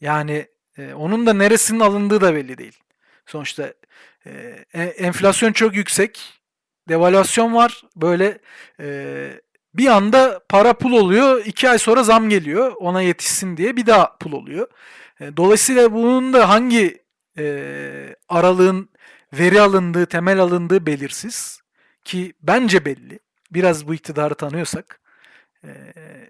Yani 0.00 0.46
e, 0.78 0.94
onun 0.94 1.26
da 1.26 1.32
neresinin 1.32 1.80
alındığı 1.80 2.20
da 2.20 2.34
belli 2.34 2.58
değil. 2.58 2.78
Sonuçta 3.26 3.74
e, 4.26 4.64
e- 4.74 4.82
enflasyon 4.82 5.52
çok 5.52 5.74
yüksek, 5.74 6.41
devalüasyon 6.88 7.54
var. 7.54 7.82
Böyle 7.96 8.38
e, 8.80 9.40
bir 9.74 9.86
anda 9.86 10.40
para 10.48 10.72
pul 10.72 10.92
oluyor, 10.92 11.44
iki 11.44 11.68
ay 11.68 11.78
sonra 11.78 12.02
zam 12.02 12.28
geliyor 12.28 12.72
ona 12.78 13.02
yetişsin 13.02 13.56
diye 13.56 13.76
bir 13.76 13.86
daha 13.86 14.16
pul 14.16 14.32
oluyor. 14.32 14.68
E, 15.20 15.36
dolayısıyla 15.36 15.92
bunun 15.92 16.32
da 16.32 16.48
hangi 16.48 17.02
e, 17.38 18.16
aralığın 18.28 18.88
veri 19.32 19.60
alındığı, 19.60 20.06
temel 20.06 20.38
alındığı 20.38 20.86
belirsiz. 20.86 21.62
Ki 22.04 22.32
bence 22.42 22.84
belli. 22.84 23.18
Biraz 23.50 23.88
bu 23.88 23.94
iktidarı 23.94 24.34
tanıyorsak 24.34 25.00
e, 25.64 25.68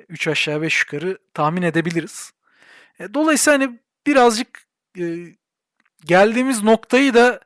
üç 0.08 0.28
aşağı 0.28 0.62
beş 0.62 0.80
yukarı 0.80 1.18
tahmin 1.34 1.62
edebiliriz. 1.62 2.32
E, 3.00 3.14
dolayısıyla 3.14 3.58
hani 3.58 3.78
birazcık 4.06 4.66
e, 4.98 5.04
geldiğimiz 6.04 6.62
noktayı 6.62 7.14
da 7.14 7.40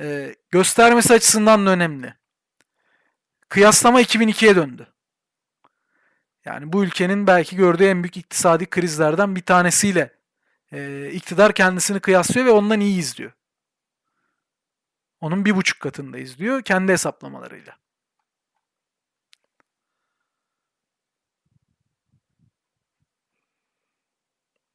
e, 0.00 0.34
göstermesi 0.50 1.14
açısından 1.14 1.66
da 1.66 1.70
önemli. 1.70 2.14
Kıyaslama 3.50 4.02
2002'ye 4.02 4.56
döndü. 4.56 4.86
Yani 6.44 6.72
bu 6.72 6.84
ülkenin 6.84 7.26
belki 7.26 7.56
gördüğü 7.56 7.84
en 7.84 8.02
büyük 8.02 8.16
iktisadi 8.16 8.66
krizlerden 8.66 9.36
bir 9.36 9.42
tanesiyle 9.42 10.14
e, 10.72 11.10
iktidar 11.12 11.52
kendisini 11.52 12.00
kıyaslıyor 12.00 12.46
ve 12.46 12.50
ondan 12.50 12.80
iyi 12.80 12.98
izliyor. 12.98 13.32
Onun 15.20 15.44
bir 15.44 15.56
buçuk 15.56 15.80
katında 15.80 16.18
izliyor 16.18 16.62
kendi 16.62 16.92
hesaplamalarıyla. 16.92 17.76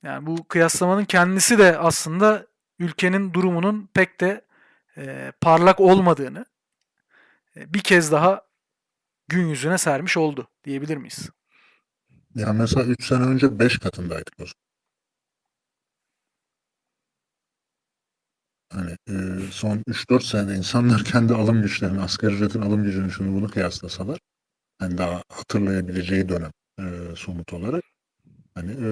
Yani 0.04 0.26
bu 0.26 0.48
kıyaslamanın 0.48 1.06
kendisi 1.06 1.58
de 1.58 1.78
aslında 1.78 2.48
ülkenin 2.80 3.34
durumunun 3.34 3.90
pek 3.94 4.22
de 4.22 4.46
e, 4.98 5.34
parlak 5.42 5.80
olmadığını 5.80 6.46
e, 7.56 7.74
bir 7.74 7.80
kez 7.80 8.12
daha 8.12 8.45
gün 9.28 9.48
yüzüne 9.48 9.78
sermiş 9.78 10.18
oldu 10.18 10.48
diyebilir 10.64 10.98
miyiz? 10.98 11.30
Ya 12.36 12.54
mesela 12.54 12.86
3 12.86 13.08
sene 13.08 13.24
önce 13.24 13.60
5 13.60 13.80
katındaydık 13.80 14.34
o 14.40 14.46
zaman. 14.46 14.66
Hani 18.74 18.98
e, 19.10 19.14
son 19.52 19.84
3-4 19.88 20.24
senede 20.24 20.56
insanlar 20.56 21.04
kendi 21.12 21.34
alım 21.34 21.62
güçlerini, 21.62 22.02
asgari 22.02 22.34
ücretin 22.36 22.62
alım 22.62 22.84
gücünü 22.84 23.12
şunu 23.12 23.36
bunu 23.42 23.50
kıyaslasalar 23.50 24.20
hani 24.80 24.98
daha 24.98 25.24
hatırlayabileceği 25.30 26.30
dönem 26.30 26.52
e, 26.80 27.16
somut 27.16 27.54
olarak 27.54 27.84
hani 28.56 28.72
e, 28.72 28.90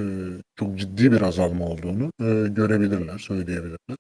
çok 0.56 0.80
ciddi 0.80 1.12
bir 1.12 1.22
azalma 1.22 1.66
olduğunu 1.66 2.12
e, 2.22 2.48
görebilirler, 2.50 3.20
söyleyebilirler. 3.20 3.98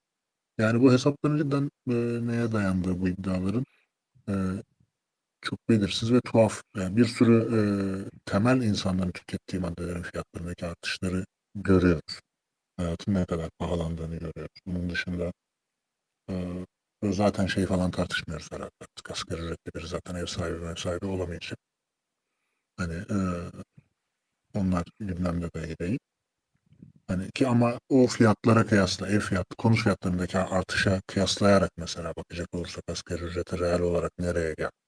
Yani 0.59 0.81
bu 0.81 0.93
hesapların 0.93 1.37
cidden 1.37 1.71
e, 1.89 2.27
neye 2.27 2.51
dayandığı 2.51 3.01
bu 3.01 3.09
iddiaların 3.09 3.65
e, 4.29 4.33
çok 5.43 5.69
belirsiz 5.69 6.13
ve 6.13 6.21
tuhaf. 6.21 6.63
Yani 6.77 6.97
bir 6.97 7.05
sürü 7.05 7.35
e, 7.57 7.61
temel 8.25 8.61
insanların 8.61 9.11
tükettiği 9.11 9.61
maddelerin 9.61 10.01
fiyatlarındaki 10.03 10.65
artışları 10.65 11.25
görüyoruz. 11.55 12.19
Hayatın 12.77 13.13
ne 13.13 13.25
kadar 13.25 13.49
pahalandığını 13.59 14.15
görüyoruz. 14.15 14.61
Bunun 14.65 14.89
dışında 14.89 15.33
e, 16.29 16.35
zaten 17.11 17.45
şey 17.47 17.65
falan 17.65 17.91
tartışmıyoruz 17.91 18.51
herhalde. 18.51 18.71
Artık 18.81 19.11
asgari 19.11 19.41
ücretli 19.41 19.71
biri 19.75 19.87
zaten 19.87 20.15
ev 20.15 20.25
sahibi 20.25 20.65
ev 20.65 20.75
sahibi 20.75 21.05
olamayacak. 21.05 21.59
Hani 22.77 22.93
e, 22.93 23.17
onlar 24.55 24.83
gündemde 24.99 25.49
dahi 25.53 25.79
değil. 25.79 25.99
Hani 27.07 27.31
ki 27.31 27.47
ama 27.47 27.79
o 27.89 28.07
fiyatlara 28.07 28.65
kıyasla 28.67 29.07
ev 29.07 29.19
fiyatı, 29.19 29.55
konut 29.57 29.79
fiyatlarındaki 29.79 30.37
artışa 30.37 31.01
kıyaslayarak 31.07 31.71
mesela 31.77 32.13
bakacak 32.17 32.47
olursak 32.53 32.83
asgari 32.91 33.23
ücrete 33.23 33.59
reel 33.59 33.79
olarak 33.81 34.11
nereye 34.19 34.53
geldi? 34.53 34.82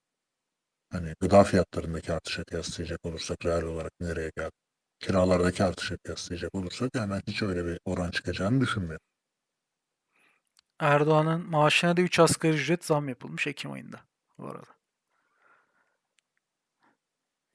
Hani 0.92 1.16
gıda 1.20 1.44
fiyatlarındaki 1.44 2.14
artışa 2.14 2.44
kıyaslayacak 2.44 3.06
olursak 3.06 3.46
reel 3.46 3.64
olarak 3.64 3.94
nereye 4.00 4.32
geldi? 4.38 4.52
Kiralardaki 5.00 5.64
artışa 5.64 5.98
kıyaslayacak 5.98 6.56
olursak 6.56 6.90
hemen 6.96 7.22
hiç 7.28 7.44
öyle 7.44 7.66
bir 7.66 7.80
oran 7.86 8.12
çıkacağını 8.12 8.62
düşünmüyorum. 8.62 9.06
Erdoğan'ın 10.80 11.50
maaşına 11.50 11.98
da 11.98 12.02
3 12.02 12.20
asgari 12.20 12.54
ücret 12.54 12.86
zam 12.86 13.10
yapılmış 13.10 13.48
Ekim 13.48 13.72
ayında 13.72 14.00
bu 14.38 14.48
arada. 14.48 14.76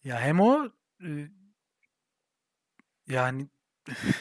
Ya 0.05 0.20
hem 0.20 0.41
o 0.41 0.68
e, 1.05 1.11
yani 3.09 3.49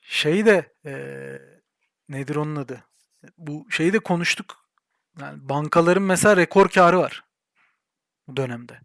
şey 0.00 0.46
de 0.46 0.74
e, 0.86 0.92
nedir 2.08 2.36
onun 2.36 2.56
adı? 2.56 2.84
Bu 3.38 3.66
şeyi 3.70 3.92
de 3.92 3.98
konuştuk. 3.98 4.68
Yani 5.20 5.48
bankaların 5.48 6.02
mesela 6.02 6.36
rekor 6.36 6.68
karı 6.68 6.98
var 6.98 7.27
dönemde. 8.36 8.80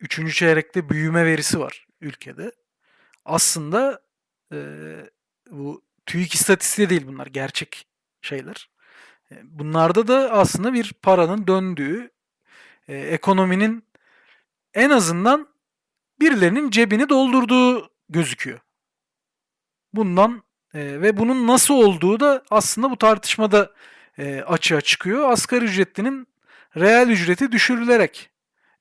Üçüncü 0.00 0.32
çeyrekte 0.32 0.88
büyüme 0.88 1.24
verisi 1.24 1.60
var 1.60 1.86
ülkede. 2.00 2.52
Aslında 3.24 4.02
e, 4.52 4.58
bu 5.50 5.82
TÜİK 6.06 6.34
istatistiği 6.34 6.90
değil 6.90 7.06
bunlar 7.06 7.26
gerçek 7.26 7.86
şeyler. 8.22 8.70
E, 9.32 9.34
Bunlarda 9.44 10.08
da 10.08 10.32
aslında 10.32 10.72
bir 10.72 10.92
paranın 10.92 11.46
döndüğü, 11.46 12.10
e, 12.88 12.98
ekonominin 12.98 13.84
en 14.74 14.90
azından 14.90 15.48
birilerinin 16.20 16.70
cebini 16.70 17.08
doldurduğu 17.08 17.90
gözüküyor. 18.08 18.60
Bundan 19.92 20.42
e, 20.74 21.00
ve 21.02 21.16
bunun 21.16 21.46
nasıl 21.46 21.74
olduğu 21.74 22.20
da 22.20 22.44
aslında 22.50 22.90
bu 22.90 22.98
tartışmada 22.98 23.74
e, 24.18 24.40
açığa 24.40 24.80
çıkıyor. 24.80 25.30
Asgari 25.30 25.64
ücretlinin 25.64 26.28
reel 26.76 27.08
ücreti 27.08 27.52
düşürülerek 27.52 28.30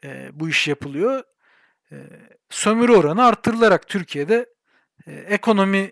e, 0.03 0.29
bu 0.33 0.49
iş 0.49 0.67
yapılıyor. 0.67 1.23
E, 1.91 1.95
sömürü 2.49 2.91
oranı 2.91 3.25
arttırılarak 3.25 3.87
Türkiye'de 3.87 4.49
e, 5.07 5.11
ekonomi 5.11 5.91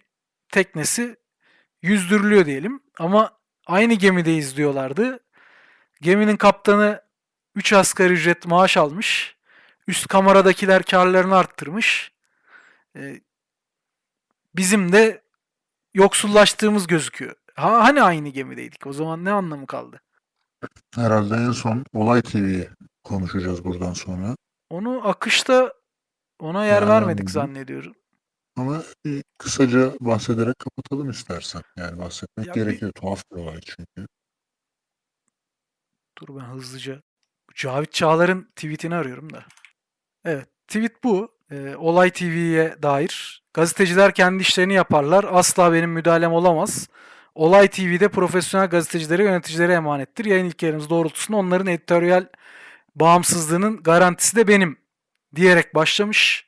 teknesi 0.51 1.15
yüzdürülüyor 1.81 2.45
diyelim. 2.45 2.79
Ama 2.99 3.37
aynı 3.65 3.93
gemideyiz 3.93 4.57
diyorlardı. 4.57 5.19
Geminin 6.01 6.37
kaptanı 6.37 7.01
3 7.55 7.73
asgari 7.73 8.13
ücret 8.13 8.45
maaş 8.45 8.77
almış. 8.77 9.35
Üst 9.87 10.07
kameradakiler 10.07 10.83
karlarını 10.83 11.37
arttırmış. 11.37 12.11
E, 12.95 13.21
bizim 14.55 14.91
de 14.91 15.21
yoksullaştığımız 15.93 16.87
gözüküyor. 16.87 17.35
Ha, 17.55 17.83
hani 17.83 18.01
aynı 18.01 18.29
gemideydik? 18.29 18.87
O 18.87 18.93
zaman 18.93 19.25
ne 19.25 19.31
anlamı 19.31 19.67
kaldı? 19.67 20.01
Herhalde 20.95 21.35
en 21.35 21.51
son 21.51 21.85
Olay 21.93 22.21
TV'yi 22.21 22.69
konuşacağız 23.03 23.63
buradan 23.63 23.93
sonra. 23.93 24.35
Onu 24.69 25.07
akışta 25.07 25.73
ona 26.39 26.65
yer 26.65 26.81
Yani 26.81 26.89
vermedik 26.89 27.29
zannediyorum. 27.29 27.95
Ama 28.57 28.83
e, 29.07 29.23
kısaca 29.37 29.93
bahsederek 29.99 30.59
kapatalım 30.59 31.09
istersen. 31.09 31.61
Yani 31.77 31.99
bahsetmek 31.99 32.47
Ya 32.47 32.53
bir- 32.55 32.61
gerekiyor. 32.61 32.91
Tuhaf 32.91 33.23
bir 33.31 33.37
olay 33.37 33.59
çünkü. 33.65 34.07
Dur 36.21 36.35
ben 36.35 36.45
hızlıca. 36.45 37.01
Cavit 37.55 37.93
Çağlar'ın 37.93 38.43
tweetini 38.55 38.95
arıyorum 38.95 39.33
da. 39.33 39.45
Evet, 40.25 40.47
tweet 40.67 41.03
bu. 41.03 41.37
Ee, 41.51 41.75
Olay 41.75 42.11
TV'ye 42.11 42.75
dair. 42.83 43.43
Gazeteciler 43.53 44.13
kendi 44.13 44.41
işlerini 44.41 44.73
yaparlar. 44.73 45.23
Asla 45.31 45.73
benim 45.73 45.91
müdahalem 45.91 46.31
olamaz. 46.33 46.87
Olay 47.37 47.67
TV'de 47.67 48.07
profesyonel 48.07 48.67
gazetecilere, 48.67 49.23
yöneticilere 49.23 49.73
emanettir. 49.73 50.25
Yayın 50.25 50.45
ilkelerimiz 50.45 50.89
doğrultusunda 50.89 51.37
onların 51.37 51.67
editoryal 51.67 52.25
bağımsızlığının 52.95 53.83
garantisi 53.83 54.35
de 54.35 54.47
benim 54.47 54.77
diyerek 55.35 55.75
başlamış 55.75 56.47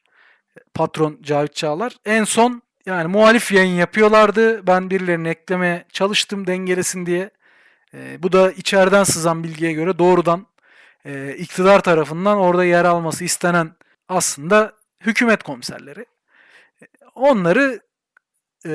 patron 0.73 1.19
Cavit 1.21 1.55
Çağlar. 1.55 1.95
En 2.05 2.23
son 2.23 2.61
yani 2.85 3.07
muhalif 3.07 3.51
yayın 3.51 3.75
yapıyorlardı. 3.75 4.67
Ben 4.67 4.89
birilerini 4.89 5.29
eklemeye 5.29 5.85
çalıştım 5.91 6.47
dengelesin 6.47 7.05
diye. 7.05 7.29
Ee, 7.93 8.23
bu 8.23 8.31
da 8.31 8.51
içeriden 8.51 9.03
sızan 9.03 9.43
bilgiye 9.43 9.73
göre 9.73 9.99
doğrudan 9.99 10.47
e, 11.05 11.35
iktidar 11.37 11.81
tarafından 11.81 12.37
orada 12.37 12.65
yer 12.65 12.85
alması 12.85 13.23
istenen 13.23 13.71
aslında 14.07 14.73
hükümet 15.01 15.43
komiserleri. 15.43 16.05
E, 16.81 16.85
Onları 17.15 17.79
e, 18.65 18.73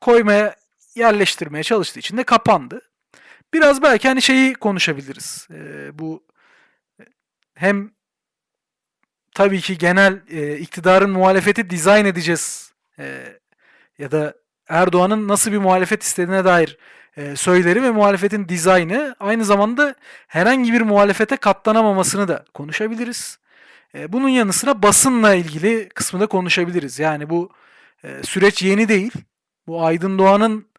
koymaya, 0.00 0.61
yerleştirmeye 0.94 1.62
çalıştığı 1.62 1.98
için 1.98 2.16
de 2.16 2.24
kapandı. 2.24 2.80
Biraz 3.54 3.82
belki 3.82 4.08
hani 4.08 4.22
şeyi 4.22 4.54
konuşabiliriz. 4.54 5.48
E, 5.50 5.90
bu 5.98 6.24
hem 7.54 7.90
tabii 9.34 9.60
ki 9.60 9.78
genel 9.78 10.20
e, 10.30 10.56
iktidarın 10.58 11.10
muhalefeti 11.10 11.70
dizayn 11.70 12.04
edeceğiz 12.04 12.72
e, 12.98 13.38
ya 13.98 14.10
da 14.10 14.34
Erdoğan'ın 14.68 15.28
nasıl 15.28 15.52
bir 15.52 15.58
muhalefet 15.58 16.02
istediğine 16.02 16.44
dair 16.44 16.78
e, 17.16 17.36
söyleri 17.36 17.82
ve 17.82 17.90
muhalefetin 17.90 18.48
dizaynı 18.48 19.16
aynı 19.20 19.44
zamanda 19.44 19.94
herhangi 20.26 20.72
bir 20.72 20.80
muhalefete 20.80 21.36
katlanamamasını 21.36 22.28
da 22.28 22.44
konuşabiliriz. 22.54 23.38
E, 23.94 24.12
bunun 24.12 24.28
yanı 24.28 24.52
sıra 24.52 24.82
basınla 24.82 25.34
ilgili 25.34 25.88
kısmı 25.88 26.20
da 26.20 26.26
konuşabiliriz. 26.26 26.98
Yani 26.98 27.30
bu 27.30 27.50
e, 28.04 28.22
süreç 28.22 28.62
yeni 28.62 28.88
değil. 28.88 29.12
Bu 29.66 29.84
Aydın 29.84 30.18
Doğan'ın 30.18 30.71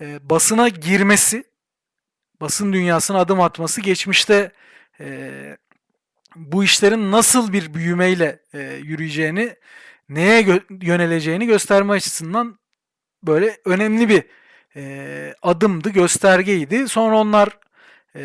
e, 0.00 0.30
basına 0.30 0.68
girmesi, 0.68 1.44
basın 2.40 2.72
dünyasına 2.72 3.18
adım 3.18 3.40
atması 3.40 3.80
geçmişte 3.80 4.52
e, 5.00 5.30
bu 6.36 6.64
işlerin 6.64 7.12
nasıl 7.12 7.52
bir 7.52 7.74
büyümeyle 7.74 8.42
e, 8.54 8.60
yürüyeceğini, 8.82 9.56
neye 10.08 10.42
gö- 10.42 10.84
yöneleceğini 10.84 11.46
gösterme 11.46 11.92
açısından 11.92 12.58
böyle 13.22 13.56
önemli 13.64 14.08
bir 14.08 14.24
e, 14.76 15.34
adımdı, 15.42 15.90
göstergeydi. 15.90 16.88
Sonra 16.88 17.16
onlar 17.16 17.58
e, 18.16 18.22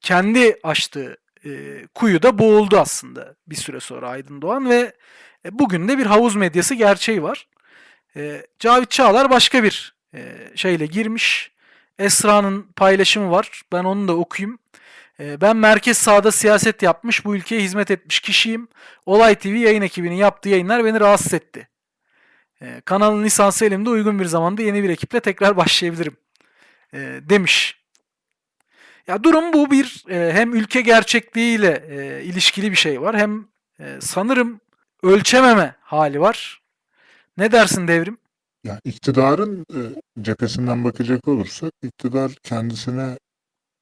kendi 0.00 0.58
açtığı 0.62 1.16
e, 1.44 1.82
kuyuda 1.94 2.38
boğuldu 2.38 2.78
aslında 2.78 3.34
bir 3.46 3.56
süre 3.56 3.80
sonra 3.80 4.08
Aydın 4.08 4.42
Doğan 4.42 4.70
ve 4.70 4.92
e, 5.44 5.58
bugün 5.58 5.88
de 5.88 5.98
bir 5.98 6.06
havuz 6.06 6.36
medyası 6.36 6.74
gerçeği 6.74 7.22
var. 7.22 7.48
E, 8.16 8.46
Cavit 8.58 8.90
Çağlar 8.90 9.30
başka 9.30 9.62
bir 9.62 9.94
şeyle 10.54 10.86
girmiş. 10.86 11.52
Esra'nın 11.98 12.62
paylaşımı 12.76 13.30
var. 13.30 13.62
Ben 13.72 13.84
onu 13.84 14.08
da 14.08 14.16
okuyayım. 14.16 14.58
Ben 15.18 15.56
merkez 15.56 15.98
sağda 15.98 16.32
siyaset 16.32 16.82
yapmış, 16.82 17.24
bu 17.24 17.36
ülkeye 17.36 17.60
hizmet 17.60 17.90
etmiş 17.90 18.20
kişiyim. 18.20 18.68
Olay 19.06 19.34
TV 19.34 19.48
yayın 19.48 19.82
ekibinin 19.82 20.14
yaptığı 20.14 20.48
yayınlar 20.48 20.84
beni 20.84 21.00
rahatsız 21.00 21.34
etti. 21.34 21.68
Kanalın 22.84 23.24
lisansı 23.24 23.64
elimde 23.64 23.90
uygun 23.90 24.18
bir 24.18 24.24
zamanda 24.24 24.62
yeni 24.62 24.82
bir 24.82 24.90
ekiple 24.90 25.20
tekrar 25.20 25.56
başlayabilirim 25.56 26.16
demiş. 27.28 27.82
Ya 29.06 29.24
durum 29.24 29.52
bu 29.52 29.70
bir 29.70 30.04
hem 30.08 30.54
ülke 30.54 30.80
gerçekliğiyle 30.80 31.82
ilişkili 32.24 32.70
bir 32.70 32.76
şey 32.76 33.00
var 33.00 33.16
hem 33.16 33.46
sanırım 34.00 34.60
ölçememe 35.02 35.74
hali 35.80 36.20
var. 36.20 36.62
Ne 37.36 37.52
dersin 37.52 37.88
devrim? 37.88 38.18
Ya 38.64 38.80
iktidarın 38.84 39.66
e, 39.74 39.80
cephesinden 40.22 40.84
bakacak 40.84 41.28
olursak 41.28 41.72
iktidar 41.82 42.32
kendisine 42.42 43.18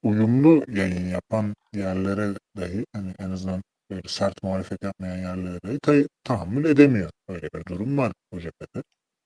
uyumlu 0.02 0.64
yayın 0.68 1.08
yapan 1.08 1.54
yerlere 1.74 2.34
dahi 2.56 2.86
hani 2.92 3.14
en 3.18 3.30
azından 3.30 3.62
böyle 3.90 4.08
sert 4.08 4.42
muhalefet 4.42 4.82
yapmayan 4.84 5.16
yerlere 5.18 5.78
dahi 5.86 6.08
tahammül 6.24 6.64
edemiyor. 6.64 7.10
Öyle 7.28 7.48
bir 7.54 7.64
durum 7.66 7.98
var 7.98 8.12
o 8.32 8.40
cephede. 8.40 8.82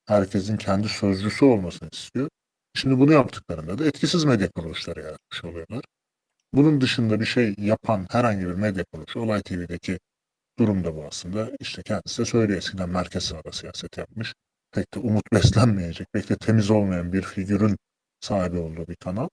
Herkesin 0.06 0.56
kendi 0.56 0.88
sözcüsü 0.88 1.44
olmasını 1.44 1.88
istiyor. 1.92 2.28
Şimdi 2.74 2.98
bunu 2.98 3.12
yaptıklarında 3.12 3.78
da 3.78 3.86
etkisiz 3.86 4.24
medya 4.24 4.50
kuruluşları 4.50 5.00
yaratmış 5.00 5.44
oluyorlar. 5.44 5.84
Bunun 6.52 6.80
dışında 6.80 7.20
bir 7.20 7.26
şey 7.26 7.54
yapan 7.58 8.06
herhangi 8.10 8.46
bir 8.46 8.54
medya 8.54 8.84
kuruluşu, 8.92 9.20
Olay 9.20 9.42
TV'deki 9.42 9.98
durum 10.58 10.84
da 10.84 10.96
bu 10.96 11.04
aslında. 11.06 11.50
İşte 11.60 11.82
kendisi 11.82 12.22
de 12.22 12.26
söylüyor 12.26 12.58
eskiden 12.58 12.88
merkez 12.90 13.24
sağda 13.24 13.52
siyaset 13.52 13.98
yapmış. 13.98 14.34
Pek 14.74 14.94
de 14.94 14.98
umut 14.98 15.32
beslenmeyecek, 15.32 16.12
pek 16.12 16.28
de 16.28 16.36
temiz 16.36 16.70
olmayan 16.70 17.12
bir 17.12 17.22
figürün 17.22 17.76
sahibi 18.20 18.58
olduğu 18.58 18.88
bir 18.88 18.96
kanal. 18.96 19.28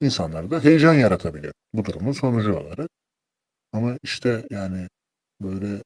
İnsanlarda 0.00 0.64
heyecan 0.64 0.94
yaratabiliyor 0.94 1.54
bu 1.74 1.84
durumun 1.84 2.12
sonucu 2.12 2.54
olarak. 2.56 2.90
Ama 3.72 3.98
işte 4.02 4.46
yani 4.50 4.88
böyle 5.42 5.82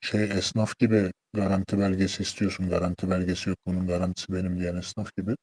şey 0.00 0.24
esnaf 0.24 0.78
gibi 0.78 1.12
garanti 1.34 1.78
belgesi 1.78 2.22
istiyorsun, 2.22 2.68
garanti 2.68 3.10
belgesi 3.10 3.50
yok, 3.50 3.58
bunun 3.66 3.86
garantisi 3.86 4.32
benim 4.32 4.60
diyen 4.60 4.76
esnaf 4.76 5.16
gibi. 5.16 5.36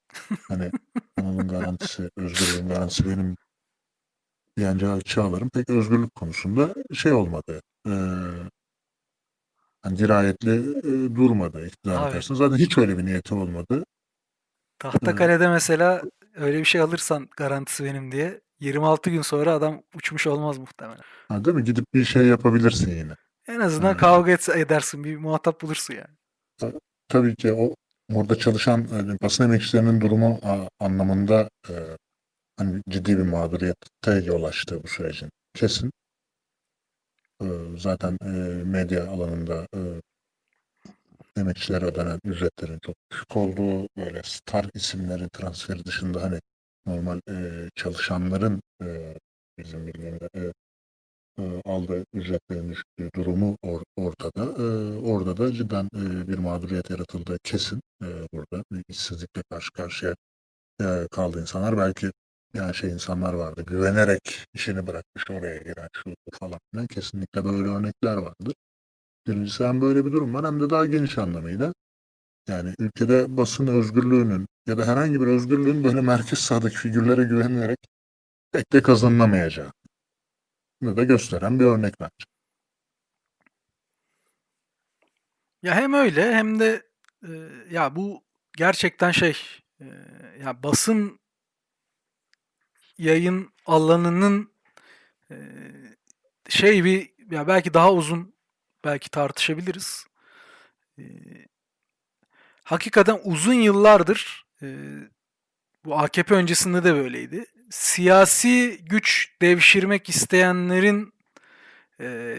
Hani 0.47 0.71
kanalın 1.15 1.47
garantisi, 1.47 2.09
özgürlüğün 2.17 2.67
garantisi 2.69 3.05
benim 3.09 3.35
diyen 4.57 4.77
Cahit 4.77 5.05
Çağlar'ın 5.05 5.49
pek 5.49 5.69
özgürlük 5.69 6.15
konusunda 6.15 6.73
şey 6.93 7.13
olmadı. 7.13 7.61
Ee, 7.87 7.91
hani 9.81 9.97
dirayetli 9.97 10.51
e, 10.79 11.15
durmadı 11.15 11.67
iktidar 11.67 12.03
Abi. 12.03 12.11
karşısında. 12.11 12.37
Zaten 12.37 12.57
hiç 12.57 12.77
öyle 12.77 12.97
bir 12.97 13.05
niyeti 13.05 13.35
olmadı. 13.35 13.83
Tahtakale'de 14.79 15.47
mesela 15.49 16.01
öyle 16.35 16.59
bir 16.59 16.65
şey 16.65 16.81
alırsan 16.81 17.29
garantisi 17.37 17.83
benim 17.83 18.11
diye 18.11 18.41
26 18.59 19.09
gün 19.09 19.21
sonra 19.21 19.53
adam 19.53 19.81
uçmuş 19.95 20.27
olmaz 20.27 20.57
muhtemelen. 20.57 21.03
Ha, 21.27 21.45
değil 21.45 21.55
mi? 21.57 21.63
Gidip 21.63 21.93
bir 21.93 22.05
şey 22.05 22.25
yapabilirsin 22.27 22.91
yine. 22.91 23.15
En 23.47 23.59
azından 23.59 23.91
Evet. 23.91 23.99
kavga 23.99 24.31
etse- 24.31 24.59
edersin. 24.59 25.03
Bir 25.03 25.17
muhatap 25.17 25.61
bulursun 25.61 25.93
yani. 25.93 26.17
Tabii 27.07 27.35
ki 27.35 27.53
o 27.53 27.75
orada 28.13 28.35
çalışan 28.37 28.81
e, 28.81 29.17
basın 29.21 29.43
emekçilerinin 29.43 30.01
durumu 30.01 30.39
a, 30.43 30.67
anlamında 30.79 31.49
e, 31.69 31.73
hani 32.57 32.81
ciddi 32.89 33.17
bir 33.17 33.23
mağduriyete 33.23 34.13
yol 34.25 34.43
açtı 34.43 34.83
bu 34.83 34.87
sürecin. 34.87 35.29
Kesin. 35.55 35.91
E, 37.41 37.47
zaten 37.77 38.17
e, 38.25 38.29
medya 38.63 39.07
alanında 39.07 39.67
e, 39.75 39.81
emekçilere 41.37 41.85
ödenen 41.85 42.19
ücretlerin 42.23 42.79
çok 42.79 42.95
düşük 43.11 43.37
olduğu 43.37 43.87
böyle 43.97 44.21
star 44.23 44.65
isimleri 44.73 45.29
transferi 45.29 45.85
dışında 45.85 46.23
hani 46.23 46.41
normal 46.85 47.19
e, 47.29 47.69
çalışanların 47.75 48.61
e, 48.83 49.15
bizim 49.57 49.87
bildiğimizde 49.87 50.29
e, 51.39 51.61
aldığı 51.65 52.05
ücretlerin 52.13 52.69
düştüğü 52.69 53.09
durumu 53.15 53.57
or- 53.63 53.85
ortada. 53.95 54.43
E, 54.43 54.97
orada 54.99 55.37
da 55.37 55.53
cidden 55.53 55.85
e, 55.95 56.27
bir 56.27 56.37
mağduriyet 56.37 56.89
yaratıldığı 56.89 57.37
kesin 57.43 57.81
e, 58.03 58.07
burada. 58.33 58.63
Bir 58.71 59.43
karşı 59.49 59.71
karşıya 59.71 60.15
e, 60.81 61.07
kaldı 61.11 61.41
insanlar. 61.41 61.77
Belki 61.77 62.11
yani 62.53 62.75
şey 62.75 62.89
insanlar 62.89 63.33
vardı. 63.33 63.63
Güvenerek 63.67 64.45
işini 64.53 64.87
bırakmış 64.87 65.29
oraya 65.29 65.57
giren 65.57 65.89
şu 65.93 66.15
falan 66.39 66.59
filan. 66.71 66.87
Kesinlikle 66.87 67.45
böyle 67.45 67.67
örnekler 67.69 68.17
vardır. 68.17 68.53
Birincisi 69.27 69.65
hem 69.65 69.81
böyle 69.81 70.05
bir 70.05 70.11
durum 70.11 70.33
var 70.33 70.45
hem 70.45 70.61
de 70.61 70.69
daha 70.69 70.85
geniş 70.85 71.17
anlamıyla. 71.17 71.73
Yani 72.47 72.75
ülkede 72.79 73.37
basın 73.37 73.67
özgürlüğünün 73.67 74.47
ya 74.67 74.77
da 74.77 74.87
herhangi 74.87 75.21
bir 75.21 75.27
özgürlüğün 75.27 75.83
böyle 75.83 76.01
merkez 76.01 76.39
sağdaki 76.39 76.77
figürlere 76.77 77.23
güvenilerek 77.23 77.79
pek 78.51 78.73
de 78.73 78.81
kazanılamayacağı. 78.81 79.71
Bunu 80.81 80.97
da 80.97 81.03
gösteren 81.03 81.59
bir 81.59 81.65
örnek 81.65 81.93
bence. 81.99 82.25
Ya 85.63 85.75
hem 85.75 85.93
öyle 85.93 86.35
hem 86.35 86.59
de 86.59 86.83
e, 87.23 87.29
ya 87.71 87.95
bu 87.95 88.23
gerçekten 88.57 89.11
şey 89.11 89.37
e, 89.81 89.85
ya 90.43 90.63
basın 90.63 91.20
yayın 92.97 93.53
alanının 93.65 94.51
e, 95.31 95.35
şey 96.49 96.83
bir 96.83 97.11
ya 97.31 97.47
belki 97.47 97.73
daha 97.73 97.93
uzun 97.93 98.33
belki 98.85 99.09
tartışabiliriz. 99.09 100.05
E, 100.99 101.03
hakikaten 102.63 103.19
uzun 103.23 103.53
yıllardır 103.53 104.45
e, 104.61 104.67
bu 105.85 105.99
AKP 105.99 106.35
öncesinde 106.35 106.83
de 106.83 106.93
böyleydi. 106.93 107.45
Siyasi 107.69 108.79
güç 108.81 109.31
devşirmek 109.41 110.09
isteyenlerin 110.09 111.13
e, 111.99 112.37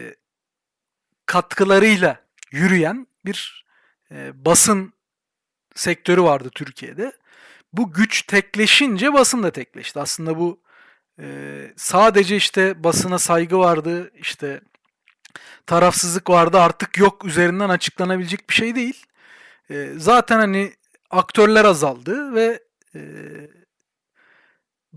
katkılarıyla 1.25 2.23
yürüyen 2.51 3.07
bir 3.25 3.65
e, 4.11 4.45
basın 4.45 4.93
sektörü 5.75 6.21
vardı 6.21 6.49
Türkiye'de. 6.55 7.11
Bu 7.73 7.91
güç 7.91 8.21
tekleşince 8.21 9.13
basın 9.13 9.43
da 9.43 9.51
tekleşti. 9.51 9.99
Aslında 9.99 10.37
bu 10.39 10.59
e, 11.19 11.25
sadece 11.75 12.35
işte 12.35 12.83
basına 12.83 13.19
saygı 13.19 13.59
vardı, 13.59 14.11
işte 14.15 14.61
tarafsızlık 15.65 16.29
vardı 16.29 16.59
artık 16.59 16.97
yok 16.97 17.25
üzerinden 17.25 17.69
açıklanabilecek 17.69 18.49
bir 18.49 18.55
şey 18.55 18.75
değil. 18.75 19.05
E, 19.69 19.89
zaten 19.97 20.39
hani 20.39 20.73
aktörler 21.09 21.65
azaldı 21.65 22.35
ve 22.35 22.63
e, 22.95 23.01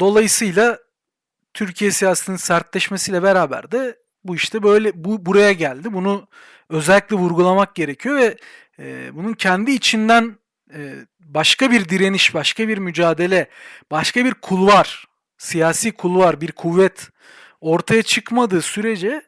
dolayısıyla 0.00 0.78
Türkiye 1.54 1.90
siyasetinin 1.90 2.36
sertleşmesiyle 2.36 3.22
beraber 3.22 3.72
de 3.72 3.98
bu 4.24 4.36
işte 4.36 4.62
böyle 4.62 5.04
bu 5.04 5.26
buraya 5.26 5.52
geldi. 5.52 5.92
Bunu 5.92 6.28
özellikle 6.70 7.16
vurgulamak 7.16 7.74
gerekiyor 7.74 8.16
ve 8.16 8.36
e, 8.78 9.10
bunun 9.14 9.32
kendi 9.34 9.70
içinden 9.70 10.38
başka 11.20 11.70
bir 11.70 11.88
direniş, 11.88 12.34
başka 12.34 12.68
bir 12.68 12.78
mücadele, 12.78 13.50
başka 13.90 14.24
bir 14.24 14.34
kulvar, 14.34 15.04
siyasi 15.38 15.92
kulvar, 15.92 16.40
bir 16.40 16.52
kuvvet 16.52 17.08
ortaya 17.60 18.02
çıkmadığı 18.02 18.62
sürece 18.62 19.22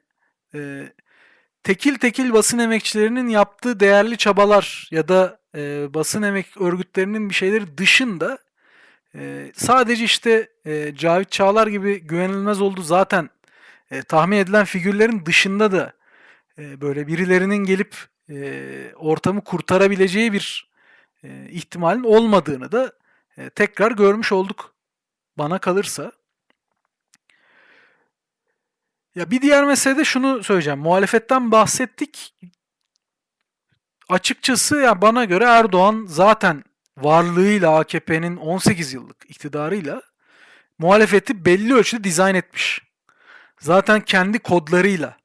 tekil 1.63 1.95
tekil 1.95 2.33
basın 2.33 2.59
emekçilerinin 2.59 3.29
yaptığı 3.29 3.81
değerli 3.81 4.17
çabalar 4.17 4.89
ya 4.91 5.09
da 5.09 5.39
basın 5.95 6.23
emek 6.23 6.61
örgütlerinin 6.61 7.31
bir 7.31 7.35
şeyleri 7.35 7.79
dışında 7.79 8.39
sadece 9.55 10.05
işte 10.05 10.49
Cavit 10.95 11.31
Çağlar 11.31 11.67
gibi 11.67 12.01
güvenilmez 12.01 12.61
oldu. 12.61 12.83
Zaten 12.83 13.31
tahmin 14.09 14.37
edilen 14.37 14.65
figürlerin 14.65 15.27
dışında 15.27 15.73
da 15.73 15.93
böyle 16.59 17.07
birilerinin 17.07 17.65
gelip 17.65 17.97
ortamı 18.97 19.45
kurtarabileceği 19.45 20.33
bir 20.33 20.68
e, 21.23 21.49
ihtimalin 21.51 22.05
olmadığını 22.05 22.73
da 22.73 22.93
e, 23.37 23.51
tekrar 23.51 23.93
görmüş 23.93 24.33
olduk 24.33 24.75
bana 25.39 25.59
kalırsa. 25.59 26.13
Ya 29.15 29.31
bir 29.31 29.43
diğer 29.43 29.65
mesele 29.65 29.97
de 29.97 30.05
şunu 30.05 30.45
söyleyeceğim. 30.45 30.79
Muhalefetten 30.79 31.53
bahsettik. 31.53 32.35
Açıkçası 34.09 34.77
ya 34.77 35.03
bana 35.03 35.25
göre 35.25 35.45
Erdoğan 35.45 36.05
zaten 36.09 36.65
varlığıyla 36.97 37.79
AKP'nin 37.79 38.37
18 38.37 38.93
yıllık 38.93 39.25
iktidarıyla 39.29 40.03
muhalefeti 40.79 41.45
belli 41.45 41.75
ölçüde 41.75 42.05
dizayn 42.05 42.35
etmiş. 42.35 42.83
Zaten 43.61 44.01
kendi 44.01 44.39
kodlarıyla 44.39 45.17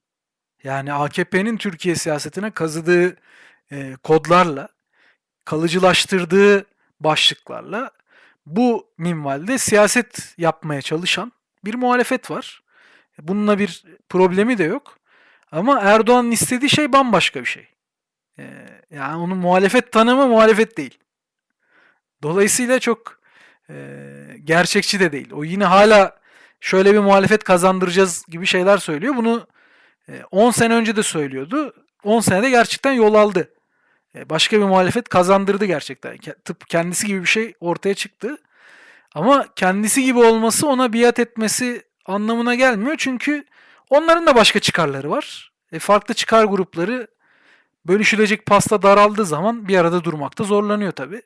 yani 0.64 0.94
AKP'nin 0.94 1.58
Türkiye 1.58 1.96
siyasetine 1.96 2.52
kazıdığı 2.52 3.18
e, 3.72 3.96
kodlarla, 4.04 4.70
kalıcılaştırdığı 5.46 6.66
başlıklarla 7.00 7.91
bu 8.46 8.88
minvalde 8.98 9.58
siyaset 9.58 10.34
yapmaya 10.38 10.82
çalışan 10.82 11.32
bir 11.66 11.76
muhalefet 11.76 12.32
var. 12.32 12.64
Bununla 13.22 13.60
bir 13.60 13.84
problemi 14.10 14.58
de 14.58 14.64
yok. 14.64 14.98
Ama 15.52 15.80
Erdoğan'ın 15.82 16.32
istediği 16.32 16.70
şey 16.70 16.94
bambaşka 16.94 17.41
bir 17.41 17.46
şey. 17.46 17.68
E, 18.39 18.44
yani 18.91 19.16
onun 19.16 19.38
muhalefet 19.38 19.91
tanımı 19.91 20.28
muhalefet 20.28 20.78
değil. 20.78 20.98
Dolayısıyla 22.24 22.80
çok 22.80 23.20
e, 23.70 23.76
gerçekçi 24.44 25.00
de 25.00 25.12
değil. 25.12 25.34
O 25.34 25.44
yine 25.44 25.66
hala 25.66 26.20
şöyle 26.60 26.94
bir 26.94 27.00
muhalefet 27.00 27.44
kazandıracağız 27.44 28.26
gibi 28.28 28.46
şeyler 28.46 28.78
söylüyor. 28.78 29.16
Bunu 29.16 29.48
e, 30.10 30.24
10 30.32 30.52
sene 30.52 30.74
önce 30.74 30.96
de 30.96 31.04
söylüyordu. 31.04 31.74
10 32.04 32.20
senede 32.20 32.50
gerçekten 32.50 32.91
yol 32.91 33.14
aldı. 33.14 33.54
E, 34.16 34.30
başka 34.30 34.59
bir 34.59 34.66
muhalefet 34.66 35.09
kazandırdı 35.09 35.66
gerçekten. 35.66 36.18
Tıp 36.45 36.68
kendisi 36.70 37.07
gibi 37.07 37.22
bir 37.22 37.28
şey 37.28 37.53
ortaya 37.59 37.93
çıktı. 37.93 38.38
Ama 39.16 39.45
kendisi 39.55 40.03
gibi 40.03 40.20
olması 40.20 40.68
ona 40.68 40.93
biat 40.93 41.20
etmesi 41.20 41.84
anlamına 42.05 42.55
gelmiyor. 42.55 42.95
Çünkü 42.97 43.45
onların 43.89 44.26
da 44.28 44.36
başka 44.36 44.59
çıkarları 44.59 45.09
var. 45.09 45.51
E, 45.72 45.80
farklı 45.80 46.14
çıkar 46.14 46.45
grupları 46.45 47.07
bölüşülecek 47.88 48.45
pasta 48.45 48.82
daraldığı 48.82 49.26
zaman 49.26 49.68
bir 49.68 49.78
arada 49.78 50.03
durmakta 50.03 50.43
zorlanıyor 50.43 50.91
tabii. 50.91 51.22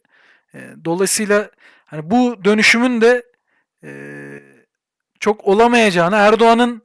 E, 0.53 0.59
dolayısıyla 0.85 1.51
hani 1.85 2.11
bu 2.11 2.43
dönüşümün 2.43 3.01
de 3.01 3.23
e, 3.83 3.91
çok 5.19 5.45
olamayacağını, 5.45 6.15
Erdoğan'ın 6.15 6.81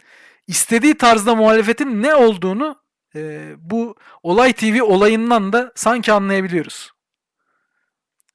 istediği 0.46 0.94
tarzda 0.94 1.34
muhalefetin 1.34 2.02
ne 2.02 2.14
olduğunu 2.14 2.81
e, 3.14 3.52
bu 3.58 3.96
Olay 4.22 4.52
TV 4.52 4.82
olayından 4.82 5.52
da 5.52 5.72
sanki 5.74 6.12
anlayabiliyoruz. 6.12 6.92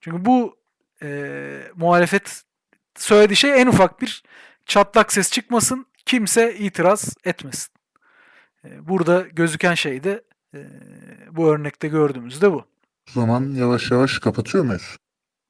Çünkü 0.01 0.25
bu 0.25 0.57
e, 1.01 1.71
muhalefet 1.75 2.43
söylediği 2.95 3.37
şey 3.37 3.61
en 3.61 3.67
ufak 3.67 4.01
bir 4.01 4.23
çatlak 4.65 5.13
ses 5.13 5.31
çıkmasın, 5.31 5.85
kimse 6.05 6.57
itiraz 6.57 7.17
etmesin. 7.23 7.73
E, 8.65 8.87
burada 8.87 9.21
gözüken 9.21 9.73
şey 9.73 10.03
de 10.03 10.23
e, 10.53 10.59
bu 11.31 11.47
örnekte 11.47 11.87
gördüğümüzde 11.87 12.51
bu. 12.51 12.65
O 13.09 13.11
zaman 13.11 13.53
yavaş 13.55 13.91
yavaş 13.91 14.19
kapatıyor 14.19 14.63
muyuz? 14.63 14.97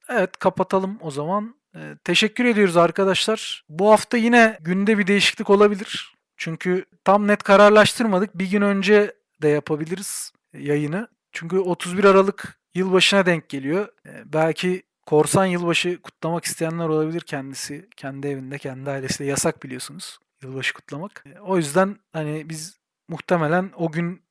Evet 0.10 0.38
kapatalım 0.38 0.98
o 1.02 1.12
zaman. 1.12 1.58
Ee, 1.76 1.98
teşekkür 2.04 2.46
ediyoruz 2.46 2.78
arkadaşlar. 2.78 3.64
Bu 3.70 3.92
hafta 3.92 4.18
yine 4.18 4.58
günde 4.62 4.98
bir 4.98 5.08
değişiklik 5.08 5.50
olabilir. 5.50 6.16
Çünkü 6.38 6.86
tam 7.04 7.28
net 7.28 7.44
kararlaştırmadık. 7.44 8.38
Bir 8.38 8.52
gün 8.52 8.62
önce 8.62 9.14
de 9.42 9.48
yapabiliriz 9.48 10.32
yayını. 10.54 11.08
Çünkü 11.32 11.60
31 11.60 12.04
Aralık 12.04 12.60
yılbaşına 12.74 13.26
denk 13.26 13.50
geliyor. 13.50 13.88
Belki 14.26 14.84
korsan 15.06 15.46
yılbaşı 15.46 16.02
kutlamak 16.02 16.46
isteyenler 16.46 16.88
olabilir 16.88 17.22
kendisi. 17.22 17.90
Kendi 17.96 18.28
evinde, 18.28 18.58
kendi 18.58 18.90
ailesiyle 18.90 19.30
yasak 19.30 19.64
biliyorsunuz 19.64 20.20
yılbaşı 20.42 20.74
kutlamak. 20.74 21.24
O 21.42 21.58
yüzden 21.58 22.00
hani 22.14 22.50
biz 22.50 22.80
muhtemelen 23.08 23.72
o 23.76 23.92
gün 23.92 24.24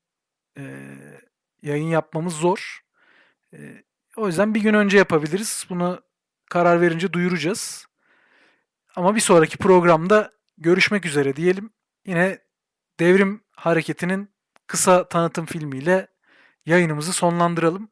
e, 0.58 0.94
yayın 1.62 1.86
yapmamız 1.86 2.34
zor. 2.34 2.80
E, 3.52 3.84
o 4.16 4.26
yüzden 4.26 4.54
bir 4.54 4.60
gün 4.60 4.74
önce 4.74 4.98
yapabiliriz. 4.98 5.66
Bunu 5.70 6.00
karar 6.50 6.80
verince 6.80 7.12
duyuracağız. 7.12 7.86
Ama 8.96 9.14
bir 9.14 9.20
sonraki 9.20 9.58
programda 9.58 10.32
görüşmek 10.58 11.06
üzere 11.06 11.36
diyelim. 11.36 11.70
Yine 12.06 12.38
Devrim 13.00 13.40
Hareketi'nin 13.52 14.30
kısa 14.66 15.08
tanıtım 15.08 15.46
filmiyle 15.46 16.06
yayınımızı 16.66 17.12
sonlandıralım. 17.12 17.88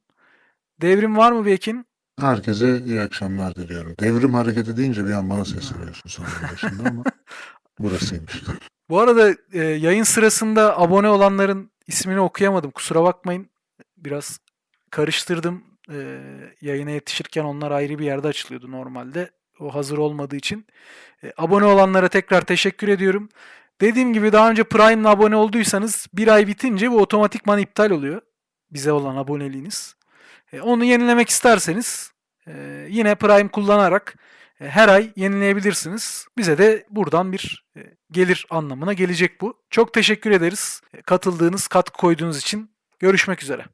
Devrim 0.81 1.17
var 1.17 1.33
mı 1.33 1.47
Bekin? 1.47 1.87
Herkese 2.21 2.83
iyi 2.87 3.01
akşamlar 3.01 3.55
diliyorum. 3.55 3.95
Devrim 4.01 4.35
hareketi 4.35 4.77
deyince 4.77 5.07
bir 5.07 5.13
an 5.13 5.31
bana 5.31 5.45
sesleniyorsun 5.45 6.09
sonunda 6.09 6.53
başında 6.53 6.89
ama 6.89 7.05
burasıymış. 7.79 8.43
Bu 8.89 9.01
arada 9.01 9.35
e, 9.53 9.59
yayın 9.63 10.03
sırasında 10.03 10.79
abone 10.81 11.09
olanların 11.09 11.71
ismini 11.87 12.21
okuyamadım. 12.21 12.71
Kusura 12.71 13.03
bakmayın. 13.03 13.51
Biraz 13.97 14.39
karıştırdım. 14.91 15.65
E, 15.91 16.21
yayına 16.61 16.91
yetişirken 16.91 17.45
onlar 17.45 17.71
ayrı 17.71 17.99
bir 17.99 18.05
yerde 18.05 18.29
açılıyordu 18.29 18.71
normalde. 18.71 19.31
O 19.61 19.75
hazır 19.75 19.99
olmadığı 19.99 20.37
için. 20.37 20.67
E, 21.25 21.33
abone 21.37 21.65
olanlara 21.65 22.09
tekrar 22.09 22.41
teşekkür 22.41 22.89
ediyorum. 22.89 23.29
Dediğim 23.81 24.13
gibi 24.13 24.33
daha 24.33 24.51
önce 24.51 24.65
Prime'la 24.65 25.11
abone 25.11 25.37
olduysanız 25.37 26.07
bir 26.15 26.29
ay 26.29 26.47
bitince 26.47 26.91
bu 26.91 27.01
otomatikman 27.01 27.59
iptal 27.59 27.91
oluyor. 27.91 28.21
Bize 28.71 28.93
olan 28.93 29.17
aboneliğiniz. 29.17 29.97
E, 30.53 30.61
onu 30.61 30.85
yenilemek 30.85 31.29
isterseniz 31.29 32.13
e, 32.47 32.87
yine 32.91 33.15
Prime 33.15 33.49
kullanarak 33.49 34.17
e, 34.61 34.69
her 34.69 34.89
ay 34.89 35.13
yenileyebilirsiniz. 35.17 36.27
Bize 36.39 36.59
de 36.59 36.87
buradan 36.91 37.33
bir 37.33 37.65
e, 37.77 37.81
gelir 38.11 38.47
anlamına 38.51 38.93
gelecek 38.93 39.41
bu. 39.41 39.63
Çok 39.71 39.95
teşekkür 39.95 40.31
ederiz. 40.31 40.81
E, 40.95 41.03
Katıldığınız, 41.03 41.69
katkı 41.69 41.99
koyduğunuz 41.99 42.39
için. 42.39 42.71
Görüşmek 42.99 43.43
üzere. 43.43 43.65